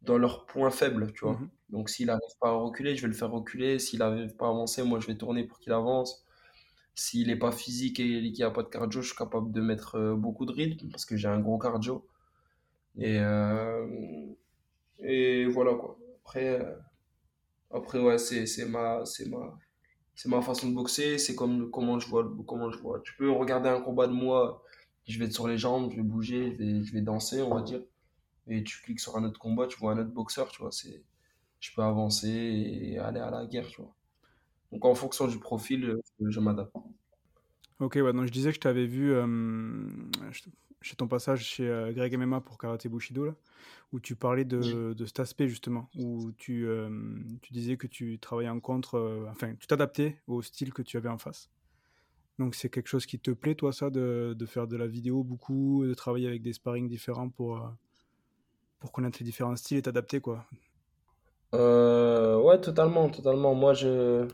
dans 0.04 0.18
leurs 0.18 0.46
points 0.48 0.72
faibles, 0.72 1.14
tu 1.14 1.26
vois. 1.26 1.36
Mhm. 1.36 1.50
Donc, 1.72 1.90
s'il 1.90 2.08
n'arrive 2.08 2.22
pas 2.42 2.50
à 2.50 2.54
reculer, 2.54 2.96
je 2.98 3.04
vais 3.04 3.08
le 3.10 3.14
faire 3.14 3.32
reculer. 3.32 3.80
S'il 3.80 4.00
n'arrive 4.00 4.36
pas 4.36 4.48
à 4.48 4.50
avancer, 4.50 4.84
moi, 4.84 5.00
je 5.00 5.08
vais 5.08 5.18
tourner 5.18 5.46
pour 5.46 5.60
qu'il 5.60 5.74
avance. 5.74 6.26
S'il 6.96 7.28
n'est 7.28 7.38
pas 7.38 7.52
physique 7.54 8.00
et 8.00 8.06
qu'il 8.06 8.34
n'y 8.34 8.44
a 8.44 8.52
pas 8.52 8.64
de 8.64 8.70
cardio, 8.70 9.02
je 9.02 9.10
suis 9.10 9.18
capable 9.18 9.52
de 9.54 9.62
mettre 9.62 9.96
euh, 9.98 10.16
beaucoup 10.16 10.46
de 10.46 10.54
rythme 10.54 10.90
parce 10.92 11.06
que 11.06 11.18
j'ai 11.18 11.28
un 11.30 11.40
gros 11.40 11.60
cardio. 11.60 12.08
Et, 12.98 13.20
euh, 13.20 13.88
et 15.00 15.46
voilà 15.46 15.74
quoi. 15.76 15.98
Après, 16.30 16.62
euh, 16.62 16.76
après 17.72 18.00
ouais, 18.00 18.20
c'est, 18.20 18.46
ma, 18.68 19.04
ma, 19.30 19.58
ma 20.26 20.42
façon 20.44 20.70
de 20.70 20.76
boxer. 20.76 21.18
C'est 21.18 21.34
comme 21.34 21.72
comment 21.72 21.98
je 21.98 22.08
vois, 22.08 22.32
comment 22.48 22.70
je 22.70 22.78
vois. 22.78 23.02
Tu 23.04 23.16
peux 23.18 23.32
regarder 23.32 23.70
un 23.70 23.82
combat 23.82 24.06
de 24.06 24.14
moi, 24.14 24.64
je 25.08 25.18
vais 25.18 25.26
être 25.26 25.34
sur 25.34 25.48
les 25.48 25.58
jambes, 25.58 25.90
je 25.90 25.96
vais 25.96 26.04
bouger, 26.04 26.56
je 26.60 26.94
vais, 26.94 27.02
danser, 27.02 27.42
on 27.42 27.56
va 27.56 27.64
dire. 27.64 27.82
Et 28.46 28.64
tu 28.64 28.80
cliques 28.84 29.00
sur 29.00 29.18
un 29.18 29.24
autre 29.24 29.40
combat, 29.40 29.66
tu 29.66 29.80
vois 29.80 29.94
un 29.94 29.98
autre 29.98 30.12
boxeur, 30.12 30.52
tu 30.52 30.62
vois. 30.62 30.72
C'est, 30.72 31.04
je 31.60 31.72
peux 31.76 31.82
avancer 31.82 32.30
et 32.30 33.00
aller 33.00 33.20
à 33.20 33.32
la 33.32 33.48
guerre, 33.48 33.66
tu 33.66 33.82
vois. 33.82 33.96
Donc 34.72 34.86
en 34.86 34.94
fonction 34.94 35.28
du 35.28 35.40
profil, 35.40 35.84
euh, 35.84 36.02
je 36.30 36.40
m'adapte. 36.40 36.76
Ok, 37.80 37.96
ouais, 37.96 38.14
donc 38.14 38.28
je 38.28 38.32
disais 38.32 38.50
que 38.50 38.56
je 38.56 38.60
t'avais 38.60 38.86
vu 38.86 39.14
euh, 39.14 39.26
chez 40.82 40.96
ton 40.96 41.08
passage 41.08 41.44
chez 41.44 41.68
euh, 41.68 41.92
Greg 41.92 42.16
MMA 42.18 42.42
pour 42.42 42.58
Karaté 42.58 42.90
Bushido, 42.90 43.26
là, 43.26 43.36
où 43.92 44.00
tu 44.00 44.16
parlais 44.16 44.46
de, 44.46 44.94
de 44.94 45.06
cet 45.06 45.20
aspect 45.20 45.48
justement, 45.48 45.90
où 45.96 46.32
tu, 46.38 46.68
euh, 46.68 46.90
tu 47.42 47.54
disais 47.54 47.78
que 47.78 47.88
tu 47.88 48.20
travaillais 48.20 48.50
en 48.50 48.60
contre, 48.60 48.96
euh, 48.96 49.26
enfin, 49.30 49.54
tu 49.60 49.68
t'adaptais 49.68 50.22
au 50.28 50.42
style 50.42 50.74
que 50.74 50.82
tu 50.82 50.98
avais 50.98 51.10
en 51.10 51.18
face. 51.18 51.50
Donc 52.38 52.56
c'est 52.56 52.70
quelque 52.70 52.88
chose 52.88 53.06
qui 53.06 53.20
te 53.20 53.32
plaît, 53.32 53.56
toi, 53.56 53.74
ça, 53.74 53.90
de, 53.90 54.34
de 54.38 54.46
faire 54.46 54.68
de 54.68 54.78
la 54.78 54.88
vidéo 54.88 55.24
beaucoup, 55.24 55.86
de 55.86 55.94
travailler 55.94 56.28
avec 56.28 56.42
des 56.42 56.54
sparring 56.54 56.88
différents 56.88 57.30
pour, 57.30 57.70
pour 58.80 58.92
connaître 58.94 59.20
les 59.20 59.26
différents 59.26 59.56
styles 59.58 59.78
et 59.78 59.82
t'adapter, 59.82 60.22
quoi? 60.22 60.46
Ouais, 61.52 62.62
totalement, 62.62 63.10
totalement. 63.10 63.56
Moi, 63.56 63.74
je, 63.74 64.26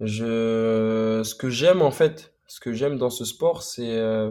je, 0.00 1.22
ce 1.24 1.34
que 1.34 1.50
j'aime 1.50 1.82
en 1.82 1.90
fait, 1.90 2.34
ce 2.46 2.60
que 2.60 2.72
j'aime 2.72 2.98
dans 2.98 3.10
ce 3.10 3.24
sport, 3.24 3.62
c'est 3.62 3.98
euh, 3.98 4.30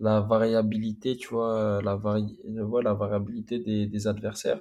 la 0.00 0.20
variabilité, 0.20 1.16
tu 1.16 1.28
vois, 1.28 1.80
la 1.82 1.96
vari, 1.96 2.38
ouais, 2.46 2.82
la 2.82 2.94
variabilité 2.94 3.58
des, 3.58 3.86
des 3.86 4.06
adversaires. 4.06 4.60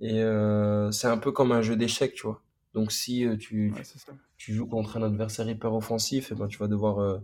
Et 0.00 0.22
euh, 0.22 0.90
c'est 0.92 1.08
un 1.08 1.18
peu 1.18 1.32
comme 1.32 1.52
un 1.52 1.62
jeu 1.62 1.76
d'échecs, 1.76 2.14
tu 2.14 2.26
vois. 2.26 2.42
Donc 2.74 2.92
si 2.92 3.26
euh, 3.26 3.36
tu, 3.36 3.72
Ouais, 3.72 3.82
tu, 4.38 4.54
joues 4.54 4.66
contre 4.66 4.96
un 4.96 5.02
adversaire 5.02 5.48
hyper 5.48 5.74
offensif, 5.74 6.32
et 6.32 6.34
ben, 6.34 6.48
tu 6.48 6.58
vas 6.58 6.68
devoir 6.68 7.00
euh, 7.00 7.18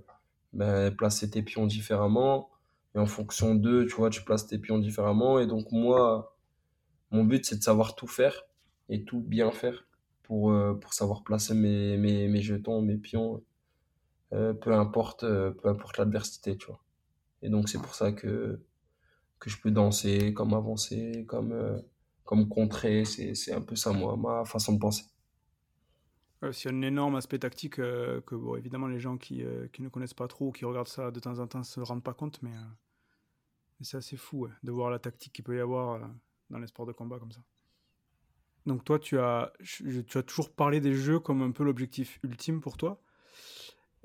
ben, 0.52 0.94
placer 0.94 1.30
tes 1.30 1.42
pions 1.42 1.66
différemment. 1.66 2.50
Et 2.94 2.98
en 2.98 3.06
fonction 3.06 3.54
d'eux, 3.54 3.86
tu 3.86 3.94
vois, 3.96 4.10
tu 4.10 4.22
places 4.24 4.46
tes 4.46 4.58
pions 4.58 4.78
différemment. 4.78 5.38
Et 5.38 5.46
donc 5.46 5.70
moi, 5.72 6.36
mon 7.10 7.24
but, 7.24 7.44
c'est 7.44 7.56
de 7.58 7.62
savoir 7.62 7.94
tout 7.96 8.06
faire 8.06 8.44
et 8.88 9.04
tout 9.04 9.20
bien 9.20 9.50
faire 9.52 9.86
pour, 10.22 10.50
euh, 10.50 10.74
pour 10.74 10.94
savoir 10.94 11.22
placer 11.22 11.54
mes, 11.54 11.96
mes, 11.96 12.28
mes 12.28 12.42
jetons, 12.42 12.82
mes 12.82 12.96
pions, 12.96 13.42
euh, 14.32 14.54
peu 14.54 14.72
importe, 14.72 15.24
euh, 15.24 15.52
peu 15.52 15.68
importe 15.68 15.98
l'adversité, 15.98 16.56
tu 16.56 16.66
vois. 16.66 16.80
Et 17.42 17.48
donc, 17.48 17.68
c'est 17.68 17.78
pour 17.78 17.94
ça 17.94 18.12
que, 18.12 18.60
que 19.38 19.50
je 19.50 19.60
peux 19.60 19.70
danser, 19.70 20.32
comme 20.34 20.54
avancer, 20.54 21.24
comme, 21.28 21.52
euh, 21.52 21.78
comme 22.24 22.48
contrer. 22.48 23.04
C'est, 23.04 23.52
un 23.52 23.60
peu 23.60 23.76
ça, 23.76 23.92
moi, 23.92 24.16
ma 24.16 24.44
façon 24.44 24.72
de 24.72 24.78
penser. 24.78 25.04
Ouais, 26.42 26.52
c'est 26.52 26.68
un 26.68 26.82
énorme 26.82 27.16
aspect 27.16 27.38
tactique 27.38 27.78
euh, 27.78 28.20
que, 28.22 28.58
évidemment, 28.58 28.88
les 28.88 29.00
gens 29.00 29.16
qui, 29.16 29.42
euh, 29.42 29.68
qui 29.68 29.82
ne 29.82 29.88
connaissent 29.88 30.14
pas 30.14 30.28
trop 30.28 30.48
ou 30.48 30.52
qui 30.52 30.64
regardent 30.64 30.88
ça 30.88 31.10
de 31.10 31.20
temps 31.20 31.38
en 31.38 31.46
temps 31.46 31.62
se 31.62 31.80
rendent 31.80 32.04
pas 32.04 32.14
compte, 32.14 32.42
mais, 32.42 32.52
euh, 32.52 32.62
c'est 33.80 33.96
assez 33.96 34.16
fou 34.16 34.48
de 34.62 34.72
voir 34.72 34.90
la 34.90 34.98
tactique 34.98 35.32
qu'il 35.32 35.44
peut 35.44 35.56
y 35.56 35.60
avoir 35.60 35.94
euh, 35.94 36.06
dans 36.50 36.58
les 36.58 36.66
sports 36.66 36.86
de 36.86 36.92
combat 36.92 37.18
comme 37.18 37.32
ça. 37.32 37.42
Donc 38.64 38.84
toi, 38.84 38.98
tu 38.98 39.18
as, 39.18 39.52
tu 39.62 40.18
as 40.18 40.22
toujours 40.22 40.52
parlé 40.52 40.80
des 40.80 40.94
jeux 40.94 41.20
comme 41.20 41.42
un 41.42 41.52
peu 41.52 41.62
l'objectif 41.62 42.18
ultime 42.24 42.60
pour 42.60 42.76
toi. 42.76 43.00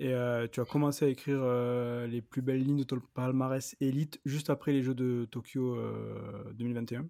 Et 0.03 0.15
euh, 0.15 0.47
tu 0.51 0.59
as 0.59 0.65
commencé 0.65 1.05
à 1.05 1.09
écrire 1.09 1.37
euh, 1.43 2.07
les 2.07 2.21
plus 2.23 2.41
belles 2.41 2.63
lignes 2.63 2.79
de 2.79 2.83
ton 2.83 2.99
palmarès 3.13 3.75
élite 3.81 4.19
juste 4.25 4.49
après 4.49 4.71
les 4.71 4.81
Jeux 4.81 4.95
de 4.95 5.27
Tokyo 5.29 5.75
euh, 5.75 6.51
2021. 6.55 7.07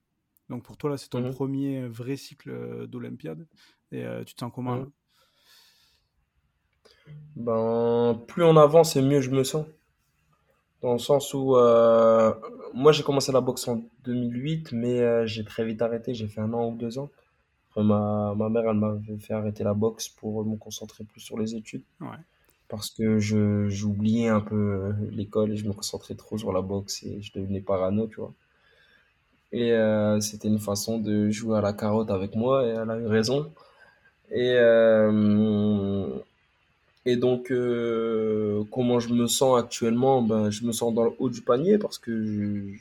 Donc 0.50 0.64
pour 0.64 0.76
toi, 0.76 0.90
là, 0.90 0.98
c'est 0.98 1.08
ton 1.08 1.22
Mhm. 1.22 1.32
premier 1.32 1.88
vrai 1.88 2.18
cycle 2.18 2.50
euh, 2.50 2.88
d'Olympiade. 2.88 3.48
Et 3.94 4.04
euh, 4.06 4.26
tu 4.26 4.36
te 4.36 4.42
sens 4.42 4.52
comment 4.54 4.76
Mhm. 4.76 4.92
Ben, 7.36 8.20
plus 8.28 8.44
on 8.44 8.58
avance 8.58 8.96
et 8.98 9.02
mieux 9.02 9.22
je 9.22 9.32
me 9.32 9.44
sens. 9.46 9.66
Dans 10.82 10.94
le 10.94 11.00
sens 11.00 11.34
où, 11.34 11.56
euh, 11.56 12.34
moi, 12.74 12.92
j'ai 12.92 13.04
commencé 13.04 13.32
la 13.32 13.40
boxe 13.42 13.68
en 13.68 13.84
2008, 14.04 14.72
mais 14.74 15.00
euh, 15.00 15.26
j'ai 15.28 15.46
très 15.46 15.64
vite 15.64 15.82
arrêté. 15.82 16.14
J'ai 16.14 16.28
fait 16.28 16.42
un 16.42 16.52
an 16.54 16.70
ou 16.70 16.76
deux 16.76 16.98
ans. 16.98 17.10
Après, 17.70 17.84
ma, 17.84 18.34
ma 18.36 18.50
mère, 18.50 18.64
elle 18.70 18.78
m'avait 18.78 19.18
fait 19.20 19.34
arrêter 19.34 19.64
la 19.64 19.74
boxe 19.76 20.10
pour 20.10 20.44
me 20.44 20.58
concentrer 20.58 21.04
plus 21.04 21.22
sur 21.22 21.38
les 21.40 21.56
études. 21.56 21.84
Ouais. 22.02 22.18
Parce 22.72 22.90
que 22.90 23.20
je 23.20 23.68
j'oubliais 23.70 24.30
un 24.30 24.40
peu 24.40 24.56
euh, 24.56 24.94
l'école 25.12 25.52
et 25.52 25.58
je 25.58 25.68
me 25.68 25.74
concentrais 25.74 26.16
trop 26.16 26.38
sur 26.38 26.54
la 26.54 26.62
boxe 26.62 27.04
et 27.04 27.22
je 27.22 27.34
devenais 27.34 27.60
parano, 27.60 28.08
tu 28.08 28.16
vois. 28.22 28.34
Et 29.52 29.74
euh, 29.74 30.22
c'était 30.22 30.48
une 30.48 30.60
façon 30.60 30.98
de 30.98 31.30
jouer 31.30 31.58
à 31.58 31.62
la 31.62 31.74
carotte 31.74 32.10
avec 32.10 32.36
moi 32.36 32.66
et 32.66 32.70
elle 32.70 32.90
a 32.90 32.98
eu 32.98 33.08
raison. 33.08 33.52
Et, 34.32 34.54
euh, 34.56 36.08
et 37.06 37.18
donc, 37.18 37.52
comment 38.72 39.00
je 39.02 39.14
me 39.14 39.28
sens 39.28 39.60
actuellement? 39.60 40.22
Ben, 40.22 40.50
je 40.52 40.66
me 40.66 40.72
sens 40.72 40.94
dans 40.94 41.06
le 41.06 41.12
haut 41.20 41.30
du 41.30 41.42
panier 41.42 41.78
parce 41.78 41.98
que 41.98 42.74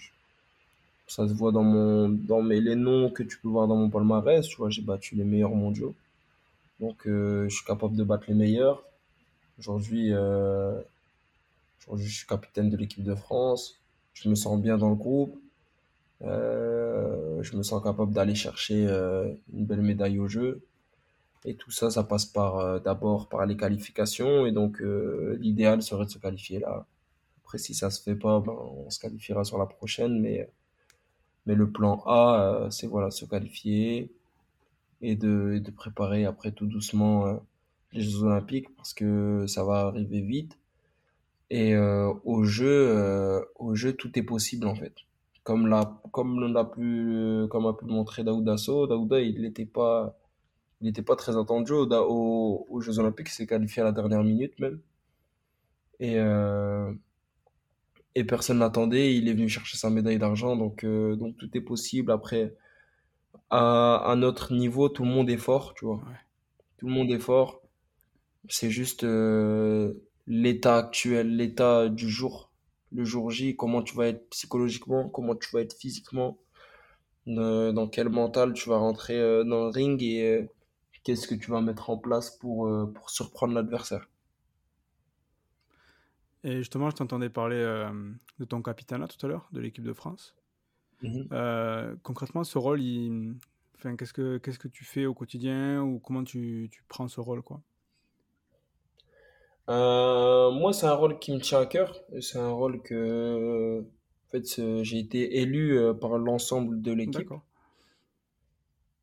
ça 1.09 1.27
se 1.27 1.33
voit 1.35 1.53
dans 1.53 1.65
mon, 1.65 2.09
dans 2.09 2.43
mes, 2.43 2.61
les 2.61 2.77
noms 2.77 3.11
que 3.11 3.25
tu 3.25 3.39
peux 3.39 3.49
voir 3.49 3.67
dans 3.67 3.77
mon 3.77 3.91
palmarès. 3.91 4.47
Tu 4.47 4.57
vois, 4.57 4.71
j'ai 4.71 4.83
battu 4.83 5.17
les 5.17 5.25
meilleurs 5.25 5.57
mondiaux. 5.57 5.95
Donc, 6.81 6.99
je 7.07 7.49
suis 7.49 7.65
capable 7.65 7.97
de 7.97 8.05
battre 8.05 8.27
les 8.29 8.35
meilleurs. 8.35 8.85
Aujourd'hui, 9.61 10.15
euh, 10.15 10.81
Aujourd'hui, 11.83 12.07
je 12.07 12.17
suis 12.17 12.27
capitaine 12.27 12.71
de 12.71 12.79
l'équipe 12.79 13.05
de 13.05 13.15
France. 13.15 13.79
Je 14.15 14.31
me 14.31 14.35
sens 14.35 14.59
bien 14.59 14.79
dans 14.79 14.89
le 14.89 14.95
groupe. 14.95 15.39
Euh, 16.23 17.43
je 17.43 17.55
me 17.59 17.63
sens 17.63 17.83
capable 17.83 18.15
d'aller 18.15 18.35
chercher 18.35 18.87
euh, 18.87 19.31
une 19.53 19.67
belle 19.67 19.83
médaille 19.83 20.19
au 20.19 20.29
jeu. 20.29 20.63
Et 21.45 21.57
tout 21.57 21.71
ça, 21.71 21.91
ça 21.91 22.05
passe 22.05 22.25
par 22.25 22.81
d'abord 22.81 23.29
par 23.29 23.45
les 23.45 23.55
qualifications. 23.55 24.47
Et 24.47 24.53
donc, 24.53 24.81
l'idéal 25.39 25.83
serait 25.83 26.07
de 26.07 26.11
se 26.11 26.19
qualifier 26.19 26.61
là. 26.61 26.87
Après, 27.43 27.59
si 27.59 27.75
ça 27.75 27.91
se 27.91 28.03
fait 28.03 28.15
pas, 28.15 28.41
ben, 28.41 28.53
on 28.53 28.89
se 28.89 28.99
qualifiera 28.99 29.45
sur 29.45 29.59
la 29.59 29.67
prochaine. 29.67 30.21
Mais, 30.21 30.49
mais 31.45 31.55
le 31.55 31.69
plan 31.69 32.03
A, 32.07 32.69
c'est 32.71 32.87
voilà, 32.87 33.11
se 33.11 33.27
qualifier 33.27 34.11
et 35.03 35.17
de, 35.17 35.53
et 35.57 35.61
de 35.61 35.71
préparer 35.71 36.25
après 36.25 36.51
tout 36.51 36.67
doucement 36.67 37.43
les 37.93 38.01
Jeux 38.03 38.23
Olympiques 38.23 38.75
parce 38.77 38.95
que 38.95 39.47
ça 39.47 39.65
va 39.65 39.87
arriver 39.89 40.21
vite. 40.21 40.59
Et 41.51 41.77
au 41.77 42.45
jeu, 42.45 43.45
au 43.57 43.75
jeu, 43.75 43.93
tout 43.93 44.17
est 44.19 44.23
possible 44.23 44.67
en 44.69 44.75
fait. 44.77 44.95
Comme 45.43 45.67
l'a 45.67 46.01
comme 46.13 46.43
on 46.43 46.55
a 46.55 46.65
pu 46.65 47.47
comme 47.51 47.67
a 47.67 47.73
pu 47.73 47.87
montrer 47.87 48.23
Daouda 48.25 48.57
So 48.57 48.87
Daouda 48.87 49.21
il 49.21 49.41
n'était 49.43 49.67
pas 49.67 50.17
il 50.81 50.87
n'était 50.87 51.03
pas 51.03 51.17
très 51.17 51.37
attendu 51.37 51.73
aux, 51.73 52.67
aux, 52.69 52.81
Jeux 52.81 52.99
Olympiques. 52.99 53.29
Il 53.31 53.33
s'est 53.33 53.47
qualifié 53.47 53.83
à 53.83 53.87
la 53.87 53.93
dernière 53.93 54.23
minute 54.25 54.59
même. 54.61 54.81
Et 55.99 56.19
euh, 56.19 56.93
et 58.15 58.25
personne 58.25 58.59
n'attendait 58.59 59.15
il 59.17 59.29
est 59.29 59.35
venu 59.35 59.49
chercher 59.49 59.77
sa 59.77 59.91
médaille 59.91 60.19
d'argent. 60.19 60.57
Donc 60.57 60.85
euh, 60.85 61.17
donc 61.17 61.37
tout 61.37 61.51
est 61.57 61.61
possible. 61.61 62.13
Après 62.13 62.55
à, 63.51 63.97
à 64.11 64.17
notre 64.17 64.55
niveau 64.55 64.89
tout 64.89 65.05
le 65.05 65.11
monde 65.11 65.31
est 65.31 65.37
fort 65.39 65.75
tu 65.75 65.87
vois. 65.87 66.01
Tout 66.79 66.87
le 66.87 66.93
monde 66.93 67.11
est 67.11 67.19
fort 67.19 67.63
c'est 68.49 68.71
juste 68.71 69.05
euh, 69.05 69.93
l'état 70.27 70.77
actuel 70.79 71.37
l'état 71.37 71.89
du 71.89 72.09
jour 72.09 72.51
le 72.93 73.05
jour 73.05 73.31
J, 73.31 73.57
comment 73.57 73.83
tu 73.83 73.95
vas 73.95 74.09
être 74.09 74.29
psychologiquement, 74.31 75.09
comment 75.09 75.37
tu 75.37 75.49
vas 75.53 75.61
être 75.61 75.77
physiquement, 75.79 76.39
dans 77.27 77.89
quel 77.89 78.09
mental 78.09 78.53
tu 78.53 78.69
vas 78.69 78.79
rentrer 78.79 79.19
euh, 79.19 79.45
dans 79.45 79.65
le 79.65 79.71
ring 79.71 80.03
et 80.03 80.25
euh, 80.25 80.47
qu'est-ce 81.05 81.29
que 81.29 81.35
tu 81.35 81.51
vas 81.51 81.61
mettre 81.61 81.91
en 81.91 81.97
place 81.97 82.31
pour, 82.31 82.67
euh, 82.67 82.87
pour 82.93 83.11
surprendre 83.11 83.55
l'adversaire. 83.55 84.09
Et 86.43 86.57
justement, 86.59 86.89
je 86.91 86.97
t'entendais 86.97 87.29
parler 87.29 87.61
de 88.39 88.45
ton 88.47 88.63
capitaine 88.63 89.07
tout 89.07 89.27
à 89.27 89.29
l'heure, 89.29 89.49
de 89.53 89.61
l'équipe 89.61 89.85
de 89.85 89.93
France. 89.93 90.35
Mhm. 91.03 91.29
concrètement, 92.03 92.45
ce 92.45 92.57
rôle, 92.57 92.81
il... 92.81 93.35
enfin, 93.77 93.95
qu'est-ce, 93.97 94.15
que, 94.15 94.39
qu'est-ce 94.39 94.59
que 94.59 94.69
tu 94.69 94.85
fais 94.85 95.05
au 95.05 95.13
quotidien 95.13 95.83
ou 95.83 95.99
comment 95.99 96.25
tu, 96.25 96.71
tu 96.73 96.83
prends 96.89 97.09
ce 97.09 97.21
rôle 97.21 97.43
quoi? 97.43 97.61
Euh, 99.71 100.51
moi, 100.51 100.73
c'est 100.73 100.87
un 100.87 100.95
rôle 100.95 101.19
qui 101.21 101.33
me 101.33 101.39
tient 101.39 101.61
à 101.61 101.67
cœur. 101.67 102.03
C'est 102.21 102.39
un 102.39 102.51
rôle 102.51 102.83
que, 102.83 103.81
en 103.81 104.31
fait, 104.31 104.83
j'ai 104.83 104.99
été 104.99 105.41
élu 105.41 105.79
euh, 105.79 105.95
par 105.95 106.19
l'ensemble 106.19 106.83
de 106.83 106.93
l'équipe. 106.93 107.33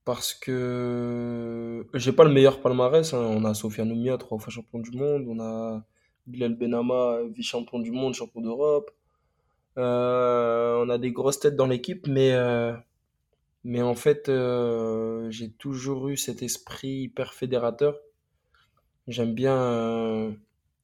Parce 0.04 0.34
que 0.34 1.86
j'ai 1.94 2.12
pas 2.12 2.26
le 2.26 2.32
meilleur 2.32 2.62
palmarès. 2.62 3.14
Hein. 3.14 3.20
On 3.20 3.46
a 3.46 3.54
Sofiane 3.54 3.92
Oumia, 3.92 4.18
trois 4.18 4.40
fois 4.40 4.52
champion 4.52 4.80
du 4.80 4.92
monde. 4.92 5.26
On 5.28 5.40
a 5.40 5.86
Bilal 6.28 6.56
Benama, 6.56 7.20
vice-champion 7.34 7.80
du 7.80 7.92
monde, 7.92 8.14
champion 8.14 8.42
d'Europe. 8.42 8.92
Euh, 9.78 10.84
on 10.84 10.90
a 10.90 10.98
des 10.98 11.12
grosses 11.12 11.40
têtes 11.40 11.56
dans 11.56 11.68
l'équipe, 11.68 12.08
mais, 12.08 12.34
mais 13.64 13.82
en 13.82 13.96
fait, 13.96 14.32
j'ai 15.30 15.52
toujours 15.52 16.10
eu 16.10 16.18
cet 16.18 16.42
esprit 16.42 17.04
hyper 17.04 17.34
fédérateur. 17.34 17.98
J'aime 19.08 19.34
bien 19.34 20.36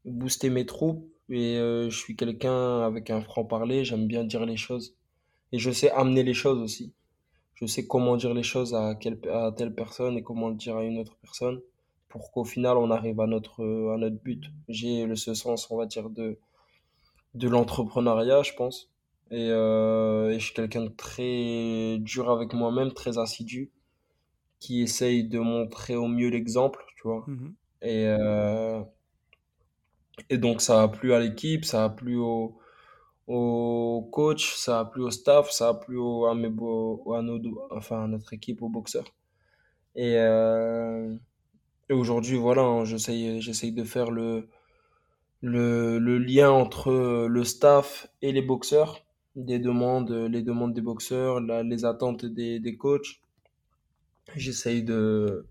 booster 0.06 0.50
mes 0.50 0.66
troupes 0.66 1.08
et 1.30 1.58
euh, 1.58 1.90
je 1.90 1.98
suis 1.98 2.16
quelqu'un 2.16 2.82
avec 2.82 3.10
un 3.10 3.22
franc-parler, 3.22 3.86
j'aime 3.86 4.08
bien 4.08 4.24
dire 4.24 4.46
les 4.46 4.58
choses. 4.58 4.96
Et 5.52 5.60
je 5.60 5.72
sais 5.72 5.92
amener 5.92 6.24
les 6.24 6.34
choses 6.34 6.60
aussi. 6.60 6.94
Je 7.56 7.66
sais 7.66 7.86
comment 7.88 8.18
dire 8.18 8.34
les 8.34 8.44
choses 8.44 8.74
à, 8.74 8.96
quelle, 8.96 9.20
à 9.32 9.52
telle 9.56 9.74
personne 9.74 10.18
et 10.18 10.24
comment 10.24 10.50
le 10.50 10.56
dire 10.56 10.78
à 10.78 10.84
une 10.84 10.98
autre 11.00 11.16
personne 11.22 11.62
pour 12.10 12.32
qu'au 12.32 12.44
final 12.44 12.78
on 12.78 12.92
arrive 12.92 13.20
à 13.20 13.28
notre, 13.28 13.64
à 13.94 13.98
notre 13.98 14.18
but. 14.22 14.44
J'ai 14.68 15.06
le 15.06 15.16
ce 15.16 15.34
sens, 15.34 15.70
on 15.72 15.78
va 15.78 15.86
dire, 15.86 16.10
de, 16.10 16.38
de 17.34 17.48
l'entrepreneuriat, 17.48 18.44
je 18.44 18.54
pense. 18.54 18.92
Et, 19.32 19.50
euh, 19.50 20.30
et 20.30 20.40
je 20.40 20.46
suis 20.46 20.54
quelqu'un 20.54 20.84
de 20.84 20.90
très 20.90 21.98
dur 22.00 22.30
avec 22.30 22.54
moi-même, 22.54 22.92
très 22.94 23.18
assidu, 23.18 23.72
qui 24.60 24.82
essaye 24.82 25.24
de 25.24 25.40
montrer 25.40 25.96
au 25.96 26.08
mieux 26.08 26.30
l'exemple, 26.30 26.86
tu 26.96 27.08
vois. 27.08 27.24
Mmh 27.28 27.54
et, 27.86 28.06
euh, 28.08 28.82
et 30.30 30.38
donc, 30.38 30.62
ça 30.62 30.84
a 30.84 30.88
plu 30.88 31.14
à 31.14 31.20
l'équipe, 31.20 31.66
ça 31.66 31.86
a 31.86 31.90
plu 31.90 32.18
au, 32.18 32.58
au 33.28 34.08
coach, 34.12 34.56
ça 34.56 34.80
a 34.80 34.86
plu 34.86 35.04
au 35.04 35.12
staff, 35.12 35.52
ça 35.52 35.70
a 35.70 35.74
plu 35.74 36.00
à, 36.28 36.34
mes 36.36 36.50
nos, 36.50 37.68
enfin, 37.72 38.04
à 38.06 38.08
notre 38.08 38.34
équipe, 38.34 38.62
aux 38.62 38.70
boxeurs. 38.70 39.14
Et, 39.96 40.16
euh, 40.18 41.16
aujourd'hui, 41.90 42.38
voilà, 42.38 42.64
hein, 42.64 42.86
j'essaye, 42.86 43.72
de 43.72 43.84
faire 43.84 44.12
le, 44.12 44.48
lien 45.42 46.52
entre 46.52 47.28
le 47.28 47.44
staff 47.44 48.08
et 48.22 48.32
les 48.32 48.42
boxeurs, 48.42 49.06
les 49.36 49.60
demandes 49.60 50.74
des 50.74 50.82
boxeurs, 50.82 51.40
les 51.42 51.86
attentes 51.86 52.26
des, 52.26 52.60
des 52.60 52.78
coachs. 52.78 53.22
J'essaye 54.36 54.84
de 54.84 55.46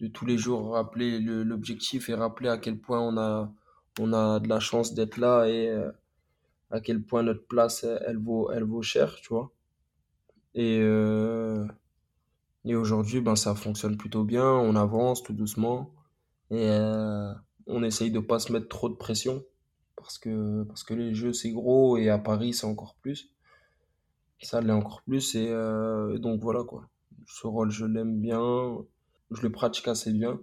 de 0.00 0.08
tous 0.08 0.26
les 0.26 0.38
jours 0.38 0.72
rappeler 0.72 1.20
l'objectif 1.20 2.08
et 2.08 2.14
rappeler 2.14 2.48
à 2.48 2.58
quel 2.58 2.78
point 2.78 3.00
on 3.00 3.16
a, 3.16 3.52
on 4.00 4.12
a 4.12 4.40
de 4.40 4.48
la 4.48 4.60
chance 4.60 4.94
d'être 4.94 5.18
là 5.18 5.46
et 5.46 5.68
euh, 5.68 5.90
à 6.70 6.80
quel 6.80 7.02
point 7.02 7.22
notre 7.22 7.46
place, 7.46 7.84
elle, 7.84 8.18
vaut, 8.18 8.50
elle 8.50 8.64
vaut 8.64 8.82
cher, 8.82 9.16
tu 9.16 9.28
vois. 9.28 9.52
Et, 10.54 10.78
euh, 10.80 11.66
et 12.64 12.74
aujourd'hui, 12.74 13.20
ben, 13.20 13.36
ça 13.36 13.54
fonctionne 13.54 13.96
plutôt 13.96 14.24
bien, 14.24 14.46
on 14.46 14.74
avance 14.76 15.22
tout 15.22 15.32
doucement 15.32 15.92
et 16.50 16.68
euh, 16.70 17.32
on 17.66 17.82
essaye 17.82 18.10
de 18.10 18.20
pas 18.20 18.38
se 18.38 18.52
mettre 18.52 18.68
trop 18.68 18.88
de 18.88 18.94
pression 18.94 19.44
parce 19.96 20.18
que, 20.18 20.64
parce 20.64 20.82
que 20.82 20.94
les 20.94 21.14
jeux, 21.14 21.32
c'est 21.32 21.50
gros 21.50 21.96
et 21.96 22.10
à 22.10 22.18
Paris, 22.18 22.52
c'est 22.52 22.66
encore 22.66 22.96
plus. 23.00 23.30
Ça 24.42 24.60
l'est 24.60 24.72
encore 24.72 25.00
plus 25.02 25.36
et 25.36 25.48
donc 26.18 26.42
voilà 26.42 26.64
quoi. 26.64 26.86
Ce 27.26 27.46
rôle, 27.46 27.70
je 27.70 27.86
l'aime 27.86 28.20
bien 28.20 28.84
je 29.34 29.42
le 29.42 29.50
pratique 29.50 29.88
assez 29.88 30.12
bien. 30.12 30.40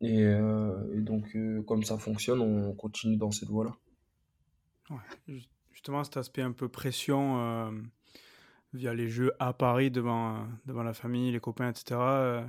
Et, 0.00 0.22
euh, 0.22 1.00
donc, 1.00 1.24
euh, 1.34 1.62
comme 1.62 1.82
ça 1.82 1.98
fonctionne, 1.98 2.40
on 2.40 2.72
continue 2.74 3.16
dans 3.16 3.30
cette 3.30 3.48
voie-là. 3.48 3.72
justement, 5.72 6.04
cet 6.04 6.16
aspect 6.16 6.42
un 6.42 6.52
peu 6.52 6.68
pression 6.68 7.40
euh, 7.40 7.70
via 8.72 8.94
les 8.94 9.08
jeux 9.08 9.32
à 9.38 9.52
Paris 9.52 9.90
devant, 9.90 10.46
devant 10.66 10.82
la 10.82 10.94
famille, 10.94 11.32
les 11.32 11.40
copains, 11.40 11.68
etc. 11.68 12.00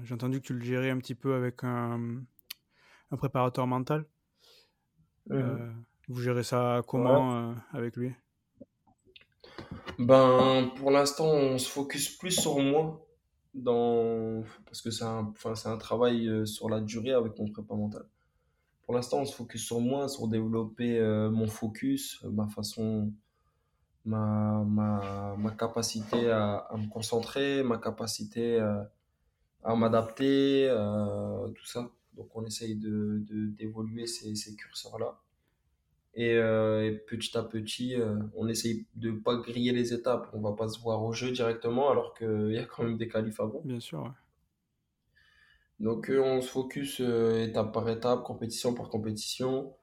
J'ai 0.04 0.14
entendu 0.14 0.42
que 0.42 0.46
tu 0.46 0.54
le 0.54 0.62
gérais 0.62 0.90
un 0.90 0.98
petit 1.00 1.16
peu 1.16 1.34
avec 1.34 1.64
un, 1.64 2.22
un 3.12 3.18
préparateur 3.18 3.66
mental. 3.68 4.06
Vous 5.28 6.22
gérez 6.22 6.44
ça 6.44 6.82
comment 6.88 7.56
avec 7.72 7.96
lui? 7.96 8.12
Ben, 10.00 10.72
pour 10.78 10.92
l'instant, 10.92 11.26
on 11.26 11.58
se 11.58 11.70
focus 11.70 12.10
plus 12.18 12.32
sur 12.32 12.58
moi 12.60 13.06
dans 13.54 14.44
parce 14.66 14.82
que 14.82 14.92
c'est 14.92 15.04
un 15.04 15.26
enfin 15.32 15.56
c'est 15.56 15.70
un 15.70 15.78
travail 15.78 16.28
euh, 16.28 16.46
sur 16.46 16.70
la 16.70 16.82
durée 16.82 17.14
avec 17.14 17.38
mon 17.40 17.50
prépa 17.50 17.76
mental. 17.76 18.06
Pour 18.84 18.96
l'instant 18.96 19.20
on 19.20 19.26
se 19.26 19.36
focus 19.36 19.66
sur 19.66 19.80
moi 19.80 20.08
sur 20.08 20.28
développer 20.28 21.00
euh, 21.00 21.30
mon 21.30 21.48
focus 21.48 22.24
ma 22.24 22.48
façon 22.48 23.12
ma 24.06 24.64
ma, 24.66 25.36
ma 25.38 25.52
capacité 25.52 26.32
à, 26.32 26.68
me 26.78 26.90
concentrer 26.90 27.64
ma 27.64 27.78
capacité 27.78 28.60
à, 29.64 29.76
m'adapter 29.76 30.68
euh, 30.70 31.48
tout 31.50 31.66
ça. 31.66 31.90
Donc 32.16 32.30
on 32.36 32.46
essaye 32.46 32.76
de 32.76 33.24
d'évoluer 33.58 34.08
ces, 34.08 34.36
ces 34.36 34.56
curseurs 34.56 34.98
euh, 36.18 36.84
et, 36.84 36.92
petit 36.92 37.38
à 37.38 37.44
petit, 37.44 37.96
euh, 37.96 38.16
on 38.36 38.48
essaye 38.48 38.86
de 38.96 39.12
pas 39.12 39.38
griller 39.38 39.72
les 39.72 39.94
étapes. 39.94 40.30
On 40.34 40.42
va 40.42 40.54
pas 40.54 40.68
se 40.68 40.80
voir 40.80 41.04
au 41.04 41.14
jeu 41.14 41.32
directement 41.32 41.90
alors 41.90 42.14
qu'il 42.14 42.52
y 42.52 42.58
a 42.58 42.66
quand 42.66 42.84
même 42.84 42.98
des 42.98 43.08
qualifs 43.08 43.40
avant. 43.40 43.62
Bien 43.64 43.80
sûr. 43.80 44.14
Donc 45.80 46.10
euh, 46.10 46.20
on 46.22 46.42
se 46.42 46.50
focus 46.50 47.00
étape 47.00 47.74
par 47.74 47.88
étape, 47.90 48.24
compétition 48.24 48.74
par 48.74 48.90
compétition. 48.90 49.74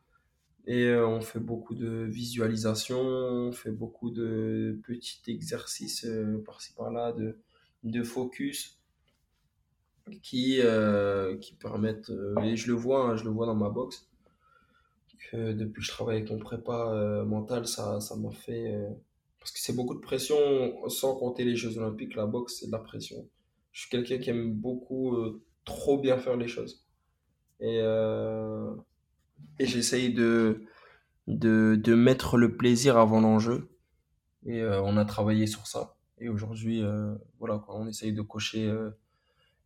Et 0.69 0.93
on 0.93 1.21
fait 1.21 1.39
beaucoup 1.39 1.77
de 1.77 2.03
visualisation, 2.11 3.01
on 3.01 3.53
fait 3.53 3.71
beaucoup 3.71 4.11
de 4.11 4.81
petits 4.83 5.23
exercices 5.29 6.05
par-ci 6.45 6.75
par-là, 6.75 7.13
de, 7.13 7.39
de 7.85 8.03
focus 8.03 8.81
qui, 10.23 10.61
qui 11.41 11.55
permettent, 11.55 12.11
et 12.43 12.57
je 12.57 12.67
le 12.67 12.73
vois, 12.73 13.05
hein, 13.05 13.15
je 13.15 13.23
le 13.23 13.31
vois 13.31 13.47
dans 13.47 13.55
ma 13.55 13.69
boxe, 13.69 14.09
que 15.31 15.53
depuis 15.53 15.81
que 15.81 15.87
je 15.87 15.91
travaille 15.91 16.17
avec 16.17 16.31
mon 16.31 16.39
prépa 16.39 16.93
euh, 16.93 17.25
mental, 17.25 17.67
ça, 17.67 18.01
ça 18.01 18.17
m'a 18.17 18.31
fait. 18.31 18.75
Euh, 18.75 18.89
parce 19.39 19.53
que 19.53 19.59
c'est 19.61 19.75
beaucoup 19.75 19.95
de 19.95 20.01
pression, 20.01 20.37
sans 20.89 21.15
compter 21.15 21.45
les 21.45 21.57
Jeux 21.57 21.79
Olympiques, 21.79 22.17
la 22.17 22.27
boxe, 22.27 22.59
c'est 22.61 22.67
de 22.67 22.73
la 22.73 22.79
pression. 22.79 23.29
Je 23.73 23.83
suis 23.83 23.91
quelqu'un 23.91 24.19
qui 24.19 24.31
aime 24.31 24.53
beaucoup 24.53 25.15
euh, 25.15 25.43
trop 25.65 25.99
bien 25.99 26.19
faire 26.19 26.37
les 26.37 26.49
choses. 26.49 26.85
Et, 27.61 27.79
et 29.59 29.67
j'essaye 29.67 30.13
de, 30.13 30.65
de, 31.27 31.81
de, 31.83 31.95
mettre 31.95 32.37
le 32.37 32.57
plaisir 32.57 32.99
avant 32.99 33.23
l'enjeu. 33.23 33.71
Et 34.45 34.63
on 34.63 34.99
a 34.99 35.05
travaillé 35.07 35.47
sur 35.47 35.67
ça. 35.67 35.97
Et 36.19 36.29
aujourd'hui, 36.29 36.83
voilà, 37.39 37.65
on 37.69 37.87
essaye 37.87 38.13
de 38.13 38.21
cocher 38.21 38.71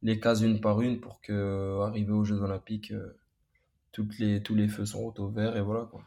les 0.03 0.21
cases 0.21 0.43
une 0.43 0.61
par 0.61 0.81
une 0.83 1.01
pour 1.01 1.21
que, 1.21 1.81
arriver 1.81 2.13
aux 2.13 2.25
Jeux 2.25 2.43
Olympiques, 2.43 2.93
toutes 3.93 4.19
les, 4.19 4.43
tous 4.43 4.55
les 4.55 4.69
feux 4.69 4.87
sont 4.87 5.21
au 5.21 5.29
vert 5.29 5.57
et 5.57 5.63
voilà 5.63 5.85
quoi. 5.85 6.03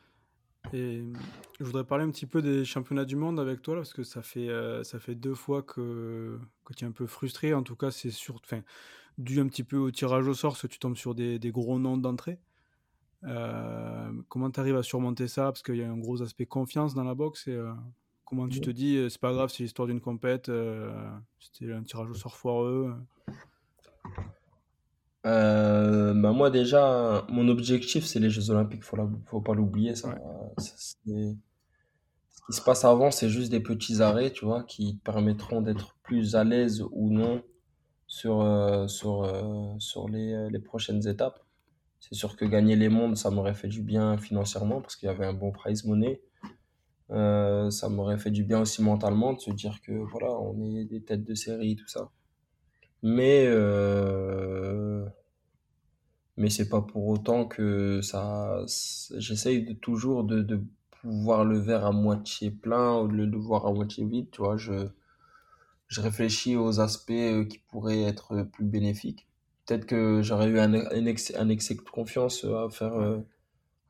Et 0.71 1.03
je 1.59 1.65
voudrais 1.65 1.83
parler 1.83 2.05
un 2.05 2.09
petit 2.09 2.25
peu 2.25 2.41
des 2.41 2.63
championnats 2.63 3.03
du 3.05 3.17
monde 3.17 3.39
avec 3.39 3.61
toi, 3.61 3.75
là, 3.75 3.81
parce 3.81 3.93
que 3.93 4.03
ça 4.03 4.21
fait, 4.21 4.47
euh, 4.47 4.83
ça 4.83 4.97
fait 4.97 5.13
deux 5.13 5.35
fois 5.35 5.61
que, 5.61 6.39
que 6.63 6.73
tu 6.73 6.85
es 6.85 6.87
un 6.87 6.91
peu 6.91 7.05
frustré. 7.05 7.53
En 7.53 7.63
tout 7.63 7.75
cas, 7.75 7.91
c'est 7.91 8.11
sur, 8.11 8.35
enfin, 8.35 8.61
dû 9.17 9.41
un 9.41 9.47
petit 9.47 9.63
peu 9.65 9.77
au 9.77 9.91
tirage 9.91 10.25
au 10.27 10.33
sort, 10.33 10.53
parce 10.53 10.61
que 10.61 10.67
tu 10.67 10.79
tombes 10.79 10.95
sur 10.95 11.15
des, 11.15 11.37
des 11.37 11.51
gros 11.51 11.79
noms 11.79 11.97
d'entrée. 11.97 12.39
Euh, 13.25 14.11
comment 14.29 14.49
tu 14.49 14.59
arrives 14.61 14.77
à 14.77 14.83
surmonter 14.83 15.27
ça? 15.27 15.43
Parce 15.51 15.63
qu'il 15.63 15.75
y 15.75 15.83
a 15.83 15.91
un 15.91 15.97
gros 15.97 16.21
aspect 16.21 16.45
confiance 16.45 16.93
dans 16.93 17.03
la 17.03 17.13
boxe. 17.13 17.47
Et, 17.47 17.51
euh, 17.51 17.73
comment 18.23 18.47
tu 18.47 18.61
te 18.61 18.69
dis, 18.69 19.05
c'est 19.09 19.21
pas 19.21 19.33
grave, 19.33 19.49
c'est 19.49 19.63
l'histoire 19.63 19.87
d'une 19.87 20.01
compète, 20.01 20.49
c'était 21.39 21.73
un 21.73 21.83
tirage 21.83 22.09
au 22.09 22.15
sort 22.15 22.37
foireux 22.37 22.95
euh, 25.25 26.13
bah 26.13 26.31
moi 26.33 26.49
déjà, 26.49 27.25
mon 27.29 27.47
objectif 27.47 28.05
c'est 28.05 28.19
les 28.19 28.29
Jeux 28.29 28.49
Olympiques, 28.49 28.83
faut, 28.83 28.97
faut 29.25 29.41
pas 29.41 29.53
l'oublier 29.53 29.95
ça. 29.95 30.15
Ce 30.57 30.95
qui 31.05 32.57
se 32.57 32.61
passe 32.61 32.83
avant, 32.83 33.09
c'est 33.09 33.29
juste 33.29 33.51
des 33.51 33.61
petits 33.61 34.01
arrêts, 34.01 34.31
tu 34.31 34.43
vois, 34.43 34.63
qui 34.63 34.99
permettront 35.03 35.61
d'être 35.61 35.95
plus 36.03 36.35
à 36.35 36.43
l'aise 36.43 36.83
ou 36.91 37.09
non 37.09 37.41
sur, 38.07 38.41
euh, 38.41 38.87
sur, 38.87 39.23
euh, 39.23 39.73
sur 39.79 40.09
les, 40.09 40.49
les 40.49 40.59
prochaines 40.59 41.07
étapes. 41.07 41.39
C'est 42.01 42.15
sûr 42.15 42.35
que 42.35 42.43
gagner 42.43 42.75
les 42.75 42.89
mondes, 42.89 43.15
ça 43.15 43.29
m'aurait 43.29 43.53
fait 43.53 43.69
du 43.69 43.81
bien 43.81 44.17
financièrement 44.17 44.81
parce 44.81 44.97
qu'il 44.97 45.07
y 45.07 45.09
avait 45.09 45.25
un 45.25 45.33
bon 45.33 45.51
prize 45.51 45.85
money. 45.85 46.21
ça 47.09 47.89
m'aurait 47.89 48.17
fait 48.17 48.31
du 48.31 48.43
bien 48.43 48.59
aussi 48.59 48.83
mentalement 48.83 49.31
de 49.33 49.39
se 49.39 49.51
dire 49.51 49.79
que 49.81 49.93
voilà, 49.93 50.31
on 50.31 50.61
est 50.75 50.83
des 50.83 51.01
têtes 51.01 51.23
de 51.23 51.33
série, 51.33 51.77
tout 51.77 51.87
ça. 51.87 52.11
Mais, 53.03 53.43
euh, 53.47 54.82
mais 56.37 56.49
c'est 56.49 56.69
pas 56.69 56.81
pour 56.81 57.07
autant 57.07 57.45
que 57.45 58.01
ça. 58.01 58.63
J'essaye 59.17 59.63
de, 59.65 59.73
toujours 59.73 60.23
de, 60.23 60.41
de 60.41 60.61
voir 61.03 61.45
le 61.45 61.59
verre 61.59 61.85
à 61.85 61.91
moitié 61.91 62.51
plein 62.51 62.99
ou 62.99 63.07
de 63.07 63.15
le 63.15 63.37
voir 63.37 63.65
à 63.67 63.73
moitié 63.73 64.05
vide, 64.05 64.29
tu 64.31 64.41
vois. 64.41 64.57
Je, 64.57 64.87
je 65.87 66.01
réfléchis 66.01 66.55
aux 66.55 66.79
aspects 66.79 67.11
euh, 67.11 67.45
qui 67.45 67.59
pourraient 67.59 68.03
être 68.03 68.43
plus 68.43 68.65
bénéfiques. 68.65 69.27
Peut-être 69.65 69.85
que 69.85 70.21
j'aurais 70.21 70.47
eu 70.49 70.59
un, 70.59 70.73
un, 70.73 71.05
excès, 71.05 71.33
de 71.75 71.89
confiance 71.89 72.45
à 72.45 72.69
faire, 72.69 72.95
euh, 72.95 73.19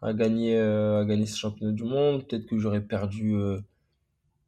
à 0.01 0.13
gagner, 0.13 0.59
à 0.59 1.05
gagner 1.05 1.25
ce 1.25 1.37
championnat 1.37 1.73
du 1.73 1.83
monde. 1.83 2.27
Peut-être 2.27 2.45
que 2.47 2.59
j'aurais 2.59 2.81
perdu, 2.81 3.35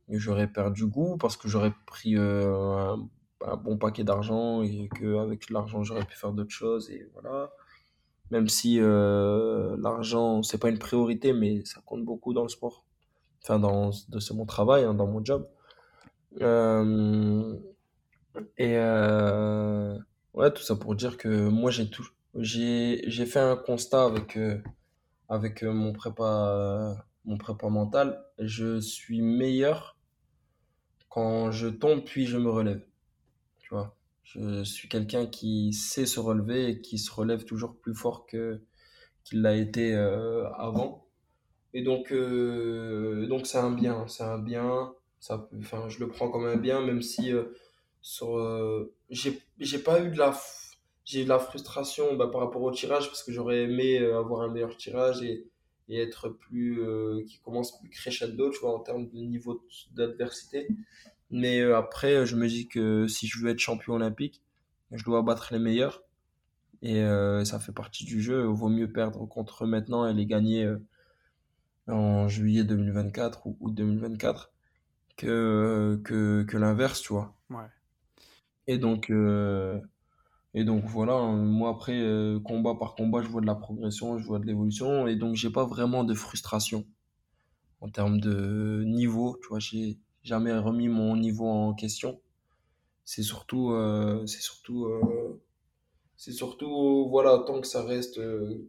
j'aurais 0.10 0.48
perdu 0.48 0.86
goût 0.86 1.18
parce 1.18 1.38
que 1.38 1.48
j'aurais 1.48 1.74
pris 1.88 2.16
un 2.18 3.08
un 3.46 3.58
bon 3.58 3.78
paquet 3.78 4.04
d'argent 4.04 4.64
et 4.64 4.90
qu'avec 4.96 5.50
l'argent 5.50 5.84
j'aurais 5.84 6.06
pu 6.06 6.16
faire 6.16 6.32
d'autres 6.32 6.54
choses 6.54 6.90
et 6.90 7.08
voilà 7.14 7.52
même 8.32 8.50
si 8.50 8.80
euh, 8.80 9.76
l'argent 9.80 10.44
c'est 10.44 10.58
pas 10.60 10.70
une 10.70 10.80
priorité 10.80 11.34
mais 11.34 11.64
ça 11.66 11.82
compte 11.86 12.04
beaucoup 12.04 12.34
dans 12.34 12.44
le 12.44 12.50
sport. 12.50 12.86
Enfin 13.44 13.60
dans 13.60 13.92
c'est 13.92 14.34
mon 14.34 14.46
travail 14.46 14.84
hein, 14.84 14.94
dans 14.94 15.08
mon 15.08 15.24
job. 15.24 15.48
Euh, 16.42 17.56
et 18.58 18.78
euh, 18.78 19.98
ouais 20.34 20.52
tout 20.52 20.64
ça 20.64 20.76
pour 20.76 20.96
dire 20.96 21.18
que 21.18 21.48
moi 21.50 21.72
j'ai 21.72 21.90
tout 21.90 22.06
j'ai 22.36 23.04
j'ai 23.08 23.26
fait 23.26 23.40
un 23.40 23.56
constat 23.56 24.06
avec 24.06 24.38
avec 25.30 25.64
mon 25.64 25.94
prépa 25.94 27.06
mon 27.26 27.38
prépa 27.38 27.70
mental. 27.70 28.24
Je 28.40 28.80
suis 28.80 29.22
meilleur 29.22 29.98
quand 31.10 31.52
je 31.52 31.68
tombe 31.68 32.04
puis 32.04 32.26
je 32.26 32.38
me 32.38 32.50
relève. 32.50 32.86
Tu 33.60 33.70
vois? 33.70 33.95
Je 34.26 34.64
suis 34.64 34.90
quelqu'un 34.90 35.28
qui 35.28 35.72
sait 35.72 36.06
se 36.06 36.20
relever 36.20 36.70
et 36.70 36.82
qui 36.82 36.98
se 36.98 37.12
relève 37.12 37.46
toujours 37.46 37.76
plus 37.76 37.94
fort 37.94 38.26
que 38.26 38.60
qu'il 39.26 39.42
l'a 39.42 39.56
été 39.56 39.94
euh, 39.94 40.48
avant. 40.54 41.06
Et 41.74 41.82
donc, 41.82 42.14
euh, 42.14 43.28
donc 43.28 43.48
c'est 43.48 43.58
un 43.58 43.72
bien, 43.72 44.08
c'est 44.08 44.24
un 44.24 44.38
bien. 44.38 44.94
Ça, 45.20 45.50
enfin, 45.60 45.90
je 45.90 46.00
le 46.00 46.08
prends 46.08 46.30
comme 46.30 46.46
un 46.46 46.56
bien, 46.56 46.82
même 46.82 47.02
si 47.02 47.34
euh, 47.34 47.46
sur, 48.02 48.38
j'ai, 49.10 49.80
pas 49.80 50.02
eu 50.02 50.10
de 50.10 50.18
la, 50.18 50.40
j'ai 51.04 51.24
de 51.24 51.30
la 51.30 51.40
frustration 51.40 52.16
bah, 52.16 52.28
par 52.28 52.42
rapport 52.42 52.62
au 52.62 52.72
tirage 52.72 53.08
parce 53.08 53.24
que 53.24 53.32
j'aurais 53.32 53.64
aimé 53.64 53.98
avoir 53.98 54.42
un 54.42 54.48
meilleur 54.48 54.78
tirage 54.78 55.24
et, 55.24 55.48
et 55.90 56.00
être 56.00 56.30
plus, 56.30 56.82
qui 57.28 57.40
commence 57.40 57.80
plus 57.80 57.90
crescendo, 57.90 58.52
tu 58.52 58.60
vois, 58.60 58.76
en 58.76 58.80
termes 58.80 59.10
de 59.10 59.18
niveau 59.18 59.66
d'adversité. 59.92 60.68
Mais 61.32 61.60
euh, 61.60 61.78
après, 61.78 62.26
je 62.26 62.36
me 62.36 62.48
dis 62.48 62.68
que 62.68 63.08
si 63.08 63.28
je 63.28 63.40
veux 63.40 63.50
être 63.50 63.60
champion 63.60 63.94
olympique, 63.94 64.42
je 64.92 65.04
dois 65.04 65.22
battre 65.22 65.50
les 65.52 65.60
meilleurs. 65.60 66.04
Et 66.82 67.02
euh, 67.02 67.44
ça 67.46 67.60
fait 67.60 67.72
partie 67.72 68.06
du 68.06 68.22
jeu. 68.22 68.42
Il 68.42 68.56
vaut 68.56 68.70
mieux 68.70 68.92
perdre 68.92 69.26
contre 69.26 69.64
eux 69.64 69.68
maintenant 69.68 70.08
et 70.08 70.14
les 70.14 70.26
gagner 70.26 70.64
euh, 70.66 70.78
en 71.88 72.28
juillet 72.28 72.64
2024 72.64 73.48
ou 73.48 73.58
août 73.60 73.74
2024 73.74 74.52
que, 75.18 76.00
que, 76.04 76.44
que 76.44 76.58
l'inverse, 76.58 77.02
tu 77.02 77.14
vois. 77.14 77.36
Ouais. 77.50 77.66
Et 78.68 78.78
donc, 78.78 79.12
et 80.54 80.64
donc 80.64 80.86
voilà, 80.86 81.14
hein. 81.14 81.36
moi 81.36 81.70
après, 81.70 82.02
combat 82.44 82.74
par 82.76 82.96
combat, 82.96 83.22
je 83.22 83.28
vois 83.28 83.42
de 83.42 83.46
la 83.46 83.56
progression, 83.56 84.18
je 84.18 84.26
vois 84.26 84.40
de 84.40 84.46
l'évolution. 84.46 85.08
Et 85.08 85.16
donc, 85.16 85.36
j'ai 85.36 85.52
pas 85.52 85.66
vraiment 85.66 86.04
de 86.04 86.14
frustration 86.14 86.86
en 87.82 87.90
termes 87.90 88.20
de 88.20 88.84
niveau. 88.86 89.38
Tu 89.42 89.50
vois, 89.50 89.60
j'ai 89.60 90.00
jamais 90.26 90.58
remis 90.58 90.90
mon 90.90 91.16
niveau 91.16 91.48
en 91.48 91.74
question. 91.74 92.20
C'est 93.06 93.22
surtout, 93.22 93.72
euh, 93.72 94.26
c'est 94.26 94.42
surtout, 94.42 94.86
euh, 94.86 95.40
c'est 96.18 96.32
surtout, 96.32 97.08
voilà, 97.10 97.44
tant 97.46 97.62
que 97.62 97.68
ça 97.68 97.84
reste, 97.84 98.18
euh, 98.18 98.68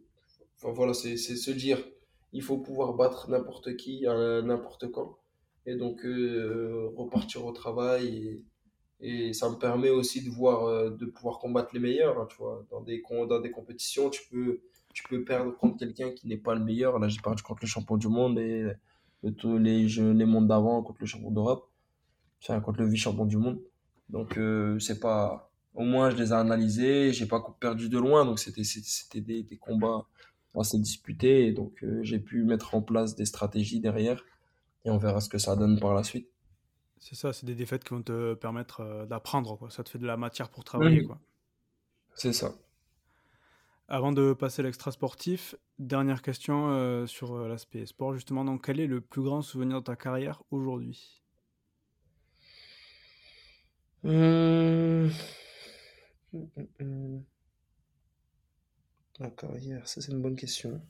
enfin 0.55 0.71
voilà, 0.71 0.93
c'est 0.93 1.17
se 1.17 1.51
dire, 1.51 1.83
il 2.31 2.43
faut 2.43 2.59
pouvoir 2.59 2.93
battre 2.93 3.29
n'importe 3.29 3.75
qui 3.75 4.03
n'importe 4.03 4.91
quand. 4.91 5.17
Et 5.65 5.75
donc 5.75 6.01
repartir 6.95 7.45
au 7.45 7.51
travail 7.51 8.41
et, 9.01 9.27
et, 9.29 9.33
ça 9.33 9.49
me 9.49 9.55
permet 9.55 9.89
aussi 9.89 10.23
de 10.23 10.29
voir, 10.29 10.91
de 10.91 11.05
pouvoir 11.07 11.39
combattre 11.39 11.71
les 11.73 11.79
meilleurs. 11.79 12.19
Hein, 12.19 12.27
tu 12.29 12.37
vois, 12.37 12.65
dans 12.69 12.81
des 12.81 13.03
dans 13.27 13.39
des 13.39 13.51
compétitions, 13.51 14.09
tu 14.09 14.21
peux, 14.29 14.61
tu 14.93 15.03
peux 15.09 15.23
perdre 15.23 15.57
contre 15.57 15.77
quelqu'un 15.77 16.11
qui 16.11 16.27
n'est 16.27 16.37
pas 16.37 16.55
le 16.55 16.63
meilleur. 16.63 16.99
Là, 16.99 17.07
j'ai 17.07 17.19
perdu 17.19 17.43
contre 17.43 17.59
le 17.63 17.67
champion 17.67 17.97
du 17.97 18.07
monde 18.07 18.39
tous 19.37 19.57
les, 19.57 19.87
jeux, 19.87 20.11
les 20.11 20.25
mondes 20.25 20.47
d'avant 20.47 20.81
contre 20.83 20.99
le 21.01 21.05
champion 21.05 21.31
d'Europe, 21.31 21.69
enfin, 22.41 22.59
contre 22.61 22.79
le 22.81 22.87
vice-champion 22.87 23.25
du 23.25 23.37
monde. 23.37 23.59
Donc, 24.09 24.37
euh, 24.37 24.79
c'est 24.79 24.99
pas. 24.99 25.51
Au 25.73 25.83
moins, 25.83 26.09
je 26.09 26.15
les 26.15 26.29
ai 26.29 26.33
analysés, 26.33 27.13
j'ai 27.13 27.27
pas 27.27 27.55
perdu 27.59 27.87
de 27.87 27.99
loin, 27.99 28.25
donc 28.25 28.39
c'était 28.39 28.63
des, 29.21 29.43
des 29.43 29.57
combats 29.57 30.07
assez 30.59 30.79
disputés, 30.79 31.45
et 31.45 31.51
donc 31.51 31.83
euh, 31.83 32.01
j'ai 32.01 32.17
pu 32.17 32.43
mettre 32.43 32.73
en 32.73 32.81
place 32.81 33.15
des 33.15 33.25
stratégies 33.25 33.79
derrière, 33.79 34.23
et 34.85 34.89
on 34.89 34.97
verra 34.97 35.21
ce 35.21 35.29
que 35.29 35.37
ça 35.37 35.55
donne 35.55 35.79
par 35.79 35.93
la 35.93 36.03
suite. 36.03 36.29
C'est 36.99 37.13
ça, 37.13 37.31
c'est 37.31 37.45
des 37.45 37.53
défaites 37.53 37.83
qui 37.83 37.93
vont 37.93 38.01
te 38.01 38.33
permettre 38.33 38.81
euh, 38.81 39.05
d'apprendre, 39.05 39.55
quoi. 39.55 39.69
Ça 39.69 39.83
te 39.83 39.89
fait 39.89 39.99
de 39.99 40.07
la 40.07 40.17
matière 40.17 40.49
pour 40.49 40.63
travailler, 40.63 41.03
quoi. 41.03 41.19
C'est 42.15 42.33
ça. 42.33 42.55
Avant 43.89 44.11
de 44.11 44.33
passer 44.33 44.61
à 44.61 44.65
l'extra 44.65 44.91
sportif, 44.91 45.55
dernière 45.79 46.21
question 46.21 46.71
euh, 46.71 47.07
sur 47.07 47.35
euh, 47.35 47.47
l'aspect 47.47 47.85
sport 47.85 48.13
justement. 48.13 48.43
Donc, 48.43 48.65
quel 48.65 48.81
est 48.81 48.87
le 48.87 48.99
plus 48.99 49.21
grand 49.21 49.41
souvenir 49.41 49.79
de 49.79 49.85
ta 49.85 49.95
carrière 49.95 50.43
aujourd'hui? 50.51 51.23
Mmh. 54.03 55.07
Ma 59.19 59.29
carrière, 59.37 59.87
ça 59.87 60.01
c'est 60.01 60.11
une 60.11 60.21
bonne 60.21 60.35
question. 60.35 60.81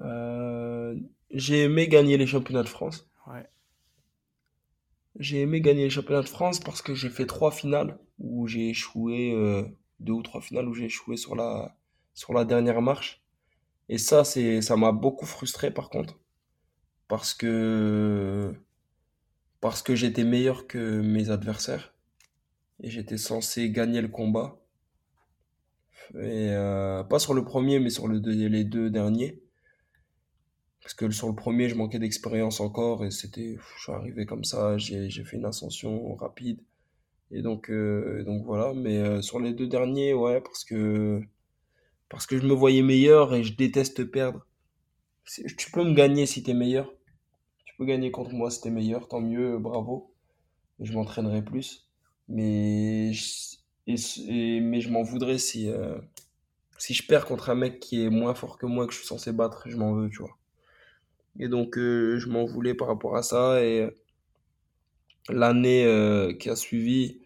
Euh, 0.00 0.98
j'ai 1.30 1.64
aimé 1.64 1.86
gagner 1.86 2.16
les 2.16 2.26
championnats 2.26 2.62
de 2.62 2.68
France. 2.68 3.06
Ouais. 3.26 3.46
J'ai 5.18 5.42
aimé 5.42 5.60
gagner 5.60 5.84
les 5.84 5.90
championnats 5.90 6.22
de 6.22 6.28
France 6.28 6.60
parce 6.60 6.80
que 6.80 6.94
j'ai 6.94 7.10
fait 7.10 7.26
trois 7.26 7.50
finales 7.50 7.98
où 8.18 8.46
j'ai 8.46 8.70
échoué, 8.70 9.34
deux 10.00 10.14
ou 10.14 10.22
trois 10.22 10.40
finales 10.40 10.66
où 10.66 10.74
j'ai 10.74 10.86
échoué 10.86 11.16
sur 11.16 11.36
la, 11.36 11.76
sur 12.16 12.32
la 12.32 12.44
dernière 12.44 12.82
marche. 12.82 13.22
Et 13.88 13.98
ça, 13.98 14.24
c'est, 14.24 14.60
ça 14.62 14.76
m'a 14.76 14.90
beaucoup 14.90 15.26
frustré 15.26 15.70
par 15.70 15.90
contre. 15.90 16.18
Parce 17.06 17.34
que, 17.34 18.52
parce 19.60 19.82
que 19.82 19.94
j'étais 19.94 20.24
meilleur 20.24 20.66
que 20.66 21.00
mes 21.00 21.30
adversaires. 21.30 21.94
Et 22.80 22.90
j'étais 22.90 23.18
censé 23.18 23.70
gagner 23.70 24.00
le 24.02 24.08
combat. 24.08 24.58
Et 26.14 26.50
euh, 26.50 27.04
pas 27.04 27.18
sur 27.20 27.34
le 27.34 27.44
premier, 27.44 27.78
mais 27.78 27.90
sur 27.90 28.08
le 28.08 28.18
les 28.18 28.64
deux 28.64 28.90
derniers. 28.90 29.40
Parce 30.82 30.94
que 30.94 31.10
sur 31.10 31.28
le 31.28 31.34
premier, 31.34 31.68
je 31.68 31.74
manquais 31.74 31.98
d'expérience 31.98 32.60
encore 32.60 33.04
et 33.04 33.10
c'était, 33.10 33.58
je 33.76 33.82
suis 33.82 33.92
arrivé 33.92 34.24
comme 34.24 34.44
ça, 34.44 34.78
j'ai, 34.78 35.10
fait 35.10 35.36
une 35.36 35.44
ascension 35.44 36.14
rapide. 36.14 36.60
Et 37.32 37.42
donc, 37.42 37.70
euh, 37.70 38.24
donc 38.24 38.44
voilà. 38.44 38.72
Mais 38.74 38.98
euh, 38.98 39.22
sur 39.22 39.40
les 39.40 39.52
deux 39.52 39.66
derniers, 39.66 40.14
ouais, 40.14 40.40
parce 40.40 40.64
que 40.64 41.22
parce 42.08 42.26
que 42.26 42.38
je 42.38 42.46
me 42.46 42.54
voyais 42.54 42.82
meilleur 42.82 43.34
et 43.34 43.42
je 43.42 43.54
déteste 43.54 44.04
perdre. 44.04 44.46
Tu 45.24 45.70
peux 45.72 45.84
me 45.84 45.94
gagner 45.94 46.26
si 46.26 46.42
tu 46.42 46.50
es 46.50 46.54
meilleur. 46.54 46.92
Tu 47.64 47.74
peux 47.76 47.84
gagner 47.84 48.10
contre 48.10 48.32
moi 48.32 48.50
si 48.50 48.60
tu 48.60 48.68
es 48.68 48.70
meilleur, 48.70 49.08
tant 49.08 49.20
mieux, 49.20 49.58
bravo. 49.58 50.12
Et 50.80 50.84
je 50.84 50.92
m'entraînerai 50.92 51.42
plus. 51.42 51.88
Mais 52.28 53.12
je, 53.12 54.90
m'en 54.90 55.02
voudrais 55.02 55.38
si, 55.38 55.68
euh, 55.68 55.98
si 56.78 56.94
je 56.94 57.06
perds 57.06 57.26
contre 57.26 57.50
un 57.50 57.54
mec 57.54 57.80
qui 57.80 58.04
est 58.04 58.10
moins 58.10 58.34
fort 58.34 58.58
que 58.58 58.66
moi, 58.66 58.86
que 58.86 58.92
je 58.92 58.98
suis 58.98 59.06
censé 59.06 59.32
battre, 59.32 59.64
je 59.68 59.76
m'en 59.76 59.92
veux, 59.94 60.08
tu 60.08 60.18
vois. 60.18 60.36
Et 61.38 61.48
donc, 61.48 61.76
euh, 61.78 62.18
je 62.18 62.28
m'en 62.28 62.44
voulais 62.44 62.74
par 62.74 62.88
rapport 62.88 63.16
à 63.16 63.22
ça. 63.22 63.62
Et 63.62 63.88
l'année 65.28 65.84
euh, 65.84 66.32
qui 66.34 66.50
a 66.50 66.56
suivi, 66.56 67.20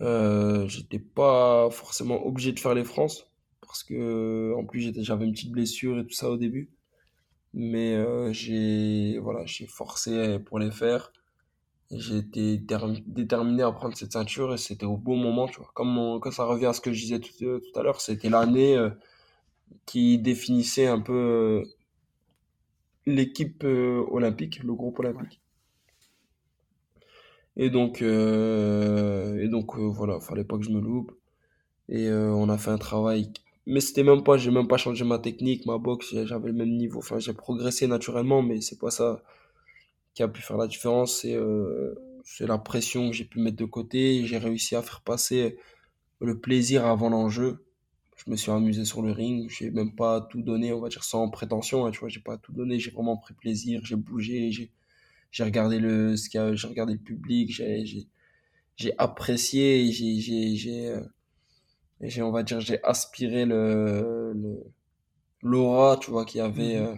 euh, 0.00 0.68
j'étais 0.68 0.98
pas 0.98 1.70
forcément 1.70 2.26
obligé 2.26 2.52
de 2.52 2.60
faire 2.60 2.74
les 2.74 2.84
France. 2.84 3.30
Parce 3.74 3.84
que, 3.84 4.54
en 4.56 4.64
plus, 4.64 4.92
j'avais 5.02 5.26
une 5.26 5.32
petite 5.32 5.50
blessure 5.52 5.98
et 5.98 6.06
tout 6.06 6.14
ça 6.14 6.30
au 6.30 6.36
début. 6.36 6.70
Mais 7.54 7.94
euh, 7.96 8.32
j'ai 8.32 9.18
voilà, 9.20 9.46
j'ai 9.46 9.66
forcé 9.66 10.38
pour 10.40 10.58
les 10.60 10.70
faire. 10.70 11.12
J'ai 11.92 12.18
été 12.18 12.62
term- 12.66 13.00
déterminé 13.06 13.62
à 13.64 13.72
prendre 13.72 13.96
cette 13.96 14.12
ceinture 14.12 14.54
et 14.54 14.58
c'était 14.58 14.86
au 14.86 14.96
bon 14.98 15.16
moment, 15.16 15.48
tu 15.48 15.58
vois. 15.60 15.70
Comme 15.74 15.98
on- 15.98 16.20
quand 16.20 16.32
ça 16.32 16.44
revient 16.46 16.66
à 16.66 16.74
ce 16.74 16.80
que 16.82 16.92
je 16.92 17.00
disais 17.02 17.20
tout, 17.20 17.32
euh, 17.44 17.60
tout 17.60 17.80
à 17.80 17.82
l'heure, 17.84 18.00
c'était 18.02 18.30
l'année 18.30 18.76
euh, 18.76 18.90
qui 19.86 20.18
définissait 20.18 20.86
un 20.88 21.00
peu 21.00 21.12
euh, 21.14 21.64
l'équipe 23.06 23.64
euh, 23.64 24.04
olympique, 24.10 24.62
le 24.62 24.74
groupe 24.74 24.98
olympique. 24.98 25.40
Et 27.56 27.70
donc, 27.70 28.02
euh, 28.02 29.38
et 29.40 29.48
donc 29.48 29.76
euh, 29.76 29.82
voilà, 29.88 30.20
fallait 30.20 30.44
pas 30.44 30.56
que 30.58 30.64
je 30.64 30.70
me 30.70 30.80
loupe. 30.80 31.12
Et 31.88 32.08
euh, 32.08 32.30
on 32.32 32.48
a 32.50 32.58
fait 32.58 32.70
un 32.70 32.78
travail. 32.78 33.32
Mais 33.66 33.80
c'était 33.80 34.02
même 34.04 34.22
pas, 34.24 34.36
j'ai 34.36 34.50
même 34.50 34.68
pas 34.68 34.76
changé 34.76 35.04
ma 35.04 35.18
technique, 35.18 35.64
ma 35.66 35.78
boxe, 35.78 36.14
j'avais 36.26 36.48
le 36.48 36.52
même 36.54 36.76
niveau. 36.76 36.98
Enfin, 36.98 37.18
j'ai 37.18 37.32
progressé 37.32 37.86
naturellement, 37.86 38.42
mais 38.42 38.60
c'est 38.60 38.78
pas 38.78 38.90
ça 38.90 39.22
qui 40.14 40.22
a 40.22 40.28
pu 40.28 40.42
faire 40.42 40.56
la 40.56 40.66
différence. 40.66 41.20
C'est 41.20 41.34
euh, 41.36 41.94
c'est 42.24 42.46
la 42.46 42.58
pression 42.58 43.10
que 43.10 43.16
j'ai 43.16 43.24
pu 43.24 43.40
mettre 43.40 43.56
de 43.56 43.64
côté. 43.64 44.24
J'ai 44.26 44.38
réussi 44.38 44.76
à 44.76 44.82
faire 44.82 45.00
passer 45.02 45.58
le 46.20 46.40
plaisir 46.40 46.86
avant 46.86 47.10
l'enjeu. 47.10 47.64
Je 48.16 48.30
me 48.30 48.36
suis 48.36 48.50
amusé 48.52 48.84
sur 48.84 49.02
le 49.02 49.12
ring. 49.12 49.50
J'ai 49.50 49.70
même 49.70 49.94
pas 49.94 50.20
tout 50.22 50.42
donné, 50.42 50.72
on 50.72 50.80
va 50.80 50.88
dire 50.90 51.04
sans 51.04 51.28
prétention. 51.30 51.86
hein, 51.86 51.90
tu 51.92 52.00
vois, 52.00 52.08
j'ai 52.10 52.20
pas 52.20 52.38
tout 52.38 52.52
donné. 52.52 52.78
J'ai 52.80 52.90
vraiment 52.92 53.16
pris 53.18 53.34
plaisir. 53.34 53.82
J'ai 53.84 53.96
bougé. 53.96 54.50
J'ai 54.52 54.70
j'ai 55.32 55.44
regardé 55.44 55.78
le, 55.80 56.16
ce 56.16 56.28
j'ai 56.56 56.68
regardé 56.68 56.94
le 56.94 56.98
public. 57.00 57.50
J'ai 57.52 57.84
j'ai 58.76 58.94
apprécié. 58.98 59.90
J'ai 59.92 60.20
j'ai 60.56 60.94
j'ai 62.04 62.08
euh, 62.08 62.10
j'ai 62.10 62.22
on 62.22 62.30
va 62.32 62.42
dire 62.42 62.60
j'ai 62.60 62.82
aspiré 62.84 63.44
le 63.46 64.62
l'aura, 65.42 65.98
tu 65.98 66.10
vois, 66.10 66.24
qu'il 66.24 66.38
y 66.38 66.42
avait 66.42 66.76
Mhm. 66.76 66.78
euh, 66.78 66.94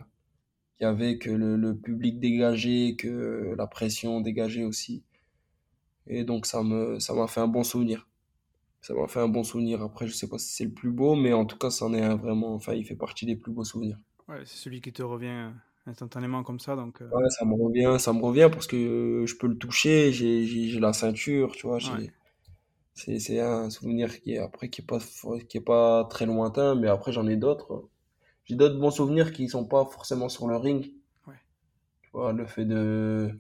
y 0.81 0.85
avait 0.87 1.19
que 1.19 1.31
le, 1.31 1.57
le 1.57 1.77
public 1.77 2.21
dégagé, 2.21 2.97
que 2.97 3.55
la 3.59 3.67
pression 3.69 4.21
dégagée 4.23 4.65
aussi. 4.65 5.05
Et 6.09 6.25
donc 6.25 6.47
ça 6.47 6.65
me 6.65 6.99
ça 6.99 7.15
m'a 7.15 7.29
fait 7.29 7.39
un 7.41 7.47
bon 7.47 7.63
souvenir. 7.63 8.09
Ça 8.83 8.95
m'a 8.95 9.09
fait 9.09 9.21
un 9.21 9.29
bon 9.29 9.45
souvenir. 9.45 9.83
Après, 9.83 10.07
je 10.09 10.15
sais 10.15 10.29
pas 10.29 10.39
si 10.39 10.49
c'est 10.55 10.65
le 10.65 10.73
plus 10.73 10.91
beau, 10.93 11.17
mais 11.17 11.33
en 11.35 11.47
tout 11.47 11.59
cas, 11.59 11.71
c'en 11.71 11.95
est 11.95 12.03
un 12.03 12.17
vraiment. 12.17 12.55
Enfin, 12.55 12.75
il 12.75 12.85
fait 12.87 12.97
partie 12.97 13.27
des 13.27 13.37
plus 13.37 13.53
beaux 13.53 13.65
souvenirs. 13.65 13.99
Ouais, 14.29 14.45
c'est 14.47 14.57
celui 14.57 14.81
qui 14.81 14.93
te 14.93 15.03
revient 15.03 15.51
instantanément 15.87 16.43
comme 16.45 16.61
ça, 16.61 16.77
donc 16.77 17.03
euh, 17.03 17.13
Ouais, 17.13 17.29
ça 17.31 17.45
me 17.45 17.55
revient, 17.55 17.97
ça 18.01 18.13
me 18.13 18.21
revient 18.21 18.49
parce 18.53 18.67
que 18.67 18.77
euh, 18.77 19.27
je 19.27 19.37
peux 19.37 19.47
le 19.47 19.57
toucher, 19.59 20.13
j'ai 20.13 20.79
la 20.81 20.93
ceinture, 20.93 21.53
tu 21.53 21.67
vois, 21.67 21.79
ouais. 21.83 22.03
C'est 22.97 23.21
c'est 23.21 23.39
un 23.41 23.71
souvenir 23.71 24.21
qui 24.21 24.33
est 24.35 24.39
après 24.39 24.69
qui 24.71 24.81
est 24.83 24.85
pas 24.85 24.99
qui 25.49 25.59
est 25.59 25.61
pas 25.61 26.05
très 26.11 26.27
lointain, 26.27 26.75
mais 26.75 26.89
après 26.89 27.13
j'en 27.13 27.29
ai 27.29 27.37
d'autres. 27.37 27.89
J'ai 28.45 28.57
d'autres 28.57 28.79
bons 28.81 28.91
souvenirs 28.93 29.33
qui 29.33 29.49
sont 29.49 29.67
pas 29.67 29.85
forcément 29.87 30.29
sur 30.31 30.49
le 30.49 30.57
ring. 30.57 30.93
Ouais. 31.27 31.37
Tu 32.03 32.11
vois, 32.13 32.33
le 32.33 32.47
fait 32.47 32.65
de 32.65 33.39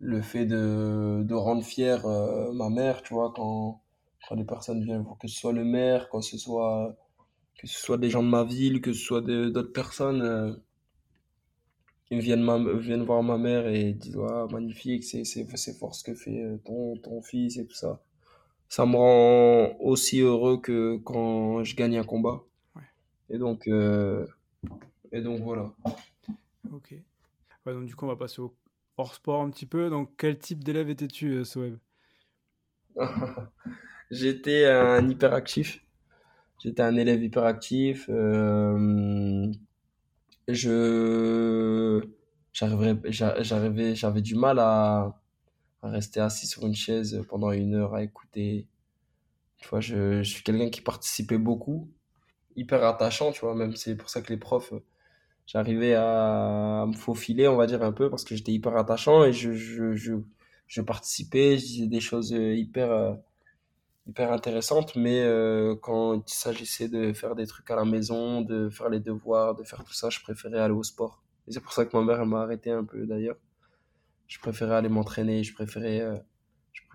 le 0.00 0.22
fait 0.22 0.46
de 0.46 1.22
de 1.24 1.34
rendre 1.34 1.64
fier 1.64 2.06
euh, 2.06 2.52
ma 2.52 2.70
mère, 2.70 3.02
tu 3.02 3.14
vois, 3.14 3.32
quand 3.34 3.82
quand 4.28 4.34
les 4.36 4.44
personnes 4.44 4.84
viennent, 4.84 5.06
que 5.20 5.28
ce 5.28 5.38
soit 5.40 5.52
le 5.54 5.64
maire, 5.64 6.08
quand 6.10 6.22
ce 6.22 6.38
soit 6.38 6.96
que 7.58 7.66
ce 7.68 7.78
soit 7.80 7.98
des 7.98 8.10
gens 8.10 8.22
de 8.24 8.28
ma 8.30 8.44
ville, 8.44 8.80
que 8.82 8.92
ce 8.94 9.00
soit 9.04 9.22
d'autres 9.22 9.72
personnes. 9.72 10.22
euh, 10.22 10.54
Ils 12.10 12.20
viennent, 12.20 12.42
ma, 12.42 12.58
viennent 12.78 13.04
voir 13.04 13.22
ma 13.22 13.38
mère 13.38 13.66
et 13.66 13.94
disent 13.94 14.18
ah, 14.28 14.46
magnifique, 14.50 15.04
c'est 15.04 15.24
c'est 15.24 15.46
c'est 15.56 15.72
fort 15.78 15.94
ce 15.94 16.04
que 16.04 16.14
fait 16.14 16.42
euh, 16.42 16.58
ton, 16.58 16.98
ton 16.98 17.22
fils 17.22 17.56
et 17.56 17.66
tout 17.66 17.74
ça. 17.74 18.02
Ça 18.68 18.84
me 18.84 18.96
rend 18.96 19.76
aussi 19.80 20.20
heureux 20.20 20.60
que 20.60 20.96
quand 20.98 21.64
je 21.64 21.74
gagne 21.74 21.96
un 21.96 22.04
combat. 22.04 22.42
Ouais. 22.76 22.82
Et 23.30 23.38
donc, 23.38 23.66
euh, 23.66 24.26
et 25.10 25.22
donc 25.22 25.40
voilà. 25.40 25.72
Ok. 26.72 26.94
Ouais, 27.64 27.72
donc 27.72 27.86
du 27.86 27.94
coup, 27.94 28.04
on 28.04 28.08
va 28.08 28.16
passer 28.16 28.40
au 28.40 28.54
hors 28.98 29.14
sport 29.14 29.42
un 29.42 29.50
petit 29.50 29.66
peu. 29.66 29.88
Donc, 29.88 30.12
quel 30.18 30.38
type 30.38 30.62
d'élève 30.62 30.90
étais-tu, 30.90 31.32
euh, 31.32 31.44
Soeb? 31.44 31.78
J'étais 34.10 34.66
un 34.66 35.08
hyperactif. 35.08 35.84
J'étais 36.58 36.82
un 36.82 36.96
élève 36.96 37.22
hyperactif. 37.22 38.06
Euh, 38.10 39.50
je 40.48 42.02
j'arrivais, 42.52 43.94
j'avais 43.94 44.22
du 44.22 44.34
mal 44.34 44.58
à, 44.58 45.20
à 45.82 45.90
rester 45.90 46.20
assis 46.20 46.46
sur 46.46 46.66
une 46.66 46.74
chaise 46.74 47.22
pendant 47.28 47.52
une 47.52 47.74
heure 47.74 47.94
à 47.94 48.02
écouter. 48.02 48.66
Tu 49.58 49.68
vois, 49.68 49.80
je, 49.80 50.22
je 50.22 50.30
suis 50.30 50.42
quelqu'un 50.42 50.70
qui 50.70 50.80
participait 50.80 51.38
beaucoup, 51.38 51.90
hyper 52.56 52.84
attachant, 52.84 53.32
tu 53.32 53.40
vois, 53.40 53.54
même 53.54 53.76
c'est 53.76 53.96
pour 53.96 54.10
ça 54.10 54.22
que 54.22 54.32
les 54.32 54.38
profs, 54.38 54.72
euh, 54.72 54.84
j'arrivais 55.46 55.94
à, 55.94 56.84
me 56.86 56.94
faufiler, 56.94 57.48
on 57.48 57.56
va 57.56 57.66
dire 57.66 57.82
un 57.82 57.92
peu, 57.92 58.10
parce 58.10 58.24
que 58.24 58.36
j'étais 58.36 58.52
hyper 58.52 58.76
attachant 58.76 59.24
et 59.24 59.32
je, 59.32 59.52
je, 59.52 59.94
je, 59.96 60.14
je 60.68 60.82
participais, 60.82 61.58
je 61.58 61.64
disais 61.64 61.86
des 61.88 62.00
choses 62.00 62.32
euh, 62.32 62.54
hyper, 62.54 62.92
euh, 62.92 63.14
hyper 64.06 64.32
intéressantes, 64.32 64.96
mais 64.96 65.20
euh, 65.22 65.74
quand 65.76 66.14
il 66.26 66.34
s'agissait 66.34 66.88
de 66.88 67.12
faire 67.12 67.34
des 67.34 67.46
trucs 67.46 67.70
à 67.70 67.76
la 67.76 67.84
maison, 67.84 68.42
de 68.42 68.68
faire 68.70 68.88
les 68.90 69.00
devoirs, 69.00 69.54
de 69.54 69.64
faire 69.64 69.84
tout 69.84 69.92
ça, 69.92 70.10
je 70.10 70.20
préférais 70.20 70.58
aller 70.58 70.74
au 70.74 70.82
sport. 70.82 71.22
Et 71.46 71.52
c'est 71.52 71.60
pour 71.60 71.72
ça 71.72 71.84
que 71.86 71.96
ma 71.96 72.04
mère, 72.04 72.20
elle 72.20 72.28
m'a 72.28 72.42
arrêté 72.42 72.70
un 72.70 72.84
peu 72.84 73.06
d'ailleurs. 73.06 73.36
Je 74.28 74.38
préférais 74.38 74.76
aller 74.76 74.88
m'entraîner, 74.88 75.42
je 75.44 75.54
préférais. 75.54 76.00
euh, 76.02 76.16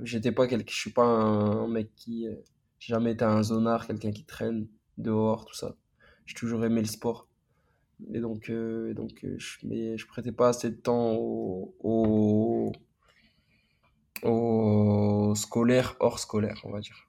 j'étais 0.04 0.32
pas 0.32 0.48
quelqu'un, 0.48 0.72
je 0.74 0.80
suis 0.80 0.92
pas 0.92 1.04
un, 1.06 1.64
un 1.66 1.68
mec 1.68 1.94
qui. 1.96 2.28
euh, 2.28 2.36
j'ai 2.80 2.94
jamais 2.94 3.14
été 3.14 3.26
un 3.26 3.44
zonard, 3.44 3.88
quelqu'un 3.88 4.12
qui 4.12 4.26
traîne 4.26 4.68
dehors, 4.98 5.46
tout 5.46 5.56
ça. 5.56 5.76
J'ai 6.26 6.36
toujours 6.36 6.66
aimé 6.66 6.82
le 6.82 6.88
sport. 6.88 7.30
Et 8.14 8.20
donc, 8.22 8.50
euh, 8.50 8.94
donc 8.96 9.24
euh, 9.26 9.36
je, 9.40 9.60
mais 9.68 9.98
je 9.98 10.08
prêtais 10.08 10.32
pas 10.34 10.50
assez 10.50 10.72
de 10.72 10.78
temps 10.78 11.14
au, 11.16 11.76
au, 11.82 12.72
au 14.24 15.34
scolaire, 15.36 15.96
hors 16.02 16.20
scolaire, 16.20 16.60
on 16.66 16.72
va 16.72 16.82
dire. 16.82 17.08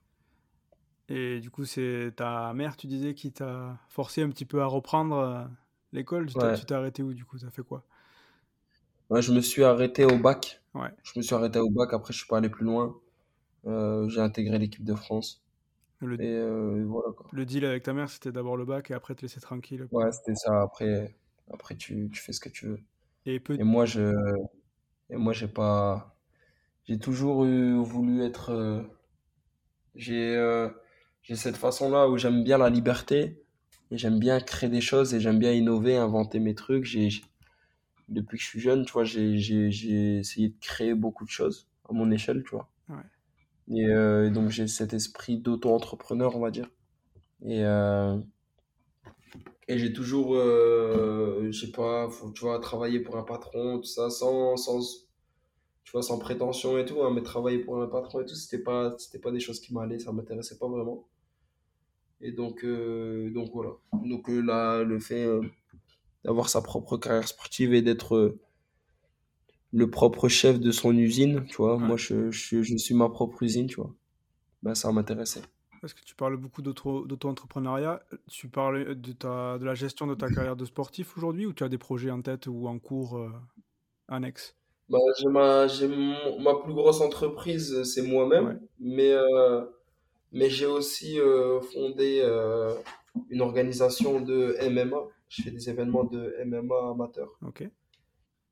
Et 1.08 1.40
du 1.40 1.50
coup, 1.50 1.64
c'est 1.64 2.12
ta 2.16 2.52
mère, 2.54 2.76
tu 2.76 2.86
disais, 2.86 3.14
qui 3.14 3.32
t'a 3.32 3.78
forcé 3.88 4.22
un 4.22 4.30
petit 4.30 4.44
peu 4.46 4.62
à 4.62 4.66
reprendre 4.66 5.50
l'école. 5.92 6.26
Tu 6.26 6.36
t'es 6.38 6.46
Ouais. 6.46 6.60
arrêté 6.74 7.02
où, 7.02 7.12
du 7.14 7.24
coup? 7.24 7.38
T'as 7.38 7.50
fait 7.50 7.62
quoi? 7.62 7.84
Ouais, 9.14 9.22
je 9.22 9.32
me 9.32 9.40
suis 9.40 9.64
arrêté 9.64 10.04
au 10.04 10.18
bac. 10.18 10.60
Ouais. 10.74 10.94
Je 11.04 11.12
me 11.18 11.22
suis 11.22 11.34
arrêté 11.34 11.58
au 11.58 11.70
bac, 11.70 11.92
après 11.94 12.12
je 12.12 12.18
suis 12.18 12.26
pas 12.26 12.38
allé 12.38 12.48
plus 12.50 12.64
loin. 12.64 12.96
Euh, 13.66 14.08
j'ai 14.08 14.20
intégré 14.20 14.58
l'équipe 14.58 14.84
de 14.84 14.94
France. 14.94 15.44
Le, 16.00 16.22
Et 16.22 16.28
euh, 16.28 16.84
voilà 16.86 17.12
quoi. 17.16 17.30
le 17.32 17.44
deal 17.44 17.64
avec 17.64 17.82
ta 17.82 17.92
mère, 17.92 18.08
c'était 18.10 18.32
d'abord 18.32 18.56
le 18.56 18.64
bac 18.64 18.90
et 18.90 18.94
après 18.94 19.14
te 19.14 19.22
laisser 19.22 19.40
tranquille. 19.40 19.88
Ouais, 19.90 20.10
c'était 20.12 20.34
ça. 20.34 20.60
Après, 20.62 21.14
après 21.50 21.76
tu, 21.76 22.10
tu 22.12 22.20
fais 22.20 22.32
ce 22.32 22.40
que 22.40 22.48
tu 22.48 22.66
veux. 22.66 22.80
Et 23.26 23.40
peu... 23.40 23.58
Et 23.58 23.64
moi, 23.64 23.86
je, 23.86 24.12
et 25.10 25.16
moi, 25.16 25.32
j'ai 25.32 25.48
pas, 25.48 26.16
j'ai 26.86 26.98
toujours 26.98 27.44
eu, 27.46 27.74
voulu 27.82 28.22
être, 28.24 28.50
euh, 28.52 28.82
j'ai, 29.94 30.36
euh, 30.36 30.68
j'ai 31.22 31.36
cette 31.36 31.56
façon-là 31.56 32.08
où 32.08 32.16
j'aime 32.18 32.44
bien 32.44 32.58
la 32.58 32.70
liberté 32.70 33.40
j'aime 33.92 34.18
bien 34.18 34.40
créer 34.40 34.70
des 34.70 34.82
choses 34.82 35.14
et 35.14 35.20
j'aime 35.20 35.38
bien 35.38 35.52
innover, 35.52 35.96
inventer 35.96 36.40
mes 36.40 36.54
trucs. 36.56 36.84
J'ai- 36.84 37.10
depuis 38.08 38.38
que 38.38 38.42
je 38.42 38.48
suis 38.48 38.60
jeune, 38.60 38.84
tu 38.84 38.92
vois, 38.92 39.04
j'ai, 39.04 39.34
essayé 40.18 40.48
de 40.48 40.58
créer 40.60 40.94
beaucoup 40.94 41.24
de 41.24 41.30
choses 41.30 41.68
à 41.88 41.92
mon 41.92 42.10
échelle, 42.10 42.42
tu 42.44 42.50
vois. 42.50 42.68
Ouais. 42.88 43.76
Et, 43.76 43.86
euh, 43.86 44.28
et 44.28 44.30
donc, 44.30 44.50
j'ai 44.50 44.66
cet 44.66 44.92
esprit 44.92 45.38
d'auto-entrepreneur, 45.38 46.36
on 46.36 46.40
va 46.40 46.50
dire. 46.50 46.70
Et, 47.42 47.64
euh, 47.64 48.18
et 49.68 49.78
j'ai 49.78 49.92
toujours, 49.92 50.34
euh, 50.34 51.48
je 51.50 51.66
sais 51.66 51.72
pas, 51.72 52.08
faut, 52.10 52.30
tu 52.30 52.42
vois, 52.42 52.58
travailler 52.60 53.00
pour 53.00 53.16
un 53.16 53.22
patron, 53.22 53.78
tout 53.78 53.84
ça, 53.84 54.10
sans, 54.10 54.56
sans, 54.56 54.80
tu 55.84 55.92
vois, 55.92 56.02
sans 56.02 56.18
prétention 56.18 56.76
et 56.78 56.84
tout, 56.84 57.02
hein, 57.02 57.12
mais 57.14 57.22
travailler 57.22 57.58
pour 57.58 57.80
un 57.80 57.86
patron 57.86 58.20
et 58.20 58.26
tout, 58.26 58.34
c'était 58.34 58.62
pas, 58.62 58.94
c'était 58.98 59.18
pas 59.18 59.30
des 59.30 59.40
choses 59.40 59.60
qui 59.60 59.72
m'allaient, 59.72 59.98
ça 59.98 60.12
m'intéressait 60.12 60.58
pas 60.58 60.68
vraiment. 60.68 61.06
Et 62.20 62.32
donc, 62.32 62.64
euh, 62.64 63.30
donc 63.30 63.50
voilà. 63.52 63.70
Donc 63.92 64.28
là, 64.28 64.82
le 64.82 64.98
fait 65.00 65.26
d'avoir 66.24 66.48
sa 66.48 66.62
propre 66.62 66.96
carrière 66.98 67.28
sportive 67.28 67.74
et 67.74 67.82
d'être 67.82 68.16
euh, 68.16 68.40
le 69.72 69.90
propre 69.90 70.30
chef 70.30 70.58
de 70.58 70.70
son 70.72 70.96
usine, 70.96 71.44
tu 71.50 71.56
vois, 71.56 71.76
Ouais. 71.78 71.88
moi 71.88 71.98
je, 71.98 72.30
je, 72.30 72.62
je 72.62 72.76
suis 72.78 72.94
ma 72.94 73.10
propre 73.10 73.42
usine, 73.42 73.66
tu 73.66 73.76
vois, 73.76 73.94
ben 74.62 74.74
ça 74.74 74.92
m'intéressait. 74.92 75.42
Parce 75.80 75.92
que 75.94 76.02
tu 76.02 76.14
parles 76.16 76.36
beaucoup 76.36 76.62
d'auto- 76.62 77.06
d'auto-entrepreneuriat. 77.06 78.02
Tu 78.28 78.48
parles 78.48 78.94
de, 79.00 79.12
ta, 79.12 79.58
de 79.58 79.64
la 79.64 79.74
gestion 79.74 80.06
de 80.06 80.14
ta 80.14 80.30
carrière 80.30 80.56
de 80.56 80.64
sportif 80.64 81.16
aujourd'hui 81.16 81.46
ou 81.46 81.52
tu 81.52 81.62
as 81.64 81.68
des 81.68 81.78
projets 81.78 82.10
en 82.10 82.22
tête 82.22 82.46
ou 82.46 82.66
en 82.68 82.78
cours 82.78 83.18
euh, 83.18 83.30
annexes? 84.08 84.56
Bah, 84.88 84.98
j'ai 85.16 85.28
ma, 85.28 85.66
ma 86.40 86.54
plus 86.62 86.74
grosse 86.74 87.00
entreprise, 87.00 87.82
c'est 87.84 88.02
moi-même, 88.02 88.46
Ouais. 88.46 88.58
mais, 88.78 89.12
euh, 89.12 89.64
mais 90.32 90.50
j'ai 90.50 90.66
aussi 90.66 91.20
euh, 91.20 91.60
fondé 91.60 92.20
euh, 92.22 92.74
une 93.30 93.42
organisation 93.42 94.20
de 94.20 94.56
MMA. 94.60 94.98
Je 95.36 95.42
fais 95.42 95.50
des 95.50 95.68
événements 95.68 96.04
de 96.04 96.36
MMA 96.44 96.90
amateur. 96.90 97.28
Ok. 97.42 97.68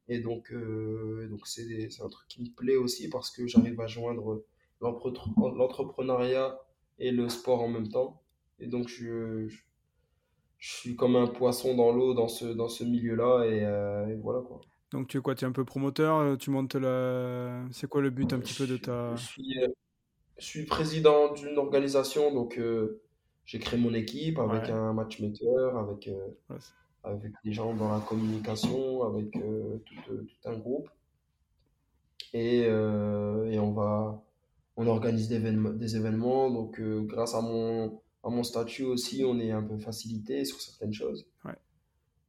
Et 0.09 0.18
donc, 0.18 0.53
euh, 0.53 1.28
donc 1.30 1.47
c'est 1.47 1.64
un 2.03 2.09
truc 2.09 2.26
qui 2.28 2.43
me 2.43 2.49
plaît 2.49 2.76
aussi 2.76 3.09
parce 3.09 3.30
que 3.30 3.47
j'arrive 3.47 3.80
à 3.80 3.87
joindre 3.87 4.43
l'entre- 4.80 5.12
l'entrepreneuriat 5.57 6.59
et 6.99 7.12
le 7.12 7.28
sport 7.28 7.62
en 7.62 7.68
même 7.68 7.89
temps. 7.89 8.20
Et 8.59 8.66
donc, 8.66 8.89
je, 8.89 9.47
je, 9.47 9.59
je 10.59 10.72
suis 10.72 10.97
comme 10.97 11.14
un 11.16 11.28
poisson 11.28 11.76
dans 11.76 11.93
l'eau 11.93 12.14
dans 12.14 12.28
ce, 12.28 12.47
dans 12.47 12.68
ce 12.68 12.83
milieu-là. 12.85 13.45
Et, 13.47 13.64
euh, 13.64 14.09
et 14.09 14.14
voilà 14.16 14.41
quoi. 14.41 14.61
Donc 14.91 15.09
tu 15.09 15.18
es 15.18 15.20
quoi? 15.20 15.35
Tu 15.35 15.45
es 15.45 15.49
un 15.49 15.53
peu 15.53 15.64
promoteur, 15.64 16.18
euh, 16.18 16.37
tu 16.37 16.51
montes 16.51 16.74
la... 16.74 17.64
C'est 17.70 17.89
quoi 17.89 18.03
le 18.03 18.11
but 18.11 18.33
un 18.33 18.41
petit 18.41 18.55
peu 18.55 18.66
de 18.66 18.76
ta... 18.76 19.14
Je 19.16 19.24
suis, 19.24 19.59
je 20.39 20.45
suis 20.45 20.66
président 20.66 21.33
d'une 21.33 21.57
organisation, 21.57 22.35
donc 22.35 22.59
euh, 22.59 23.01
j'ai 23.45 23.59
créé 23.59 23.78
mon 23.78 23.93
équipe 23.95 24.38
avec 24.38 24.64
Ouais. 24.64 24.70
un 24.70 24.93
matchmaker, 24.93 25.76
avec, 25.76 26.09
euh, 26.09 26.28
Ouais, 26.51 26.57
avec 27.05 27.32
des 27.45 27.53
gens 27.53 27.74
dans 27.74 27.93
la 27.93 28.01
communication, 28.01 29.03
avec 29.05 29.34
euh, 29.36 29.78
tout, 29.84 30.12
euh, 30.12 30.24
tout 30.26 30.49
un 30.49 30.57
groupe. 30.59 30.88
Et, 32.34 32.61
et 32.61 33.59
on 33.59 33.72
va, 33.72 34.22
on 34.76 34.86
organise 34.86 35.28
des 35.28 35.36
événements, 35.36 35.70
des 35.70 35.97
événements. 35.97 36.51
Donc, 36.51 36.80
grâce 36.80 37.34
à 37.34 37.43
mon, 37.43 38.01
à 38.24 38.30
mon 38.30 38.43
statut 38.43 38.84
aussi, 38.84 39.22
on 39.26 39.38
est 39.38 39.51
un 39.51 39.62
peu 39.62 39.76
facilité 39.78 40.45
sur 40.47 40.59
certaines 40.61 40.95
choses. 40.95 41.26
Ouais. 41.45 41.53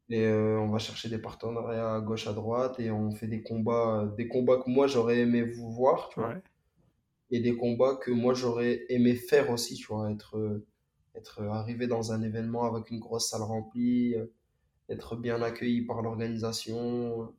Et 0.10 0.28
on 0.30 0.70
va 0.70 0.80
chercher 0.80 1.08
des 1.08 1.20
partenariats 1.20 1.96
à 1.96 2.02
gauche, 2.02 2.28
à 2.28 2.34
droite, 2.34 2.80
et 2.82 2.92
on 2.92 3.12
fait 3.12 3.28
des 3.28 3.42
combats, 3.44 4.12
des 4.18 4.28
combats 4.28 4.58
que 4.58 4.70
moi 4.70 4.88
j'aurais 4.88 5.20
aimé 5.20 5.44
vous 5.44 5.72
voir, 5.72 6.10
tu 6.10 6.20
vois, 6.20 6.30
Ouais. 6.30 6.42
et 7.32 7.40
des 7.40 7.56
combats 7.56 7.96
que 7.96 8.12
moi 8.12 8.34
j'aurais 8.34 8.86
aimé 8.90 9.16
faire 9.16 9.50
aussi, 9.52 9.76
tu 9.76 9.88
vois, 9.88 10.12
être, 10.12 10.62
être 11.16 11.44
arrivé 11.44 11.88
dans 11.88 12.12
un 12.12 12.22
événement 12.22 12.66
avec 12.66 12.90
une 12.92 13.00
grosse 13.00 13.30
salle 13.30 13.44
remplie, 13.44 14.16
euh, 14.16 14.26
être 14.90 15.16
bien 15.16 15.42
accueilli 15.42 15.84
par 15.84 16.02
l'organisation, 16.02 17.34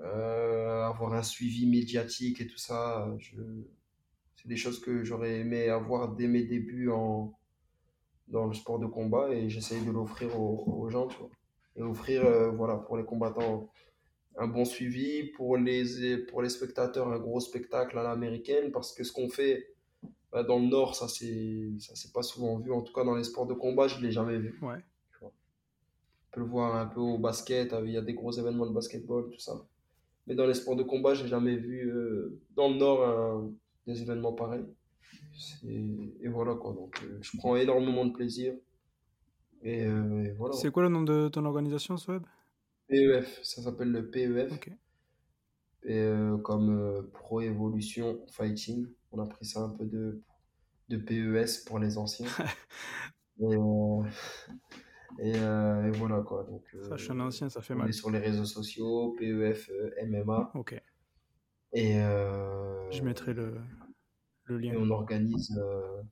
euh, 0.00 0.82
avoir 0.82 1.14
un 1.14 1.22
suivi 1.22 1.66
médiatique 1.66 2.40
et 2.40 2.46
tout 2.46 2.58
ça. 2.58 3.08
C'est 4.36 4.48
des 4.48 4.56
choses 4.56 4.80
que 4.80 5.04
j'aurais 5.04 5.40
aimé 5.40 5.68
avoir 5.68 6.14
dès 6.14 6.26
mes 6.26 6.42
débuts 6.42 6.90
dans 8.28 8.46
le 8.46 8.54
sport 8.54 8.78
de 8.78 8.86
combat 8.86 9.30
et 9.30 9.48
j'essaye 9.48 9.84
de 9.84 9.90
l'offrir 9.90 10.38
aux, 10.38 10.88
gens. 10.90 11.08
Et 11.76 11.82
offrir, 11.82 12.24
euh, 12.24 12.50
voilà, 12.50 12.76
pour 12.76 12.96
les 12.96 13.04
combattants, 13.04 13.68
un 14.36 14.46
bon 14.46 14.64
suivi, 14.64 15.24
pour 15.24 15.56
les, 15.56 16.18
pour 16.18 16.42
les 16.42 16.48
spectateurs, 16.48 17.08
un 17.08 17.18
gros 17.18 17.40
spectacle 17.40 17.98
à 17.98 18.02
l'américaine, 18.02 18.70
parce 18.70 18.92
que 18.92 19.02
ce 19.02 19.12
qu'on 19.12 19.28
fait 19.28 19.73
dans 20.42 20.58
le 20.58 20.66
Nord, 20.66 20.96
ça 20.96 21.06
c'est 21.08 21.70
ça 21.78 21.94
c'est 21.94 22.12
pas 22.12 22.22
souvent 22.22 22.58
vu, 22.58 22.72
en 22.72 22.82
tout 22.82 22.92
cas 22.92 23.04
dans 23.04 23.14
les 23.14 23.24
sports 23.24 23.46
de 23.46 23.54
combat, 23.54 23.86
je 23.88 24.00
l'ai 24.00 24.10
jamais 24.10 24.38
vu. 24.38 24.58
Ouais. 24.62 24.82
On 25.22 25.30
peut 26.32 26.40
le 26.40 26.46
voir 26.46 26.74
un 26.76 26.86
peu 26.86 27.00
au 27.00 27.18
basket, 27.18 27.72
euh, 27.72 27.86
il 27.86 27.92
y 27.92 27.96
a 27.96 28.02
des 28.02 28.14
gros 28.14 28.32
événements 28.32 28.66
de 28.66 28.72
basketball, 28.74 29.30
tout 29.30 29.38
ça. 29.38 29.64
Mais 30.26 30.34
dans 30.34 30.46
les 30.46 30.54
sports 30.54 30.76
de 30.76 30.82
combat, 30.82 31.14
j'ai 31.14 31.28
jamais 31.28 31.56
vu 31.56 31.90
euh, 31.90 32.40
dans 32.56 32.68
le 32.70 32.76
Nord 32.76 33.04
un- 33.06 33.52
des 33.86 34.02
événements 34.02 34.32
pareils. 34.32 34.64
Et 35.64 36.28
voilà 36.28 36.54
quoi, 36.54 36.72
donc 36.72 37.00
euh, 37.04 37.18
je 37.20 37.36
prends 37.38 37.56
énormément 37.56 38.04
de 38.04 38.12
plaisir. 38.12 38.54
Et, 39.62 39.84
euh, 39.86 40.24
et 40.24 40.32
voilà. 40.32 40.54
C'est 40.54 40.70
quoi 40.70 40.82
le 40.82 40.88
nom 40.88 41.02
de 41.02 41.28
ton 41.28 41.44
organisation, 41.44 41.96
Sweb? 41.96 42.22
PEF, 42.88 43.40
ça 43.42 43.62
s'appelle 43.62 43.90
le 43.92 44.10
PEF. 44.10 44.52
Ok. 44.52 44.70
Et, 45.84 45.98
euh, 46.00 46.36
comme 46.38 47.08
Pro 47.12 47.40
Evolution 47.40 48.18
Fighting. 48.30 48.86
On 49.14 49.22
a 49.22 49.26
pris 49.26 49.44
ça 49.46 49.60
un 49.60 49.68
peu 49.70 49.84
de, 49.84 50.20
de 50.88 50.96
PES 50.96 51.64
pour 51.66 51.78
les 51.78 51.98
anciens. 51.98 52.26
et, 53.40 53.44
euh, 53.54 54.02
et, 55.20 55.34
euh, 55.36 55.86
et 55.86 55.90
voilà 55.92 56.20
quoi. 56.22 56.44
Donc, 56.44 56.62
Ça, 56.82 56.96
je 56.96 57.04
suis 57.04 57.12
un 57.12 57.20
euh, 57.20 57.24
ancien, 57.24 57.48
ça 57.48 57.62
fait 57.62 57.74
on 57.74 57.78
mal. 57.78 57.88
est 57.88 57.92
sur 57.92 58.10
les 58.10 58.18
réseaux 58.18 58.44
sociaux, 58.44 59.14
PEF 59.18 59.70
euh, 59.70 59.90
MMA. 60.06 60.50
Ok. 60.54 60.80
Et, 61.72 62.00
euh, 62.00 62.90
Je 62.90 63.02
mettrai 63.02 63.34
le, 63.34 63.54
le 64.44 64.62
et 64.64 64.70
lien. 64.70 64.74
on 64.78 64.90
organise 64.90 65.56
euh, 65.58 66.02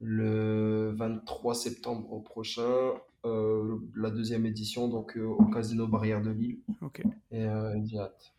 le 0.00 0.92
23 0.94 1.54
septembre 1.54 2.22
prochain 2.22 2.92
euh, 3.24 3.78
la 3.94 4.10
deuxième 4.10 4.46
édition 4.46 4.88
donc 4.88 5.16
euh, 5.16 5.22
au 5.24 5.44
Casino 5.46 5.86
Barrière 5.86 6.22
de 6.22 6.30
Lille. 6.30 6.58
Ok. 6.80 7.02
Et 7.30 7.44
euh, 7.44 7.80
j'ai 7.84 7.98
hâte. 7.98 8.32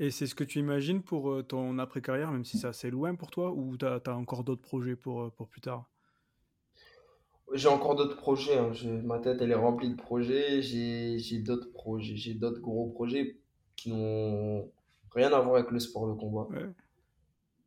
Et 0.00 0.10
c'est 0.10 0.26
ce 0.26 0.34
que 0.34 0.42
tu 0.42 0.58
imagines 0.58 1.04
pour 1.04 1.30
euh, 1.30 1.44
ton 1.44 1.78
après-carrière, 1.78 2.32
même 2.32 2.44
si 2.44 2.56
c'est 2.56 2.66
assez 2.66 2.90
loin 2.90 3.14
pour 3.14 3.30
toi, 3.30 3.52
ou 3.52 3.76
t'as, 3.76 4.00
t'as 4.00 4.14
encore 4.14 4.42
d'autres 4.42 4.62
projets 4.62 4.96
pour, 4.96 5.22
euh, 5.22 5.30
pour 5.30 5.48
plus 5.48 5.60
tard? 5.60 5.88
J'ai 7.52 7.68
encore 7.68 7.94
d'autres 7.94 8.16
projets, 8.16 8.56
hein. 8.56 8.72
Je- 8.72 8.88
ma 8.88 9.18
tête 9.18 9.42
elle 9.42 9.50
est 9.50 9.54
remplie 9.54 9.90
de 9.90 9.96
projets. 9.96 10.62
J'ai 10.62 11.18
j'ai 11.18 11.38
d'autres 11.40 11.70
projets, 11.72 12.16
j'ai 12.16 12.32
d'autres 12.34 12.60
gros 12.60 12.88
projets 12.90 13.36
qui 13.76 13.90
n'ont 13.90 14.70
rien 15.12 15.32
à 15.32 15.40
voir 15.40 15.56
avec 15.56 15.70
le 15.70 15.78
sport 15.80 16.08
de 16.08 16.14
combat, 16.18 16.48
Ouais. 16.48 16.74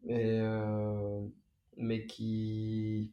mais, 0.04 0.40
euh, 0.42 1.22
mais 1.78 2.06
qui, 2.06 3.12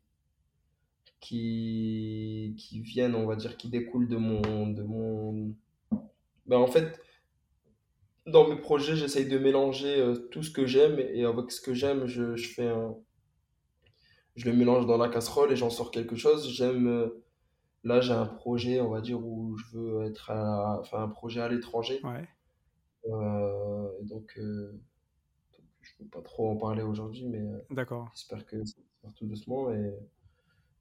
qui, 1.21 2.55
qui 2.59 2.81
viennent, 2.81 3.15
on 3.15 3.27
va 3.27 3.37
dire, 3.37 3.57
qui 3.57 3.69
découlent 3.69 4.09
de 4.09 4.17
mon, 4.17 4.69
de 4.69 4.83
mon... 4.83 5.55
Ben, 6.47 6.59
en 6.59 6.67
fait, 6.69 7.01
dans 8.31 8.49
mes 8.49 8.57
projets, 8.57 8.97
j'essaye 8.97 9.27
de 9.29 9.39
mélanger 9.39 10.01
euh, 10.01 10.15
tout 10.31 10.43
ce 10.43 10.51
que 10.51 10.67
j'aime 10.67 10.99
et 10.99 11.25
avec 11.25 11.51
ce 11.51 11.61
que 11.61 11.75
j'aime, 11.75 12.07
je, 12.07 12.37
je 12.37 12.49
fais 12.49 12.69
un... 12.69 12.97
Je 14.37 14.49
le 14.49 14.57
mélange 14.57 14.87
dans 14.87 14.99
la 14.99 15.09
casserole 15.09 15.51
et 15.53 15.57
j'en 15.57 15.71
sors 15.71 15.91
quelque 15.91 16.17
chose. 16.17 16.49
J'aime... 16.51 16.87
euh, 16.87 17.25
Là, 17.85 18.01
j'ai 18.01 18.13
un 18.13 18.27
projet, 18.27 18.81
on 18.81 18.91
va 18.91 19.01
dire, 19.01 19.25
où 19.25 19.57
je 19.57 19.79
veux 19.79 20.05
être 20.05 20.31
à... 20.33 20.81
Enfin, 20.81 21.05
un 21.05 21.09
projet 21.09 21.41
à 21.41 21.49
l'étranger. 21.49 22.01
Ouais. 22.03 22.29
Euh, 23.07 23.89
donc, 24.03 24.37
je 24.37 25.93
peux 25.99 26.05
pas 26.07 26.21
trop 26.21 26.51
en 26.51 26.57
parler 26.57 26.83
aujourd'hui, 26.83 27.25
mais 27.27 27.41
D'accord. 27.71 28.11
j'espère 28.15 28.45
que 28.47 28.65
ça 28.65 28.77
va 29.05 29.11
tout 29.15 29.27
doucement. 29.27 29.73
Et... 29.73 29.95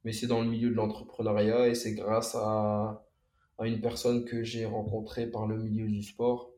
Mais 0.04 0.12
c'est 0.12 0.26
dans 0.26 0.41
le 0.41 0.48
milieu 0.48 0.70
de 0.70 0.76
l'entrepreneuriat 0.76 1.68
et 1.68 1.76
c'est 1.76 1.93
grâce 1.93 2.34
à, 2.36 3.06
à 3.60 3.68
une 3.68 3.80
personne 3.80 4.26
que 4.26 4.43
j'ai 4.43 4.66
rencontrée 4.66 5.28
par 5.28 5.45
le 5.45 5.58
milieu 5.58 5.88
du 5.88 6.02
sport. 6.02 6.52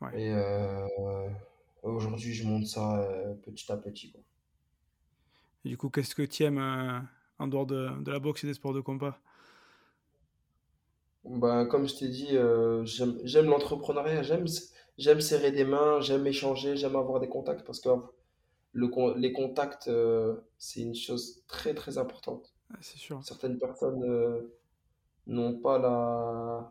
Ouais. 0.00 0.20
Et 0.20 0.34
euh, 0.34 0.86
aujourd'hui, 1.82 2.32
je 2.32 2.46
monte 2.46 2.66
ça 2.66 3.00
euh, 3.00 3.34
petit 3.34 3.70
à 3.70 3.76
petit, 3.76 4.10
quoi. 4.10 4.20
Et 5.64 5.70
du 5.70 5.76
coup, 5.76 5.88
qu'est-ce 5.88 6.14
que 6.14 6.22
tu 6.22 6.42
aimes 6.42 6.58
euh, 6.58 7.00
en 7.38 7.46
dehors 7.46 7.66
de, 7.66 7.88
de 8.02 8.10
la 8.12 8.18
boxe 8.18 8.44
et 8.44 8.46
des 8.46 8.54
sports 8.54 8.74
de 8.74 8.80
combat? 8.80 9.18
Ben, 11.24 11.64
comme 11.64 11.88
je 11.88 11.96
t'ai 11.96 12.08
dit, 12.08 12.36
euh, 12.36 12.84
j'aime, 12.84 13.46
l'entrepreneuriat, 13.46 14.22
j'aime, 14.22 15.20
serrer 15.20 15.52
des 15.52 15.64
mains, 15.64 16.00
j'aime 16.00 16.26
échanger, 16.26 16.76
j'aime 16.76 16.96
avoir 16.96 17.18
des 17.18 17.30
contacts 17.30 17.64
parce 17.64 17.80
que 17.80 17.88
le, 18.72 19.18
les 19.18 19.32
contacts, 19.32 19.90
c'est 20.58 20.80
une 20.80 20.94
chose 20.94 21.42
très 21.46 21.72
très 21.72 21.96
importante. 21.96 22.52
Ah, 22.70 22.76
c'est 22.82 22.98
sûr. 22.98 23.24
Certaines 23.24 23.58
personnes 23.58 24.50
n'ont 25.26 25.54
pas 25.54 25.78
la, 25.78 26.70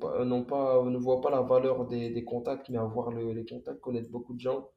pas, 0.00 0.24
n'ont 0.24 0.44
pas, 0.44 0.82
ne 0.84 0.96
voient 0.98 1.20
pas 1.20 1.30
la 1.30 1.42
valeur 1.42 1.86
des, 1.86 2.10
des 2.10 2.24
contacts, 2.24 2.68
mais 2.70 2.78
avoir 2.78 3.10
le- 3.12 3.32
les 3.32 3.44
contacts, 3.44 3.80
connaître 3.80 4.10
beaucoup 4.10 4.34
de 4.34 4.40
gens 4.40 4.68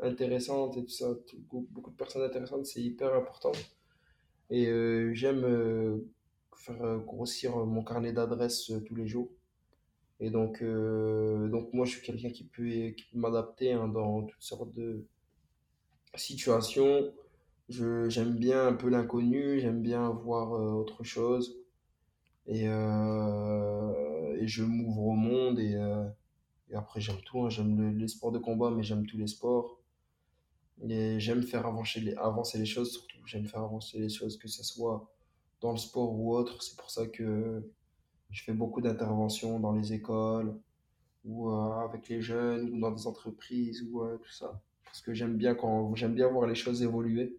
intéressantes 0.00 0.76
et 0.76 0.82
tout 0.84 0.90
ça, 0.90 1.08
beaucoup 1.50 1.90
de 1.90 1.96
personnes 1.96 2.22
intéressantes, 2.22 2.66
c'est 2.66 2.80
hyper 2.82 3.14
important. 3.14 3.52
Et 4.50 4.66
euh, 4.68 5.12
j'aime 5.14 5.44
euh, 5.44 5.98
faire 6.56 6.82
euh, 6.82 6.98
grossir 6.98 7.56
mon 7.66 7.82
carnet 7.84 8.12
d'adresses 8.12 8.70
euh, 8.70 8.80
tous 8.80 8.94
les 8.94 9.06
jours. 9.06 9.30
Et 10.20 10.30
donc, 10.30 10.62
euh, 10.62 11.48
donc 11.48 11.72
moi, 11.74 11.86
je 11.86 11.92
suis 11.92 12.02
quelqu'un 12.06 12.30
qui 12.30 12.44
peut, 12.44 12.94
m'adapter 13.14 13.72
hein, 13.72 13.88
dans 13.88 14.22
toutes 14.24 14.42
sortes 14.42 14.72
de 14.74 15.06
situations. 16.14 17.12
J'aime 17.68 18.36
bien 18.36 18.68
un 18.68 18.72
peu 18.74 18.88
l'inconnu, 18.88 19.60
j'aime 19.60 19.82
bien 19.82 20.10
voir 20.10 20.54
euh, 20.54 20.72
autre 20.72 21.04
chose. 21.04 21.58
Et, 22.46 22.68
euh, 22.68 23.92
et 24.38 24.48
je 24.48 24.64
m'ouvre 24.64 25.02
au 25.08 25.12
monde. 25.14 25.58
Et, 25.60 25.74
euh, 25.76 26.08
après, 26.74 27.00
j'aime 27.00 27.20
tout. 27.26 27.44
hein. 27.44 27.50
J'aime 27.50 27.76
le- 27.80 27.98
les 27.98 28.08
sports 28.08 28.32
de 28.32 28.38
combat, 28.38 28.70
mais 28.72 28.82
j'aime 28.84 29.06
tous 29.06 29.18
les 29.18 29.28
sports. 29.28 29.80
Et 30.88 31.18
j'aime 31.20 31.42
faire 31.42 31.66
avancer 31.66 32.00
les, 32.00 32.14
avancer 32.14 32.58
les 32.58 32.66
choses, 32.66 32.92
surtout. 32.92 33.18
J'aime 33.26 33.46
faire 33.46 33.60
avancer 33.62 33.98
les 33.98 34.08
choses, 34.08 34.38
que 34.38 34.48
ce 34.48 34.62
soit 34.64 35.08
dans 35.60 35.72
le 35.72 35.78
sport 35.78 36.12
ou 36.14 36.34
autre. 36.36 36.62
C'est 36.62 36.76
pour 36.76 36.90
ça 36.90 37.06
que 37.06 37.62
je 38.30 38.44
fais 38.44 38.52
beaucoup 38.54 38.80
d'interventions 38.82 39.60
dans 39.60 39.72
les 39.72 39.92
écoles, 39.94 40.56
ou 41.24 41.50
euh, 41.50 41.72
avec 41.84 42.08
les 42.08 42.22
jeunes, 42.22 42.70
ou 42.74 42.80
dans 42.80 42.92
des 42.92 43.06
entreprises, 43.06 43.82
ou 43.90 44.02
euh, 44.04 44.18
tout 44.18 44.30
ça. 44.32 44.62
Parce 44.84 45.00
que 45.02 45.14
j'aime 45.14 45.36
bien 45.36 45.54
quand, 45.56 45.94
j'aime 45.96 46.14
bien 46.14 46.28
voir 46.28 46.46
les 46.48 46.56
choses 46.56 46.82
évoluer. 46.82 47.36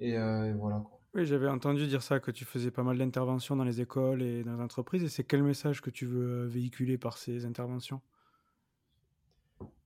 Et, 0.00 0.10
et 0.12 0.52
voilà, 0.54 0.78
quoi. 0.80 1.00
Oui, 1.14 1.24
j'avais 1.26 1.48
entendu 1.48 1.86
dire 1.86 2.02
ça, 2.02 2.20
que 2.20 2.30
tu 2.30 2.44
faisais 2.44 2.70
pas 2.70 2.82
mal 2.82 2.98
d'interventions 2.98 3.56
dans 3.56 3.64
les 3.64 3.80
écoles 3.80 4.22
et 4.22 4.42
dans 4.44 4.56
les 4.56 4.62
entreprises. 4.62 5.04
Et 5.04 5.08
c'est 5.08 5.24
quel 5.24 5.42
message 5.42 5.80
que 5.80 5.90
tu 5.90 6.06
veux 6.06 6.42
euh, 6.44 6.46
véhiculer 6.46 6.98
par 6.98 7.18
ces 7.18 7.46
interventions? 7.46 8.00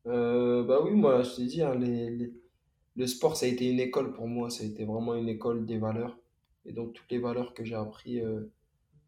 Euh, 0.07 0.65
bah 0.65 0.81
oui, 0.83 0.93
moi, 0.93 1.23
je 1.23 1.37
t'ai 1.37 1.47
dit, 1.47 1.63
hein, 1.63 1.75
le 1.75 3.07
sport, 3.07 3.37
ça 3.37 3.47
a 3.47 3.49
été 3.49 3.71
une 3.71 3.81
école 3.81 4.13
pour 4.13 4.27
moi. 4.29 4.51
Ça 4.51 4.65
a 4.65 4.67
été 4.67 4.85
vraiment 4.85 5.15
une 5.15 5.29
école 5.29 5.67
des 5.67 5.79
valeurs. 5.79 6.19
et 6.67 6.73
donc 6.73 6.93
toutes 6.95 7.11
les 7.11 7.19
valeurs 7.19 7.55
que 7.55 7.65
j'ai 7.65 7.75
appris 7.75 8.21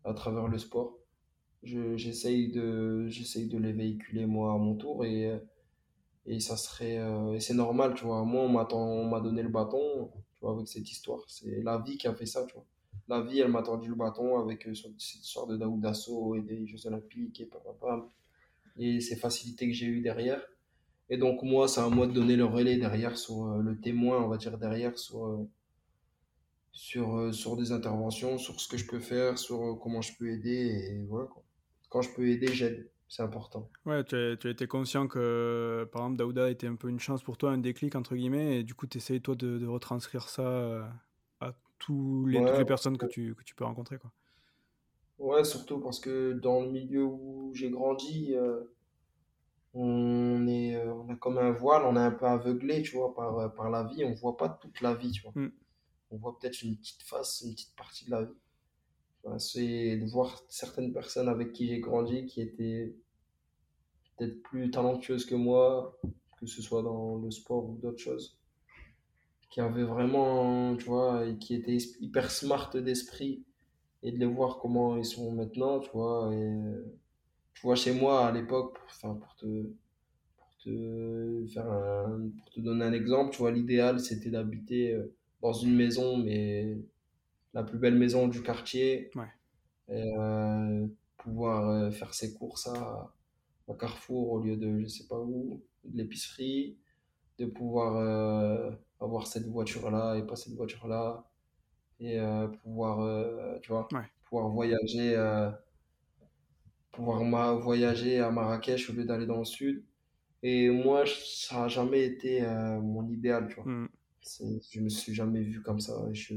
à 0.04 0.14
travers 0.14 0.48
le 0.48 0.58
sport. 0.58 0.98
Je, 1.62 1.96
j'essaye 1.96 2.50
de, 2.52 3.08
de 3.08 3.58
les 3.58 3.72
véhiculer 3.72 4.26
moi 4.26 4.54
à 4.54 4.58
mon 4.58 4.74
tour 4.76 5.04
et, 5.04 5.38
et 6.26 6.40
ça 6.40 6.56
serait, 6.56 6.98
et 7.34 7.40
c'est 7.40 7.54
normal, 7.54 7.94
tu 7.94 8.04
vois. 8.04 8.24
Moi, 8.24 8.42
on 8.44 9.08
m'a 9.08 9.20
donné 9.20 9.42
le 9.42 9.48
bâton, 9.48 10.10
tu 10.40 10.46
vois, 10.46 10.54
avec 10.54 10.68
cette 10.68 10.90
histoire. 10.90 11.20
C'est 11.28 11.62
la 11.62 11.78
vie 11.78 11.98
qui 11.98 12.08
a 12.08 12.14
fait 12.14 12.26
ça, 12.26 12.46
tu 12.46 12.54
vois. 12.54 12.64
La 13.08 13.20
vie, 13.20 13.40
elle 13.40 13.50
m'a 13.50 13.62
tendu 13.62 13.88
le 13.88 13.94
bâton 13.94 14.38
avec 14.38 14.68
cette 14.74 15.02
histoire 15.02 15.46
de 15.46 15.56
Daoud 15.56 15.80
Dasso 15.80 16.34
et 16.34 16.40
des 16.40 16.66
Jeux 16.66 16.86
Olympiques 16.86 17.40
et 17.40 17.46
papa, 17.46 18.08
et 18.76 19.00
ces 19.00 19.16
facilités 19.16 19.66
que 19.66 19.72
j'ai 19.72 19.86
eues 19.86 20.00
derrière. 20.00 20.40
Et 21.08 21.18
donc, 21.18 21.42
moi, 21.42 21.68
c'est 21.68 21.80
à 21.80 21.88
moi 21.88 22.06
de 22.06 22.12
donner 22.12 22.36
le 22.36 22.44
relais 22.44 22.76
derrière, 22.76 23.18
sur 23.18 23.44
le 23.58 23.78
témoin, 23.80 24.22
on 24.22 24.28
va 24.28 24.36
dire, 24.36 24.56
derrière, 24.58 24.96
sur, 24.98 25.44
sur, 26.72 27.16
euh, 27.16 27.32
sur 27.32 27.56
des 27.56 27.72
interventions, 27.72 28.38
sur 28.38 28.60
ce 28.60 28.68
que 28.68 28.76
je 28.76 28.86
peux 28.86 29.00
faire, 29.00 29.38
sur 29.38 29.60
euh, 29.60 29.74
comment 29.74 30.00
je 30.00 30.16
peux 30.16 30.30
aider. 30.30 30.88
Et 30.90 31.04
voilà, 31.08 31.26
quoi. 31.26 31.42
Quand 31.88 32.02
je 32.02 32.10
peux 32.14 32.28
aider, 32.28 32.48
j'aide. 32.48 32.88
C'est 33.10 33.22
important. 33.22 33.68
Ouais, 33.84 34.02
tu 34.04 34.14
as, 34.14 34.36
tu 34.36 34.46
as, 34.46 34.50
été 34.50 34.66
conscient 34.66 35.06
que, 35.06 35.86
par 35.92 36.02
exemple, 36.02 36.16
Daouda 36.16 36.48
était 36.48 36.68
un 36.68 36.76
peu 36.76 36.88
une 36.88 37.00
chance 37.00 37.22
pour 37.22 37.36
toi, 37.36 37.50
un 37.50 37.58
déclic, 37.58 37.94
entre 37.94 38.16
guillemets, 38.16 38.60
et 38.60 38.62
du 38.62 38.74
coup, 38.74 38.86
tu 38.86 38.96
essayes, 38.96 39.20
toi, 39.20 39.34
de, 39.34 39.58
de, 39.58 39.66
retranscrire 39.66 40.28
ça 40.28 40.42
euh, 40.42 40.82
à 41.40 41.52
tous 41.78 42.24
les, 42.26 42.38
toutes 42.38 42.58
les 42.58 42.64
personnes 42.64 42.96
que 42.96 43.06
tu, 43.06 43.34
que 43.34 43.42
tu 43.42 43.54
peux 43.54 43.64
rencontrer. 43.64 43.98
Quoi. 43.98 44.10
Ouais, 45.18 45.44
surtout 45.44 45.80
parce 45.80 46.00
que 46.00 46.32
dans 46.32 46.62
le 46.62 46.70
milieu 46.70 47.04
où 47.04 47.50
j'ai 47.52 47.68
grandi, 47.68 48.34
on, 49.74 50.46
est, 50.46 50.80
on 50.86 51.10
a 51.10 51.16
comme 51.16 51.36
un 51.36 51.50
voile, 51.50 51.82
on 51.84 51.96
est 51.96 52.00
un 52.00 52.12
peu 52.12 52.26
aveuglé, 52.26 52.82
tu 52.82 52.96
vois, 52.96 53.12
par, 53.12 53.52
par 53.54 53.68
la 53.68 53.82
vie, 53.82 54.04
on 54.04 54.14
voit 54.14 54.38
pas 54.38 54.48
toute 54.48 54.80
la 54.80 54.94
vie, 54.94 55.10
tu 55.10 55.22
vois. 55.22 55.32
Mm 55.34 55.50
on 56.10 56.16
voit 56.16 56.38
peut-être 56.38 56.62
une 56.62 56.76
petite 56.76 57.02
face, 57.02 57.42
une 57.44 57.54
petite 57.54 57.74
partie 57.76 58.04
de 58.04 58.10
la 58.10 58.24
vie. 58.24 58.38
C'est 59.38 59.96
de 59.96 60.06
voir 60.06 60.42
certaines 60.48 60.92
personnes 60.92 61.28
avec 61.28 61.52
qui 61.52 61.68
j'ai 61.68 61.80
grandi 61.80 62.26
qui 62.26 62.40
étaient 62.40 62.94
peut-être 64.16 64.42
plus 64.42 64.70
talentueuses 64.70 65.24
que 65.24 65.34
moi, 65.34 65.98
que 66.38 66.46
ce 66.46 66.62
soit 66.62 66.82
dans 66.82 67.16
le 67.18 67.30
sport 67.30 67.68
ou 67.68 67.76
d'autres 67.76 67.98
choses, 67.98 68.38
qui 69.50 69.60
avaient 69.60 69.84
vraiment, 69.84 70.76
tu 70.76 70.86
vois, 70.86 71.26
et 71.26 71.36
qui 71.38 71.54
étaient 71.54 71.78
hyper 72.00 72.30
smart 72.30 72.70
d'esprit, 72.74 73.44
et 74.02 74.12
de 74.12 74.18
les 74.18 74.26
voir 74.26 74.58
comment 74.58 74.96
ils 74.96 75.04
sont 75.04 75.32
maintenant, 75.32 75.80
tu 75.80 75.90
vois, 75.90 76.34
et 76.34 76.58
tu 77.54 77.62
vois, 77.62 77.76
chez 77.76 77.92
moi, 77.92 78.26
à 78.26 78.32
l'époque, 78.32 78.78
enfin, 78.86 79.14
pour 79.14 79.34
te, 79.36 79.46
pour 80.38 80.56
te 80.64 81.46
faire 81.52 81.70
un, 81.70 82.30
pour 82.38 82.50
te 82.50 82.60
donner 82.60 82.84
un 82.84 82.92
exemple, 82.92 83.32
tu 83.32 83.38
vois, 83.38 83.50
l'idéal, 83.50 84.00
c'était 84.00 84.30
d'habiter 84.30 84.94
euh, 84.94 85.14
dans 85.42 85.52
une 85.52 85.74
maison, 85.74 86.16
mais 86.16 86.78
la 87.54 87.62
plus 87.64 87.78
belle 87.78 87.96
maison 87.96 88.28
du 88.28 88.42
quartier. 88.42 89.10
Et, 89.88 90.14
euh, 90.18 90.86
pouvoir 91.16 91.68
euh, 91.68 91.90
faire 91.90 92.14
ses 92.14 92.34
courses 92.34 92.68
à, 92.68 93.12
à, 93.68 93.74
Carrefour 93.74 94.32
au 94.32 94.40
lieu 94.40 94.56
de 94.56 94.80
je 94.80 94.86
sais 94.86 95.06
pas 95.06 95.18
où, 95.18 95.62
de 95.84 95.96
l'épicerie, 95.96 96.78
de 97.38 97.46
pouvoir 97.46 97.96
euh, 97.96 98.70
avoir 99.00 99.26
cette 99.26 99.46
voiture-là 99.46 100.16
et 100.16 100.26
pas 100.26 100.36
cette 100.36 100.54
voiture-là, 100.54 101.24
et 102.00 102.18
pouvoir, 102.62 103.60
tu 103.60 103.70
vois, 103.70 103.86
pouvoir 104.24 104.48
voyager, 104.48 105.14
pouvoir 106.90 107.22
voyager 107.60 108.18
à 108.18 108.30
Marrakech 108.30 108.88
au 108.88 108.94
lieu 108.94 109.04
d'aller 109.04 109.26
dans 109.26 109.38
le 109.38 109.44
sud. 109.44 109.84
Et 110.42 110.70
moi, 110.70 111.04
ça 111.06 111.60
n'a 111.60 111.68
jamais 111.68 112.04
été 112.04 112.42
mon 112.42 113.06
idéal, 113.08 113.48
tu 113.48 113.56
vois. 113.56 113.70
Hmm. 113.70 113.88
Je 114.72 114.80
me 114.80 114.88
suis 114.88 115.14
jamais 115.14 115.42
vu 115.42 115.62
comme 115.62 115.80
ça. 115.80 115.94
Je 116.12 116.34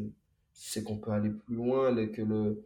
sais 0.53 0.83
qu'on 0.83 0.97
peut 0.97 1.11
aller 1.11 1.29
plus 1.29 1.55
loin, 1.55 1.93
que 2.07 2.21
le, 2.21 2.63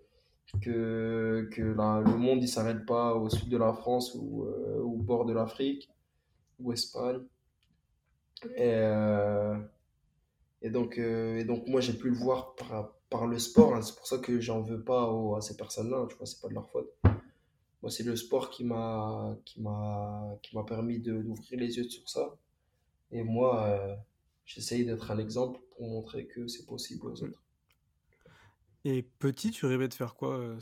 que, 0.62 1.50
que 1.52 1.62
le 1.62 2.18
monde 2.18 2.42
ne 2.42 2.48
s'arrête 2.48 2.86
pas 2.86 3.16
au 3.16 3.30
sud 3.30 3.50
de 3.50 3.58
la 3.58 3.74
France 3.74 4.16
ou 4.16 4.46
euh, 4.46 4.80
au 4.82 4.96
bord 4.96 5.26
de 5.26 5.34
l'Afrique 5.34 5.90
ou 6.60 6.72
Espagne. 6.72 7.22
Et, 8.56 8.74
euh, 8.74 9.58
et, 10.62 10.70
donc, 10.70 10.98
euh, 10.98 11.38
et 11.38 11.44
donc, 11.44 11.68
moi, 11.68 11.82
j'ai 11.82 11.94
pu 11.94 12.10
le 12.10 12.16
voir 12.16 12.56
par, 12.56 12.94
par 13.10 13.28
le 13.28 13.40
sport. 13.40 13.76
Hein. 13.76 13.82
C'est 13.82 13.96
pour 13.96 14.08
ça 14.08 14.20
que 14.20 14.40
j'en 14.40 14.62
veux 14.62 14.84
pas 14.84 15.12
à 15.36 15.42
ces 15.42 15.58
personnes-là. 15.58 16.06
Tu 16.10 16.16
vois, 16.18 16.26
c'est 16.26 16.42
pas 16.42 16.48
de 16.48 16.54
leur 16.54 16.70
faute. 16.70 16.90
Moi, 17.82 17.92
c'est 17.92 18.04
le 18.04 18.16
sport 18.16 18.50
qui 18.50 18.64
m'a 18.64 19.38
qui 19.46 19.62
m'a 19.62 20.36
qui 20.42 20.56
m'a 20.56 20.64
permis 20.64 21.00
d'ouvrir 21.00 21.60
les 21.60 21.78
yeux 21.78 21.84
sur 21.84 22.10
ça. 22.10 22.36
Et 23.12 23.24
moi, 23.24 23.98
j'essaye 24.46 24.86
d'être 24.86 25.12
un 25.12 25.20
exemple 25.20 25.60
pour 25.72 25.88
montrer 25.88 26.26
que 26.26 26.48
c'est 26.48 26.66
possible 26.66 27.06
aux 27.08 27.24
autres. 27.24 27.47
Et 28.86 29.04
petit, 29.20 29.52
tu 29.52 29.66
rêvais 29.66 29.88
de 29.88 29.94
faire 29.94 30.16
quoi, 30.16 30.38
euh, 30.38 30.60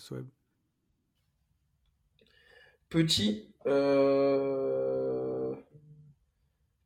Petit, 2.89 3.53
euh... 3.68 5.53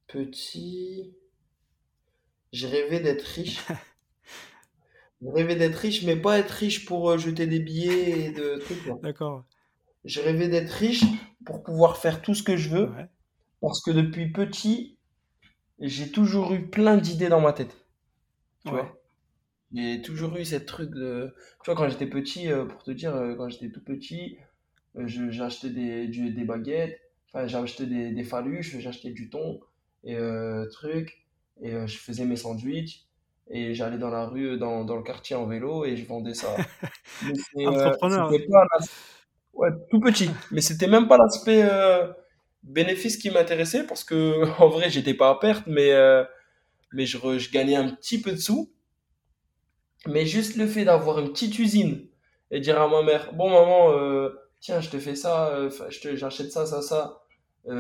petit, 0.08 1.14
j'ai 2.52 2.68
rêvé 2.68 3.00
d'être 3.00 3.22
riche. 3.22 3.60
j'ai 5.22 5.30
rêvé 5.30 5.56
d'être 5.56 5.76
riche, 5.76 6.04
mais 6.04 6.16
pas 6.16 6.40
être 6.40 6.52
riche 6.52 6.86
pour 6.86 7.12
euh, 7.12 7.18
jeter 7.18 7.48
des 7.48 7.60
billets 7.60 8.26
et 8.26 8.32
de 8.32 8.58
trucs. 8.58 8.90
D'accord. 9.02 9.46
J'ai 10.06 10.22
rêvé 10.22 10.48
d'être 10.48 10.72
riche 10.72 11.04
pour 11.46 11.64
pouvoir 11.64 11.98
faire 11.98 12.22
tout 12.22 12.34
ce 12.34 12.44
que 12.44 12.58
je 12.58 12.70
veux. 12.70 12.90
Parce 13.62 13.82
que 13.82 13.92
depuis 13.92 14.32
petit, 14.32 14.98
j'ai 15.80 16.12
toujours 16.12 16.54
eu 16.54 16.68
plein 16.70 16.98
d'idées 16.98 17.30
dans 17.30 17.42
ma 17.42 17.54
tête. 17.54 17.76
Tu 18.66 18.72
vois? 18.72 18.99
J'ai 19.74 20.02
toujours 20.02 20.36
eu 20.38 20.46
cette 20.46 20.66
truc 20.66 20.92
de. 20.92 21.34
Tu 21.64 21.72
vois, 21.72 21.76
quand 21.76 21.90
j'étais 21.90 22.08
petit, 22.08 22.52
euh, 22.52 22.66
pour 22.66 22.84
te 22.84 22.92
dire, 22.92 23.16
euh, 23.16 23.36
quand 23.36 23.50
j'étais 23.50 23.70
tout 23.70 23.84
petit, 23.84 24.38
euh, 24.98 25.08
j'ai 25.08 25.42
acheté 25.42 25.70
des, 25.70 26.08
des 26.08 26.44
baguettes, 26.44 27.00
enfin, 27.28 27.48
j'ai 27.48 27.58
acheté 27.58 27.86
des, 27.86 28.12
des 28.12 28.24
faluches, 28.24 28.78
j'ai 28.78 28.90
acheté 28.90 29.12
du 29.12 29.30
thon 29.30 29.60
et 30.04 30.18
truc, 30.72 31.26
et 31.62 31.72
je 31.86 31.98
faisais 31.98 32.24
mes 32.24 32.38
sandwichs, 32.38 33.06
et 33.50 33.74
j'allais 33.74 33.98
dans 33.98 34.10
la 34.10 34.26
rue, 34.26 34.58
dans, 34.58 34.86
dans, 34.86 34.96
le 34.96 35.04
quartier 35.04 35.36
en 35.36 35.46
vélo, 35.46 35.84
et 35.84 35.98
je 35.98 36.06
vendais 36.06 36.34
ça. 36.34 36.56
Entrepreneur. 37.56 38.32
ouais, 39.54 39.70
tout 39.92 40.00
petit. 40.00 40.30
Mais 40.52 40.62
c'était 40.62 40.88
même 40.88 41.10
pas 41.10 41.18
l'aspect 41.18 41.68
bénéfice 42.64 43.18
qui 43.18 43.30
m'intéressait 43.30 43.84
parce 43.84 44.04
que 44.04 44.44
en 44.62 44.70
vrai 44.70 44.90
j'étais 44.90 45.14
pas 45.14 45.30
à 45.30 45.36
perte 45.36 45.66
mais 45.68 45.92
euh, 45.92 46.24
mais 46.92 47.06
je, 47.06 47.18
je, 47.38 47.52
gagnais 47.52 47.76
un 47.76 47.90
petit 47.90 48.22
peu 48.22 48.32
de 48.32 48.38
sous 48.38 48.72
mais 50.08 50.26
juste 50.26 50.56
le 50.56 50.68
fait 50.68 50.86
d'avoir 50.86 51.20
une 51.20 51.32
petite 51.32 51.58
usine 51.60 52.08
et 52.52 52.60
dire 52.60 52.82
à 52.82 52.88
ma 52.88 53.04
mère 53.04 53.34
bon 53.34 53.50
maman 53.50 53.92
euh, 53.94 54.30
tiens 54.60 54.80
je 54.80 54.90
te 54.90 54.98
fais 54.98 55.16
ça 55.16 55.50
euh, 55.50 55.70
j'achète 56.16 56.52
ça 56.52 56.66
ça 56.66 56.82
ça 56.82 57.22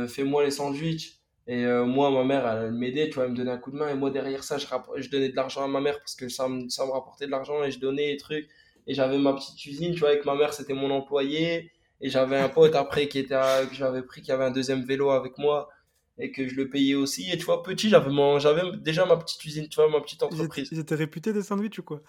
fais-moi 0.07 0.43
les 0.43 0.51
sandwichs. 0.51 1.15
Et 1.47 1.65
moi 1.65 2.11
ma 2.11 2.23
mère 2.23 2.47
elle, 2.47 2.71
m'aidait 2.73 3.09
tu 3.09 3.15
vois 3.15 3.23
elle 3.25 3.31
me 3.31 3.35
donnait 3.35 3.51
un 3.51 3.57
coup 3.57 3.71
de 3.71 3.77
main. 3.77 3.89
Et 3.89 3.95
moi 3.95 4.11
derrière 4.11 4.43
ça 4.43 4.59
je, 4.59 4.67
je 4.97 5.09
donnais 5.09 5.29
de 5.29 5.35
l'argent 5.35 5.63
à 5.63 5.67
ma 5.67 5.81
mère 5.81 5.97
parce 5.97 6.15
que 6.15 6.29
ça 6.29 6.47
me, 6.47 6.69
ça 6.69 6.85
me 6.85 6.91
rapportait 6.91 7.25
de 7.25 7.31
l'argent 7.31 7.63
et 7.63 7.71
je 7.71 7.79
donnais 7.79 8.11
des 8.11 8.17
trucs. 8.17 8.47
Et 8.85 8.93
j'avais 8.93 9.17
ma 9.17 9.33
petite 9.33 9.65
usine 9.65 9.93
tu 9.93 10.01
vois 10.01 10.09
avec 10.09 10.25
ma 10.25 10.35
mère 10.35 10.53
c'était 10.53 10.73
mon 10.73 10.91
employé. 10.91 11.71
Et 12.01 12.09
j'avais 12.09 12.37
un 12.37 12.49
pote 12.49 12.75
après 12.75 13.07
qui 13.07 13.17
était 13.19 13.35
que 13.67 13.73
j'avais 13.75 14.03
pris 14.03 14.21
qui 14.21 14.31
avait 14.31 14.43
un 14.43 14.51
deuxième 14.51 14.83
vélo 14.83 15.09
avec 15.09 15.37
moi 15.39 15.69
et 16.19 16.31
que 16.31 16.47
je 16.47 16.55
le 16.55 16.69
payais 16.69 16.95
aussi. 16.95 17.31
Et 17.31 17.37
tu 17.37 17.45
vois, 17.45 17.63
petit, 17.63 17.89
j'avais 17.89 18.11
mon... 18.11 18.39
j'avais 18.39 18.61
déjà 18.77 19.05
ma 19.05 19.17
petite 19.17 19.43
usine, 19.45 19.67
tu 19.69 19.75
vois, 19.75 19.89
ma 19.89 20.01
petite 20.01 20.21
entreprise. 20.21 20.69
Ils 20.71 20.79
étaient, 20.79 20.95
réputés 20.95 21.33
des 21.33 21.41
sandwichs 21.41 21.79
ou 21.79 21.83
quoi? 21.83 22.01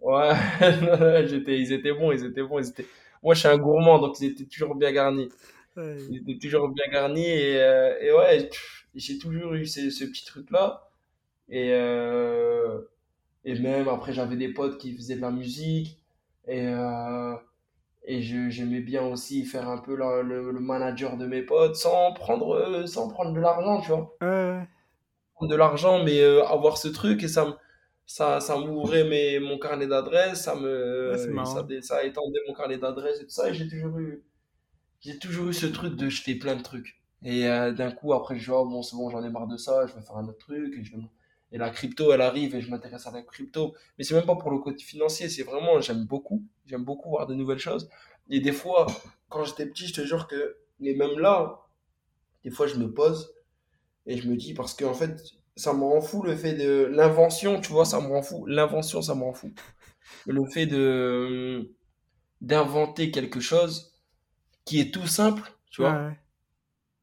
Ouais, 0.00 0.32
j'étais, 1.26 1.58
ils 1.58 1.72
étaient 1.72 1.94
bons, 1.94 2.12
ils 2.12 2.24
étaient 2.24 2.42
bons. 2.42 2.58
Ils 2.58 2.68
étaient... 2.68 2.86
Moi, 3.22 3.34
je 3.34 3.40
suis 3.40 3.48
un 3.48 3.56
gourmand, 3.56 3.98
donc 3.98 4.20
ils 4.20 4.26
étaient 4.26 4.44
toujours 4.44 4.74
bien 4.74 4.92
garnis. 4.92 5.30
Ils 5.76 6.18
étaient 6.18 6.38
toujours 6.38 6.68
bien 6.68 6.84
garnis. 6.92 7.26
Et, 7.26 7.56
euh, 7.56 7.98
et 8.00 8.12
ouais, 8.12 8.50
j'ai 8.94 9.18
toujours 9.18 9.54
eu 9.54 9.66
ce, 9.66 9.88
ce 9.88 10.04
petit 10.04 10.24
truc-là. 10.26 10.88
Et, 11.48 11.70
euh... 11.72 12.80
et 13.44 13.58
même 13.58 13.88
après, 13.88 14.12
j'avais 14.12 14.36
des 14.36 14.50
potes 14.50 14.78
qui 14.78 14.94
faisaient 14.94 15.16
de 15.16 15.22
la 15.22 15.30
musique. 15.30 15.98
Et, 16.46 16.66
euh... 16.66 17.34
Et 18.06 18.20
j'aimais 18.20 18.80
bien 18.80 19.02
aussi 19.06 19.46
faire 19.46 19.68
un 19.68 19.78
peu 19.78 19.96
le, 19.96 20.52
le, 20.52 20.60
manager 20.60 21.16
de 21.16 21.26
mes 21.26 21.42
potes 21.42 21.76
sans 21.76 22.12
prendre, 22.12 22.54
euh, 22.54 22.86
sans 22.86 23.08
prendre 23.08 23.32
de 23.32 23.40
l'argent, 23.40 23.80
tu 23.80 23.88
vois. 23.88 24.14
Ouais. 24.20 24.68
De 25.40 25.54
l'argent, 25.54 26.04
mais 26.04 26.20
euh, 26.20 26.44
avoir 26.44 26.76
ce 26.76 26.88
truc 26.88 27.22
et 27.22 27.28
ça, 27.28 27.58
ça, 28.06 28.40
ça 28.40 28.58
m'ouvrait 28.58 29.04
mes, 29.04 29.40
mon 29.40 29.58
carnet 29.58 29.86
d'adresses, 29.86 30.42
ça 30.42 30.54
me, 30.54 31.14
ça, 31.44 31.66
ça 31.80 32.04
étendait 32.04 32.40
mon 32.46 32.54
carnet 32.54 32.78
d'adresses 32.78 33.20
et 33.20 33.24
tout 33.24 33.30
ça. 33.30 33.48
Et 33.48 33.54
j'ai 33.54 33.68
toujours 33.68 33.98
eu, 33.98 34.22
j'ai 35.00 35.18
toujours 35.18 35.48
eu 35.48 35.54
ce 35.54 35.66
truc 35.66 35.96
de 35.96 36.08
jeter 36.08 36.34
plein 36.34 36.56
de 36.56 36.62
trucs. 36.62 37.00
Et 37.22 37.48
euh, 37.48 37.72
d'un 37.72 37.90
coup, 37.90 38.12
après, 38.12 38.38
je 38.38 38.44
dis, 38.44 38.50
oh, 38.50 38.66
bon, 38.66 38.82
c'est 38.82 38.96
bon, 38.96 39.08
j'en 39.08 39.24
ai 39.24 39.30
marre 39.30 39.46
de 39.46 39.56
ça, 39.56 39.86
je 39.86 39.94
vais 39.94 40.02
faire 40.02 40.16
un 40.16 40.28
autre 40.28 40.38
truc. 40.38 40.74
Et 40.78 40.84
je 40.84 40.92
vais 40.92 41.02
et 41.54 41.58
la 41.58 41.70
crypto, 41.70 42.12
elle 42.12 42.20
arrive 42.20 42.56
et 42.56 42.60
je 42.60 42.68
m'intéresse 42.68 43.06
à 43.06 43.12
la 43.12 43.22
crypto. 43.22 43.76
Mais 43.96 44.02
c'est 44.02 44.14
même 44.14 44.26
pas 44.26 44.34
pour 44.34 44.50
le 44.50 44.58
côté 44.58 44.82
financier, 44.82 45.28
c'est 45.28 45.44
vraiment, 45.44 45.80
j'aime 45.80 46.04
beaucoup. 46.04 46.42
J'aime 46.66 46.84
beaucoup 46.84 47.10
voir 47.10 47.28
de 47.28 47.34
nouvelles 47.34 47.60
choses. 47.60 47.88
Et 48.28 48.40
des 48.40 48.50
fois, 48.50 48.86
quand 49.28 49.44
j'étais 49.44 49.64
petit, 49.66 49.86
je 49.86 49.94
te 49.94 50.00
jure 50.04 50.26
que, 50.26 50.56
mais 50.80 50.94
même 50.94 51.16
là, 51.16 51.64
des 52.42 52.50
fois, 52.50 52.66
je 52.66 52.74
me 52.74 52.92
pose 52.92 53.32
et 54.04 54.16
je 54.16 54.28
me 54.28 54.34
dis, 54.36 54.52
parce 54.52 54.74
qu'en 54.74 54.94
fait, 54.94 55.16
ça 55.54 55.72
me 55.72 55.84
rend 55.84 56.00
fou 56.00 56.24
le 56.24 56.34
fait 56.34 56.54
de 56.54 56.86
l'invention, 56.86 57.60
tu 57.60 57.70
vois, 57.70 57.84
ça 57.84 58.00
me 58.00 58.08
rend 58.08 58.22
fou. 58.22 58.44
L'invention, 58.46 59.00
ça 59.00 59.14
me 59.14 59.22
rend 59.22 59.32
fou. 59.32 59.52
Le 60.26 60.44
fait 60.46 60.66
de 60.66 61.70
d'inventer 62.40 63.12
quelque 63.12 63.38
chose 63.40 63.94
qui 64.64 64.80
est 64.80 64.92
tout 64.92 65.06
simple, 65.06 65.52
tu 65.70 65.82
vois. 65.82 65.92
Ouais, 65.92 66.06
ouais. 66.08 66.18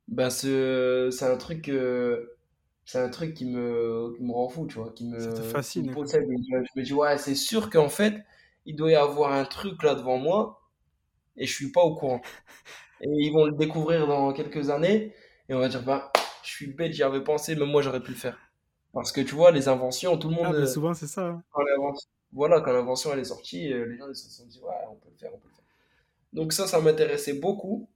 Ben 0.09 0.29
c'est 0.29 1.09
c'est 1.11 1.25
un 1.25 1.37
truc 1.37 1.69
euh, 1.69 2.37
c'est 2.85 2.99
un 2.99 3.09
truc 3.09 3.33
qui 3.33 3.45
me 3.45 4.13
qui 4.17 4.23
me 4.23 4.31
rend 4.33 4.49
fou, 4.49 4.67
tu 4.67 4.75
vois, 4.79 4.91
qui 4.93 5.05
me 5.05 5.17
qui 5.19 5.41
fascine. 5.43 5.91
possède. 5.91 6.23
Et 6.29 6.35
Je 6.75 6.79
me 6.79 6.83
dis 6.83 6.93
ouais, 6.93 7.17
c'est 7.17 7.35
sûr 7.35 7.69
qu'en 7.69 7.89
fait, 7.89 8.15
il 8.65 8.75
doit 8.75 8.91
y 8.91 8.95
avoir 8.95 9.31
un 9.33 9.45
truc 9.45 9.81
là 9.83 9.95
devant 9.95 10.17
moi 10.17 10.61
et 11.37 11.45
je 11.47 11.53
suis 11.55 11.71
pas 11.71 11.81
au 11.83 11.95
courant. 11.95 12.21
Et 13.01 13.07
ils 13.09 13.31
vont 13.33 13.45
le 13.45 13.53
découvrir 13.53 14.07
dans 14.07 14.33
quelques 14.33 14.69
années 14.69 15.13
et 15.49 15.53
on 15.55 15.59
va 15.59 15.69
dire 15.69 15.83
bah 15.83 16.11
je 16.43 16.49
suis 16.51 16.67
bête, 16.73 16.93
j'y 16.93 17.03
avais 17.03 17.23
pensé, 17.23 17.55
même 17.55 17.69
moi 17.69 17.81
j'aurais 17.81 18.01
pu 18.03 18.11
le 18.11 18.17
faire. 18.17 18.37
Parce 18.93 19.11
que 19.11 19.21
tu 19.21 19.35
vois, 19.35 19.51
les 19.51 19.67
inventions, 19.69 20.17
tout 20.17 20.29
le 20.29 20.35
Ah, 20.41 20.51
monde 20.51 20.55
mais 20.55 20.65
euh, 20.65 20.65
souvent, 20.65 20.93
c'est 20.93 21.07
ça. 21.07 21.27
hein. 21.27 21.43
quand 21.51 21.63
voilà, 22.33 22.61
quand 22.61 22.71
l'invention 22.73 23.11
elle 23.13 23.19
est 23.19 23.25
sortie, 23.25 23.71
euh, 23.73 23.85
les 23.85 23.97
gens 23.97 24.09
ils 24.09 24.15
se 24.15 24.29
sont 24.29 24.45
dit 24.47 24.59
ouais, 24.61 24.73
on 24.91 24.95
peut 24.95 25.09
le 25.11 25.17
faire, 25.17 25.31
on 25.33 25.37
peut 25.37 25.47
le 25.49 25.53
faire. 25.55 25.65
Donc 26.33 26.53
ça, 26.53 26.67
ça 26.67 26.81
m'intéressait 26.81 27.33
beaucoup. 27.33 27.89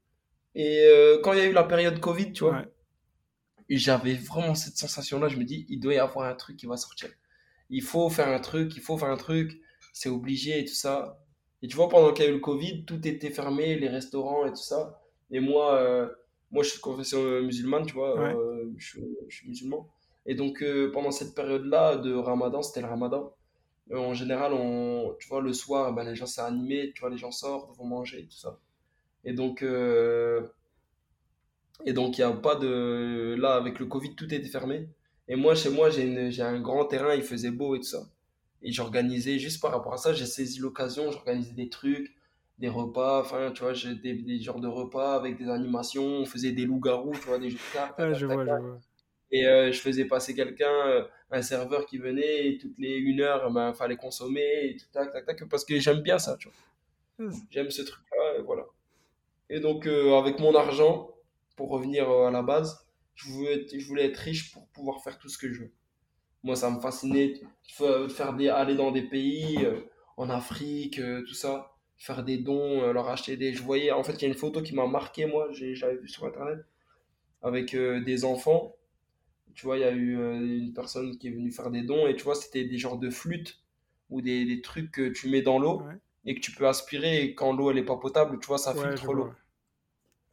Et 0.55 0.81
euh, 0.85 1.19
quand 1.23 1.33
il 1.33 1.39
y 1.39 1.41
a 1.43 1.45
eu 1.47 1.53
la 1.53 1.63
période 1.65 1.99
Covid, 1.99 2.33
tu 2.33 2.43
vois, 2.45 2.53
Ouais. 2.53 2.65
Et 3.69 3.77
j'avais 3.77 4.13
vraiment 4.15 4.55
cette 4.55 4.77
sensation-là, 4.77 5.27
je 5.29 5.37
me 5.37 5.43
dis, 5.43 5.65
il 5.69 5.79
doit 5.79 5.93
y 5.95 5.97
avoir 5.99 6.27
un 6.29 6.35
truc 6.35 6.57
qui 6.57 6.65
va 6.67 6.77
sortir. 6.77 7.09
Il 7.69 7.81
faut 7.83 8.09
faire 8.09 8.27
un 8.29 8.39
truc, 8.39 8.75
il 8.75 8.81
faut 8.81 8.97
faire 8.97 9.09
un 9.09 9.17
truc, 9.17 9.59
c'est 9.93 10.09
obligé 10.09 10.59
et 10.59 10.65
tout 10.65 10.73
ça. 10.73 11.19
Et 11.61 11.67
tu 11.67 11.75
vois, 11.75 11.89
pendant 11.89 12.13
qu'il 12.13 12.25
y 12.25 12.27
a 12.27 12.31
eu 12.31 12.35
le 12.35 12.39
Covid, 12.39 12.85
tout 12.85 13.05
était 13.07 13.31
fermé, 13.31 13.75
les 13.77 13.89
restaurants 13.89 14.45
et 14.45 14.51
tout 14.51 14.55
ça. 14.57 15.01
Et 15.31 15.39
moi, 15.39 15.75
euh, 15.81 16.07
moi 16.51 16.63
je 16.63 16.69
suis 16.69 16.77
de 16.77 16.83
confession 16.83 17.41
musulmane, 17.41 17.85
tu 17.85 17.93
vois, 17.93 18.15
Ouais. 18.15 18.35
euh, 18.35 18.71
je, 18.77 18.87
suis- 18.89 19.17
je 19.29 19.35
suis 19.37 19.47
musulman. 19.49 19.89
Et 20.25 20.35
donc, 20.35 20.61
euh, 20.63 20.91
pendant 20.91 21.11
cette 21.11 21.35
période-là 21.35 21.97
de 21.97 22.13
Ramadan, 22.13 22.61
c'était 22.61 22.81
le 22.81 22.87
Ramadan. 22.87 23.33
euh, 23.91 23.97
en 23.97 24.13
général, 24.15 24.53
on, 24.53 25.15
tu 25.19 25.27
vois, 25.29 25.41
le 25.41 25.53
soir, 25.53 25.93
ben, 25.93 26.03
les 26.03 26.15
gens 26.15 26.25
c'est 26.25 26.41
animé, 26.41 26.91
tu 26.95 27.01
vois, 27.01 27.09
les 27.11 27.17
gens 27.17 27.31
sortent, 27.31 27.75
vont 27.77 27.85
manger 27.85 28.19
et 28.21 28.25
tout 28.27 28.37
ça. 28.37 28.59
Et 29.25 29.33
donc, 29.33 29.63
euh, 29.63 30.47
et 31.83 31.93
donc, 31.93 32.17
il 32.17 32.21
n'y 32.21 32.31
a 32.31 32.31
pas 32.31 32.55
de. 32.55 33.35
Là, 33.37 33.55
avec 33.55 33.79
le 33.79 33.85
Covid, 33.85 34.15
tout 34.15 34.33
était 34.33 34.47
fermé. 34.47 34.87
Et 35.27 35.35
moi, 35.35 35.55
chez 35.55 35.69
moi, 35.69 35.89
j'ai 35.89 36.41
un 36.41 36.61
grand 36.61 36.85
terrain, 36.85 37.13
il 37.15 37.23
faisait 37.23 37.51
beau 37.51 37.75
et 37.75 37.79
tout 37.79 37.85
ça. 37.85 38.03
Et 38.61 38.71
j'organisais, 38.71 39.37
juste 39.39 39.61
par 39.61 39.71
rapport 39.71 39.93
à 39.93 39.97
ça, 39.97 40.13
j'ai 40.13 40.25
saisi 40.25 40.59
l'occasion, 40.59 41.11
j'organisais 41.11 41.53
des 41.53 41.69
trucs, 41.69 42.15
des 42.57 42.69
repas, 42.69 43.21
enfin, 43.21 43.51
tu 43.51 43.63
vois, 43.63 43.73
des, 43.73 44.13
des 44.13 44.39
genres 44.39 44.59
de 44.59 44.67
repas 44.67 45.15
avec 45.15 45.37
des 45.37 45.49
animations, 45.49 46.05
on 46.05 46.25
faisait 46.25 46.51
des 46.51 46.65
loups-garous, 46.65 47.13
tu 47.13 47.27
vois, 47.27 47.37
des 47.37 47.49
jeux 47.49 47.57
de 47.57 47.73
cartes. 47.73 47.97
Tac, 47.97 48.13
je 48.13 48.25
vois, 48.25 48.45
je 48.45 48.51
vois. 48.51 48.79
Et 49.31 49.45
euh, 49.47 49.71
je 49.71 49.79
faisais 49.79 50.05
passer 50.05 50.33
quelqu'un, 50.33 50.71
euh, 50.87 51.03
un 51.31 51.41
serveur 51.41 51.85
qui 51.85 51.97
venait, 51.97 52.47
et 52.47 52.57
toutes 52.57 52.77
les 52.77 52.95
une 52.95 53.21
heure, 53.21 53.51
ben, 53.51 53.73
fallait 53.73 53.97
consommer, 53.97 54.69
et 54.69 54.77
tout, 54.77 54.85
tac, 54.93 55.11
tac, 55.11 55.25
tac, 55.25 55.49
parce 55.49 55.65
que 55.65 55.79
j'aime 55.79 56.01
bien 56.01 56.17
ça, 56.17 56.37
tu 56.37 56.47
vois. 56.47 57.29
J'aime 57.49 57.71
ce 57.71 57.81
truc-là, 57.81 58.39
et 58.39 58.41
voilà. 58.41 58.65
Et 59.49 59.59
donc, 59.59 59.85
euh, 59.87 60.17
avec 60.17 60.39
mon 60.39 60.55
argent, 60.55 61.14
pour 61.55 61.69
revenir 61.69 62.09
euh, 62.09 62.27
à 62.27 62.31
la 62.31 62.41
base, 62.43 62.87
je 63.15 63.29
voulais, 63.29 63.53
être- 63.61 63.79
je 63.79 63.87
voulais 63.87 64.05
être 64.05 64.17
riche 64.17 64.51
pour 64.53 64.67
pouvoir 64.69 65.03
faire 65.03 65.17
tout 65.19 65.29
ce 65.29 65.37
que 65.37 65.51
je 65.51 65.61
veux. 65.63 65.71
Moi, 66.43 66.55
ça 66.55 66.69
me 66.71 66.79
fascinait 66.79 67.35
de 67.79 68.07
faire 68.09 68.33
des, 68.35 68.49
aller 68.49 68.75
dans 68.75 68.91
des 68.91 69.03
pays, 69.03 69.65
euh, 69.65 69.81
en 70.17 70.29
Afrique, 70.29 70.99
euh, 70.99 71.23
tout 71.27 71.33
ça, 71.33 71.73
faire 71.97 72.23
des 72.23 72.37
dons, 72.37 72.81
euh, 72.83 72.93
leur 72.93 73.09
acheter 73.09 73.37
des. 73.37 73.53
Je 73.53 73.63
voyais, 73.63 73.91
en 73.91 74.03
fait, 74.03 74.13
il 74.15 74.21
y 74.23 74.25
a 74.25 74.27
une 74.29 74.35
photo 74.35 74.61
qui 74.61 74.75
m'a 74.75 74.87
marqué, 74.87 75.25
moi, 75.25 75.49
j'avais 75.51 75.97
vu 75.97 76.07
sur 76.09 76.25
Internet, 76.25 76.59
avec 77.41 77.75
des 77.75 78.25
enfants. 78.25 78.75
Tu 79.55 79.65
vois, 79.65 79.77
il 79.77 79.81
y 79.81 79.85
a 79.85 79.91
eu 79.91 80.15
une 80.59 80.73
personne 80.73 81.17
qui 81.17 81.27
est 81.29 81.31
venue 81.31 81.51
faire 81.51 81.71
des 81.71 81.83
dons, 81.83 82.07
et 82.07 82.15
tu 82.15 82.23
vois, 82.23 82.35
c'était 82.35 82.65
des 82.65 82.77
genres 82.77 82.99
de 82.99 83.09
flûtes 83.09 83.63
ou 84.09 84.21
des, 84.21 84.45
des 84.45 84.61
trucs 84.61 84.91
que 84.91 85.09
tu 85.09 85.29
mets 85.29 85.41
dans 85.41 85.59
l'eau 85.59 85.83
Ouais. 85.85 85.99
et 86.25 86.35
que 86.35 86.41
tu 86.41 86.51
peux 86.53 86.67
aspirer, 86.67 87.23
et 87.23 87.35
quand 87.35 87.53
l'eau, 87.53 87.71
elle 87.71 87.77
est 87.79 87.85
pas 87.85 87.97
potable, 87.97 88.39
tu 88.39 88.47
vois, 88.47 88.57
ça 88.59 88.73
Ouais, 88.73 88.81
filtre 88.95 89.13
l'eau. 89.13 89.31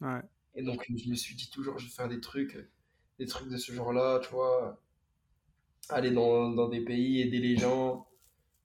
ouais. 0.01 0.23
Et 0.55 0.63
donc, 0.63 0.85
je 0.95 1.09
me 1.09 1.15
suis 1.15 1.35
dit 1.35 1.49
toujours, 1.49 1.77
je 1.79 1.85
vais 1.85 1.91
faire 1.91 2.07
des 2.09 2.19
trucs, 2.19 2.57
des 3.19 3.25
trucs 3.25 3.49
de 3.49 3.57
ce 3.57 3.71
genre-là, 3.71 4.19
tu 4.19 4.29
vois. 4.29 4.79
Aller 5.89 6.11
dans, 6.11 6.49
dans 6.51 6.69
des 6.69 6.81
pays, 6.81 7.21
aider 7.21 7.39
les 7.39 7.57
gens. 7.57 8.07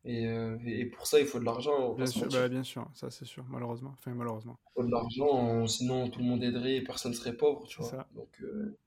Et, 0.05 0.27
euh, 0.29 0.57
et 0.67 0.87
pour 0.87 1.07
ça, 1.07 1.19
il 1.21 1.27
faut 1.27 1.41
de 1.41 1.45
l'argent. 1.45 1.95
Bien 1.95 2.07
sûr, 2.07 2.29
bah, 2.29 2.49
bien 2.49 2.63
sûr, 2.63 2.89
ça 2.95 3.11
c'est 3.11 3.25
sûr, 3.25 3.45
malheureusement. 3.49 3.91
Enfin, 3.95 4.13
malheureusement. 4.15 4.57
Il 4.71 4.83
faut 4.83 4.87
de 4.87 4.93
l'argent, 4.93 5.27
on- 5.27 5.67
sinon 5.67 6.09
tout 6.09 6.21
le 6.21 6.27
monde 6.27 6.43
aiderait 6.45 6.77
et 6.77 6.83
personne 6.83 7.13
serait 7.13 7.37
pauvre, 7.37 7.67
tu 7.67 7.81
vois. 7.81 7.91
ça. 7.91 8.09
Donc, 8.15 8.29
euh, 8.43 8.79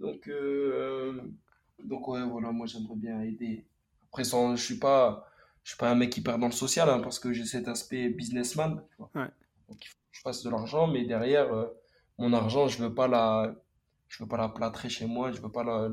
donc, 0.00 0.28
euh, 0.28 1.22
donc, 1.82 2.08
ouais, 2.08 2.24
voilà, 2.24 2.50
moi 2.52 2.66
j'aimerais 2.66 2.96
bien 2.96 3.22
aider. 3.22 3.64
Après, 4.08 4.24
sans, 4.24 4.56
je 4.56 4.64
suis 4.64 4.78
pas, 4.78 5.28
je 5.62 5.70
suis 5.70 5.78
pas 5.78 5.90
un 5.90 5.94
mec 5.94 6.16
hyper 6.16 6.38
dans 6.38 6.46
le 6.46 6.52
social, 6.52 6.90
hein, 6.90 6.98
parce 7.00 7.20
que 7.20 7.32
j'ai 7.32 7.44
cet 7.44 7.68
aspect 7.68 8.08
businessman, 8.08 8.82
tu 8.90 8.96
vois. 8.98 9.10
Ouais. 9.14 9.30
Donc, 9.68 9.84
il 9.84 9.88
faut 9.88 9.94
que 10.10 10.16
je 10.16 10.20
fasse 10.22 10.42
de 10.42 10.50
l'argent, 10.50 10.88
mais 10.88 11.04
derrière, 11.04 11.52
euh, 11.54 11.66
mon 12.18 12.32
argent, 12.32 12.68
je 12.68 12.82
veux 12.82 12.94
pas 12.94 13.08
la, 13.08 13.54
je 14.08 14.22
veux 14.22 14.28
pas 14.28 14.36
la 14.36 14.48
plâtrer 14.48 14.88
chez 14.88 15.06
moi, 15.06 15.32
je 15.32 15.40
veux 15.40 15.50
pas 15.50 15.64
la, 15.64 15.90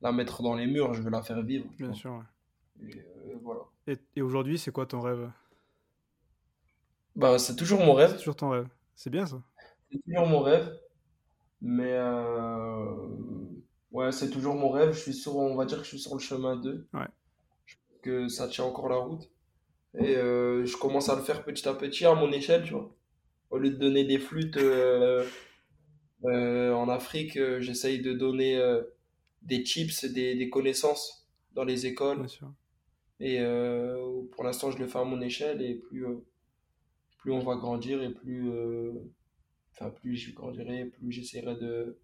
la 0.00 0.12
mettre 0.12 0.42
dans 0.42 0.54
les 0.54 0.66
murs, 0.66 0.94
je 0.94 1.02
veux 1.02 1.10
la 1.10 1.22
faire 1.22 1.42
vivre. 1.42 1.66
Bien 1.78 1.92
sûr, 1.92 2.12
ouais. 2.12 2.88
Et, 2.88 2.98
euh, 2.98 3.36
voilà. 3.42 3.62
Et, 3.86 3.96
et 4.16 4.22
aujourd'hui, 4.22 4.58
c'est 4.58 4.72
quoi 4.72 4.86
ton 4.86 5.00
rêve? 5.00 5.30
Bah, 7.14 7.38
c'est 7.38 7.56
toujours 7.56 7.80
mon 7.80 7.94
rêve. 7.94 8.10
C'est 8.10 8.18
toujours 8.18 8.36
ton 8.36 8.50
rêve. 8.50 8.68
C'est 8.94 9.10
bien 9.10 9.26
ça. 9.26 9.42
C'est 9.90 10.02
toujours 10.04 10.26
mon 10.26 10.40
rêve. 10.40 10.78
Mais 11.62 11.92
euh, 11.92 13.06
ouais, 13.90 14.12
c'est 14.12 14.30
toujours 14.30 14.54
mon 14.54 14.70
rêve. 14.70 14.92
Je 14.92 15.00
suis 15.00 15.14
sur, 15.14 15.36
on 15.36 15.56
va 15.56 15.64
dire 15.64 15.78
que 15.78 15.84
je 15.84 15.88
suis 15.88 15.98
sur 15.98 16.14
le 16.14 16.20
chemin 16.20 16.56
2. 16.56 16.86
Ouais. 16.92 17.06
Je 17.64 17.76
pense 17.76 18.00
que 18.02 18.28
ça 18.28 18.48
tient 18.48 18.64
encore 18.64 18.88
la 18.88 18.96
route. 18.96 19.30
Et 19.98 20.14
euh, 20.16 20.66
je 20.66 20.76
commence 20.76 21.08
à 21.08 21.16
le 21.16 21.22
faire 21.22 21.42
petit 21.42 21.66
à 21.66 21.74
petit 21.74 22.04
à 22.04 22.14
mon 22.14 22.30
échelle, 22.32 22.64
tu 22.64 22.74
vois. 22.74 22.94
Au 23.48 23.58
lieu 23.58 23.70
de 23.70 23.76
donner 23.76 24.04
des 24.04 24.18
flûtes 24.18 24.58
euh, 26.24 26.72
en 26.72 26.88
Afrique, 26.88 27.36
euh, 27.36 27.60
j'essaye 27.60 28.00
de 28.00 28.12
donner 28.12 28.56
euh, 28.56 28.82
des 29.42 29.64
chips, 29.64 30.04
des, 30.04 30.34
des 30.34 30.50
connaissances 30.50 31.28
dans 31.52 31.64
les 31.64 31.86
écoles. 31.86 32.18
Bien 32.18 32.28
sûr. 32.28 32.52
Et 33.18 33.38
pour 34.32 34.44
l'instant, 34.44 34.70
je 34.70 34.78
le 34.78 34.86
fais 34.86 34.98
à 34.98 35.04
mon 35.04 35.22
échelle. 35.22 35.62
Et 35.62 35.74
plus, 35.74 36.04
plus 37.18 37.32
on 37.32 37.38
va 37.38 37.56
grandir 37.56 38.02
et 38.02 38.12
plus, 38.12 38.50
enfin, 39.72 39.88
plus 39.88 40.16
je 40.16 40.34
grandirai, 40.34 40.84
plus 40.84 41.12
j'essaierai 41.12 41.54
de, 41.56 41.98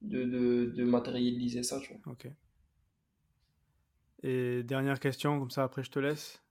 de, 0.00 0.24
de, 0.24 0.72
de 0.74 0.84
matérialiser 0.84 1.62
ça, 1.62 1.78
tu 1.80 1.92
vois. 1.92 2.12
Ok. 2.12 2.26
Et 4.22 4.62
dernière 4.62 4.98
question, 4.98 5.38
comme 5.38 5.50
ça 5.50 5.64
après 5.64 5.84
je 5.84 5.90
te 5.90 5.98
laisse, 5.98 6.42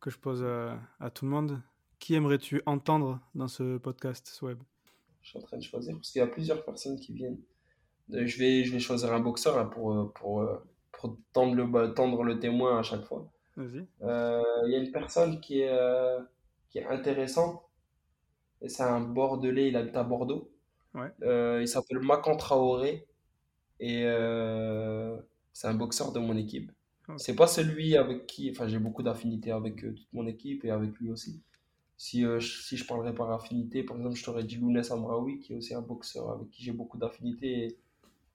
que 0.00 0.10
je 0.10 0.18
pose 0.18 0.42
à, 0.42 0.80
à 0.98 1.10
tout 1.10 1.26
le 1.26 1.30
monde. 1.30 1.62
Qui 2.00 2.14
aimerais-tu 2.14 2.60
entendre 2.66 3.20
dans 3.36 3.46
ce 3.46 3.78
podcast 3.78 4.26
Sweb 4.26 4.58
Je 5.22 5.30
suis 5.30 5.38
en 5.38 5.42
train 5.42 5.58
de 5.58 5.62
choisir 5.62 5.94
parce 5.94 6.10
qu'il 6.10 6.20
y 6.20 6.22
a 6.22 6.26
plusieurs 6.26 6.64
personnes 6.64 6.98
qui 6.98 7.12
viennent. 7.12 7.38
Je 8.08 8.38
vais, 8.38 8.64
je 8.64 8.72
vais 8.72 8.80
choisir 8.80 9.12
un 9.12 9.20
boxeur 9.20 9.58
hein, 9.58 9.66
pour, 9.66 9.92
euh, 9.92 10.12
pour, 10.14 10.40
euh, 10.40 10.56
pour 10.92 11.16
tendre 11.32 11.54
le, 11.54 11.64
bah, 11.64 11.88
tendre 11.88 12.24
le 12.24 12.38
témoin 12.40 12.78
à 12.78 12.82
chaque 12.82 13.04
fois. 13.04 13.30
Vas-y. 13.56 13.86
Euh, 14.02 14.42
Il 14.66 14.72
y 14.72 14.76
a 14.76 14.78
une 14.78 14.90
personne 14.90 15.40
qui 15.40 15.60
est, 15.60 15.68
euh, 15.70 16.20
qui 16.68 16.78
est 16.78 16.86
intéressante. 16.86 17.62
Et 18.62 18.68
c'est 18.68 18.82
un 18.82 19.00
Bordelais, 19.00 19.68
il 19.68 19.76
habite 19.76 19.96
à 19.96 20.02
Bordeaux. 20.02 20.50
Ouais. 20.94 21.10
Euh, 21.22 21.60
il 21.60 21.68
s'appelle 21.68 22.00
Makan 22.00 22.36
Traoré. 22.36 23.06
Et 23.78 24.02
c'est 25.52 25.68
un 25.68 25.74
boxeur 25.74 26.12
de 26.12 26.20
mon 26.20 26.36
équipe. 26.36 26.70
C'est 27.16 27.34
pas 27.34 27.46
celui 27.46 27.96
avec 27.96 28.26
qui. 28.26 28.50
Enfin, 28.50 28.68
j'ai 28.68 28.78
beaucoup 28.78 29.02
d'affinités 29.02 29.50
avec 29.50 29.76
toute 29.80 30.12
mon 30.12 30.26
équipe 30.26 30.64
et 30.64 30.70
avec 30.70 30.94
lui 30.98 31.10
aussi. 31.10 31.42
Si, 32.00 32.24
euh, 32.24 32.40
si 32.40 32.78
je 32.78 32.86
parlerais 32.86 33.14
par 33.14 33.30
affinité, 33.30 33.82
par 33.82 33.94
exemple, 33.98 34.16
je 34.16 34.24
t'aurais 34.24 34.42
dit 34.42 34.56
Lounès 34.56 34.90
Amraoui, 34.90 35.38
qui 35.38 35.52
est 35.52 35.56
aussi 35.56 35.74
un 35.74 35.82
boxeur 35.82 36.30
avec 36.30 36.48
qui 36.48 36.62
j'ai 36.62 36.72
beaucoup 36.72 36.96
d'affinités 36.96 37.76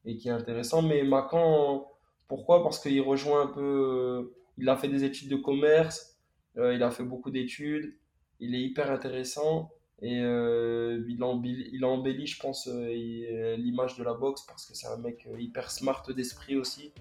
et, 0.05 0.17
qui 0.17 0.27
est 0.27 0.31
intéressant. 0.31 0.83
Mais 0.83 1.01
Makan, 1.03 1.87
pourquoi? 2.27 2.61
Parce 2.61 2.79
qu'il 2.79 3.01
rejoint 3.01 3.41
un 3.41 3.47
peu. 3.47 3.61
euh, 3.61 4.35
il 4.59 4.69
a 4.69 4.77
fait 4.77 4.87
des 4.87 5.03
études 5.03 5.29
de 5.29 5.35
commerce, 5.35 6.15
euh, 6.57 6.75
il 6.75 6.83
a 6.83 6.91
fait 6.91 7.03
beaucoup 7.03 7.31
d'études, 7.31 7.95
il 8.39 8.53
est 8.53 8.61
hyper 8.61 8.91
intéressant 8.91 9.71
et 9.99 10.17
il, 10.19 11.23
embellit, 11.23 11.67
il 11.73 11.83
embellit, 11.85 12.27
je 12.27 12.39
pense, 12.39 12.67
l'image 12.67 13.97
de 13.97 14.03
la 14.03 14.13
boxe 14.13 14.43
parce 14.43 14.67
que 14.67 14.75
c'est 14.75 14.87
un 14.87 14.97
mec 14.97 15.27
hyper 15.39 15.71
smart 15.71 16.03
d'esprit 16.15 16.55
aussi, 16.55 16.93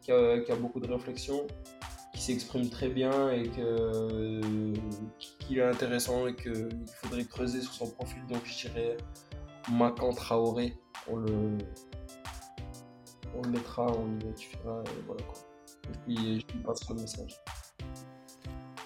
qui 0.00 0.12
a 0.12 0.56
beaucoup 0.60 0.78
de 0.78 0.86
réflexion, 0.86 1.48
qui 2.14 2.20
s'exprime 2.20 2.68
très 2.68 2.90
bien 2.90 3.32
et 3.32 3.48
que, 3.48 4.40
est 5.58 5.64
intéressant 5.64 6.26
et 6.26 6.34
qu'il 6.34 6.68
faudrait 7.02 7.24
creuser 7.24 7.60
sur 7.60 7.72
son 7.72 7.90
profil. 7.90 8.22
Donc 8.28 8.42
je 8.44 8.68
dirais 8.68 8.96
Makan 9.70 10.12
Traoré, 10.12 10.78
on 11.08 11.16
le, 11.16 11.58
on 13.34 13.42
le 13.42 13.50
mettra, 13.50 13.86
on 13.86 14.06
l'identifiera 14.06 14.82
et 14.86 15.02
voilà 15.06 15.22
quoi. 15.22 15.38
Et 15.84 15.98
puis 16.06 16.40
je 16.40 16.54
lui 16.54 16.62
passerai 16.62 16.94
le 16.94 17.00
message. 17.00 17.40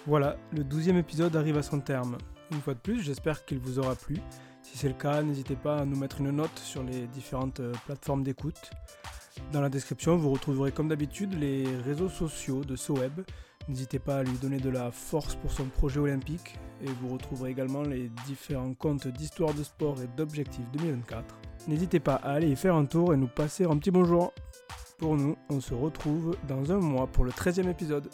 Voilà, 0.07 0.37
le 0.53 0.63
douzième 0.63 0.97
épisode 0.99 1.35
arrive 1.35 1.59
à 1.59 1.63
son 1.63 1.81
terme. 1.81 2.17
Une 2.53 2.61
fois 2.61 2.75
de 2.75 2.79
plus, 2.79 3.03
j'espère 3.03 3.45
qu'il 3.45 3.59
vous 3.59 3.81
aura 3.81 3.97
plu. 3.97 4.17
Si 4.63 4.79
c'est 4.79 4.89
le 4.89 4.95
cas, 4.95 5.23
n'hésitez 5.23 5.57
pas 5.57 5.79
à 5.79 5.85
nous 5.85 5.97
mettre 5.97 6.21
une 6.21 6.31
note 6.31 6.59
sur 6.59 6.83
les 6.85 7.07
différentes 7.09 7.61
euh, 7.61 7.73
plateformes 7.87 8.23
d'écoute. 8.23 8.71
Dans 9.53 9.61
la 9.61 9.69
description, 9.69 10.17
vous 10.17 10.31
retrouverez 10.31 10.73
comme 10.73 10.89
d'habitude 10.89 11.39
les 11.39 11.67
réseaux 11.79 12.09
sociaux 12.09 12.65
de 12.65 12.77
Soeb. 12.77 13.23
N'hésitez 13.69 13.99
pas 13.99 14.19
à 14.19 14.23
lui 14.23 14.39
donner 14.39 14.59
de 14.59 14.71
la 14.71 14.93
force 14.93 15.35
pour 15.35 15.51
son 15.51 15.65
projet 15.67 15.99
olympique 15.99 16.57
et 16.83 16.87
vous 16.87 17.09
retrouverez 17.09 17.51
également 17.51 17.83
les 17.83 18.11
différents 18.27 18.75
comptes 18.75 19.09
d'histoire 19.09 19.53
de 19.55 19.65
sport 19.65 20.01
et 20.01 20.09
d'objectifs 20.17 20.71
2024. 20.73 21.35
N'hésitez 21.67 21.99
pas 21.99 22.15
à 22.15 22.33
aller 22.33 22.49
y 22.49 22.57
faire 22.57 22.77
un 22.77 22.85
tour 22.85 23.13
et 23.13 23.17
nous 23.17 23.27
passer 23.27 23.65
un 23.65 23.77
petit 23.77 23.91
bonjour. 23.91 24.33
Pour 24.99 25.17
nous, 25.17 25.37
on 25.51 25.61
se 25.61 25.75
retrouve 25.75 26.37
dans 26.47 26.71
un 26.71 26.79
mois 26.79 27.09
pour 27.09 27.25
le 27.25 27.33
13e 27.33 27.69
épisode. 27.69 28.09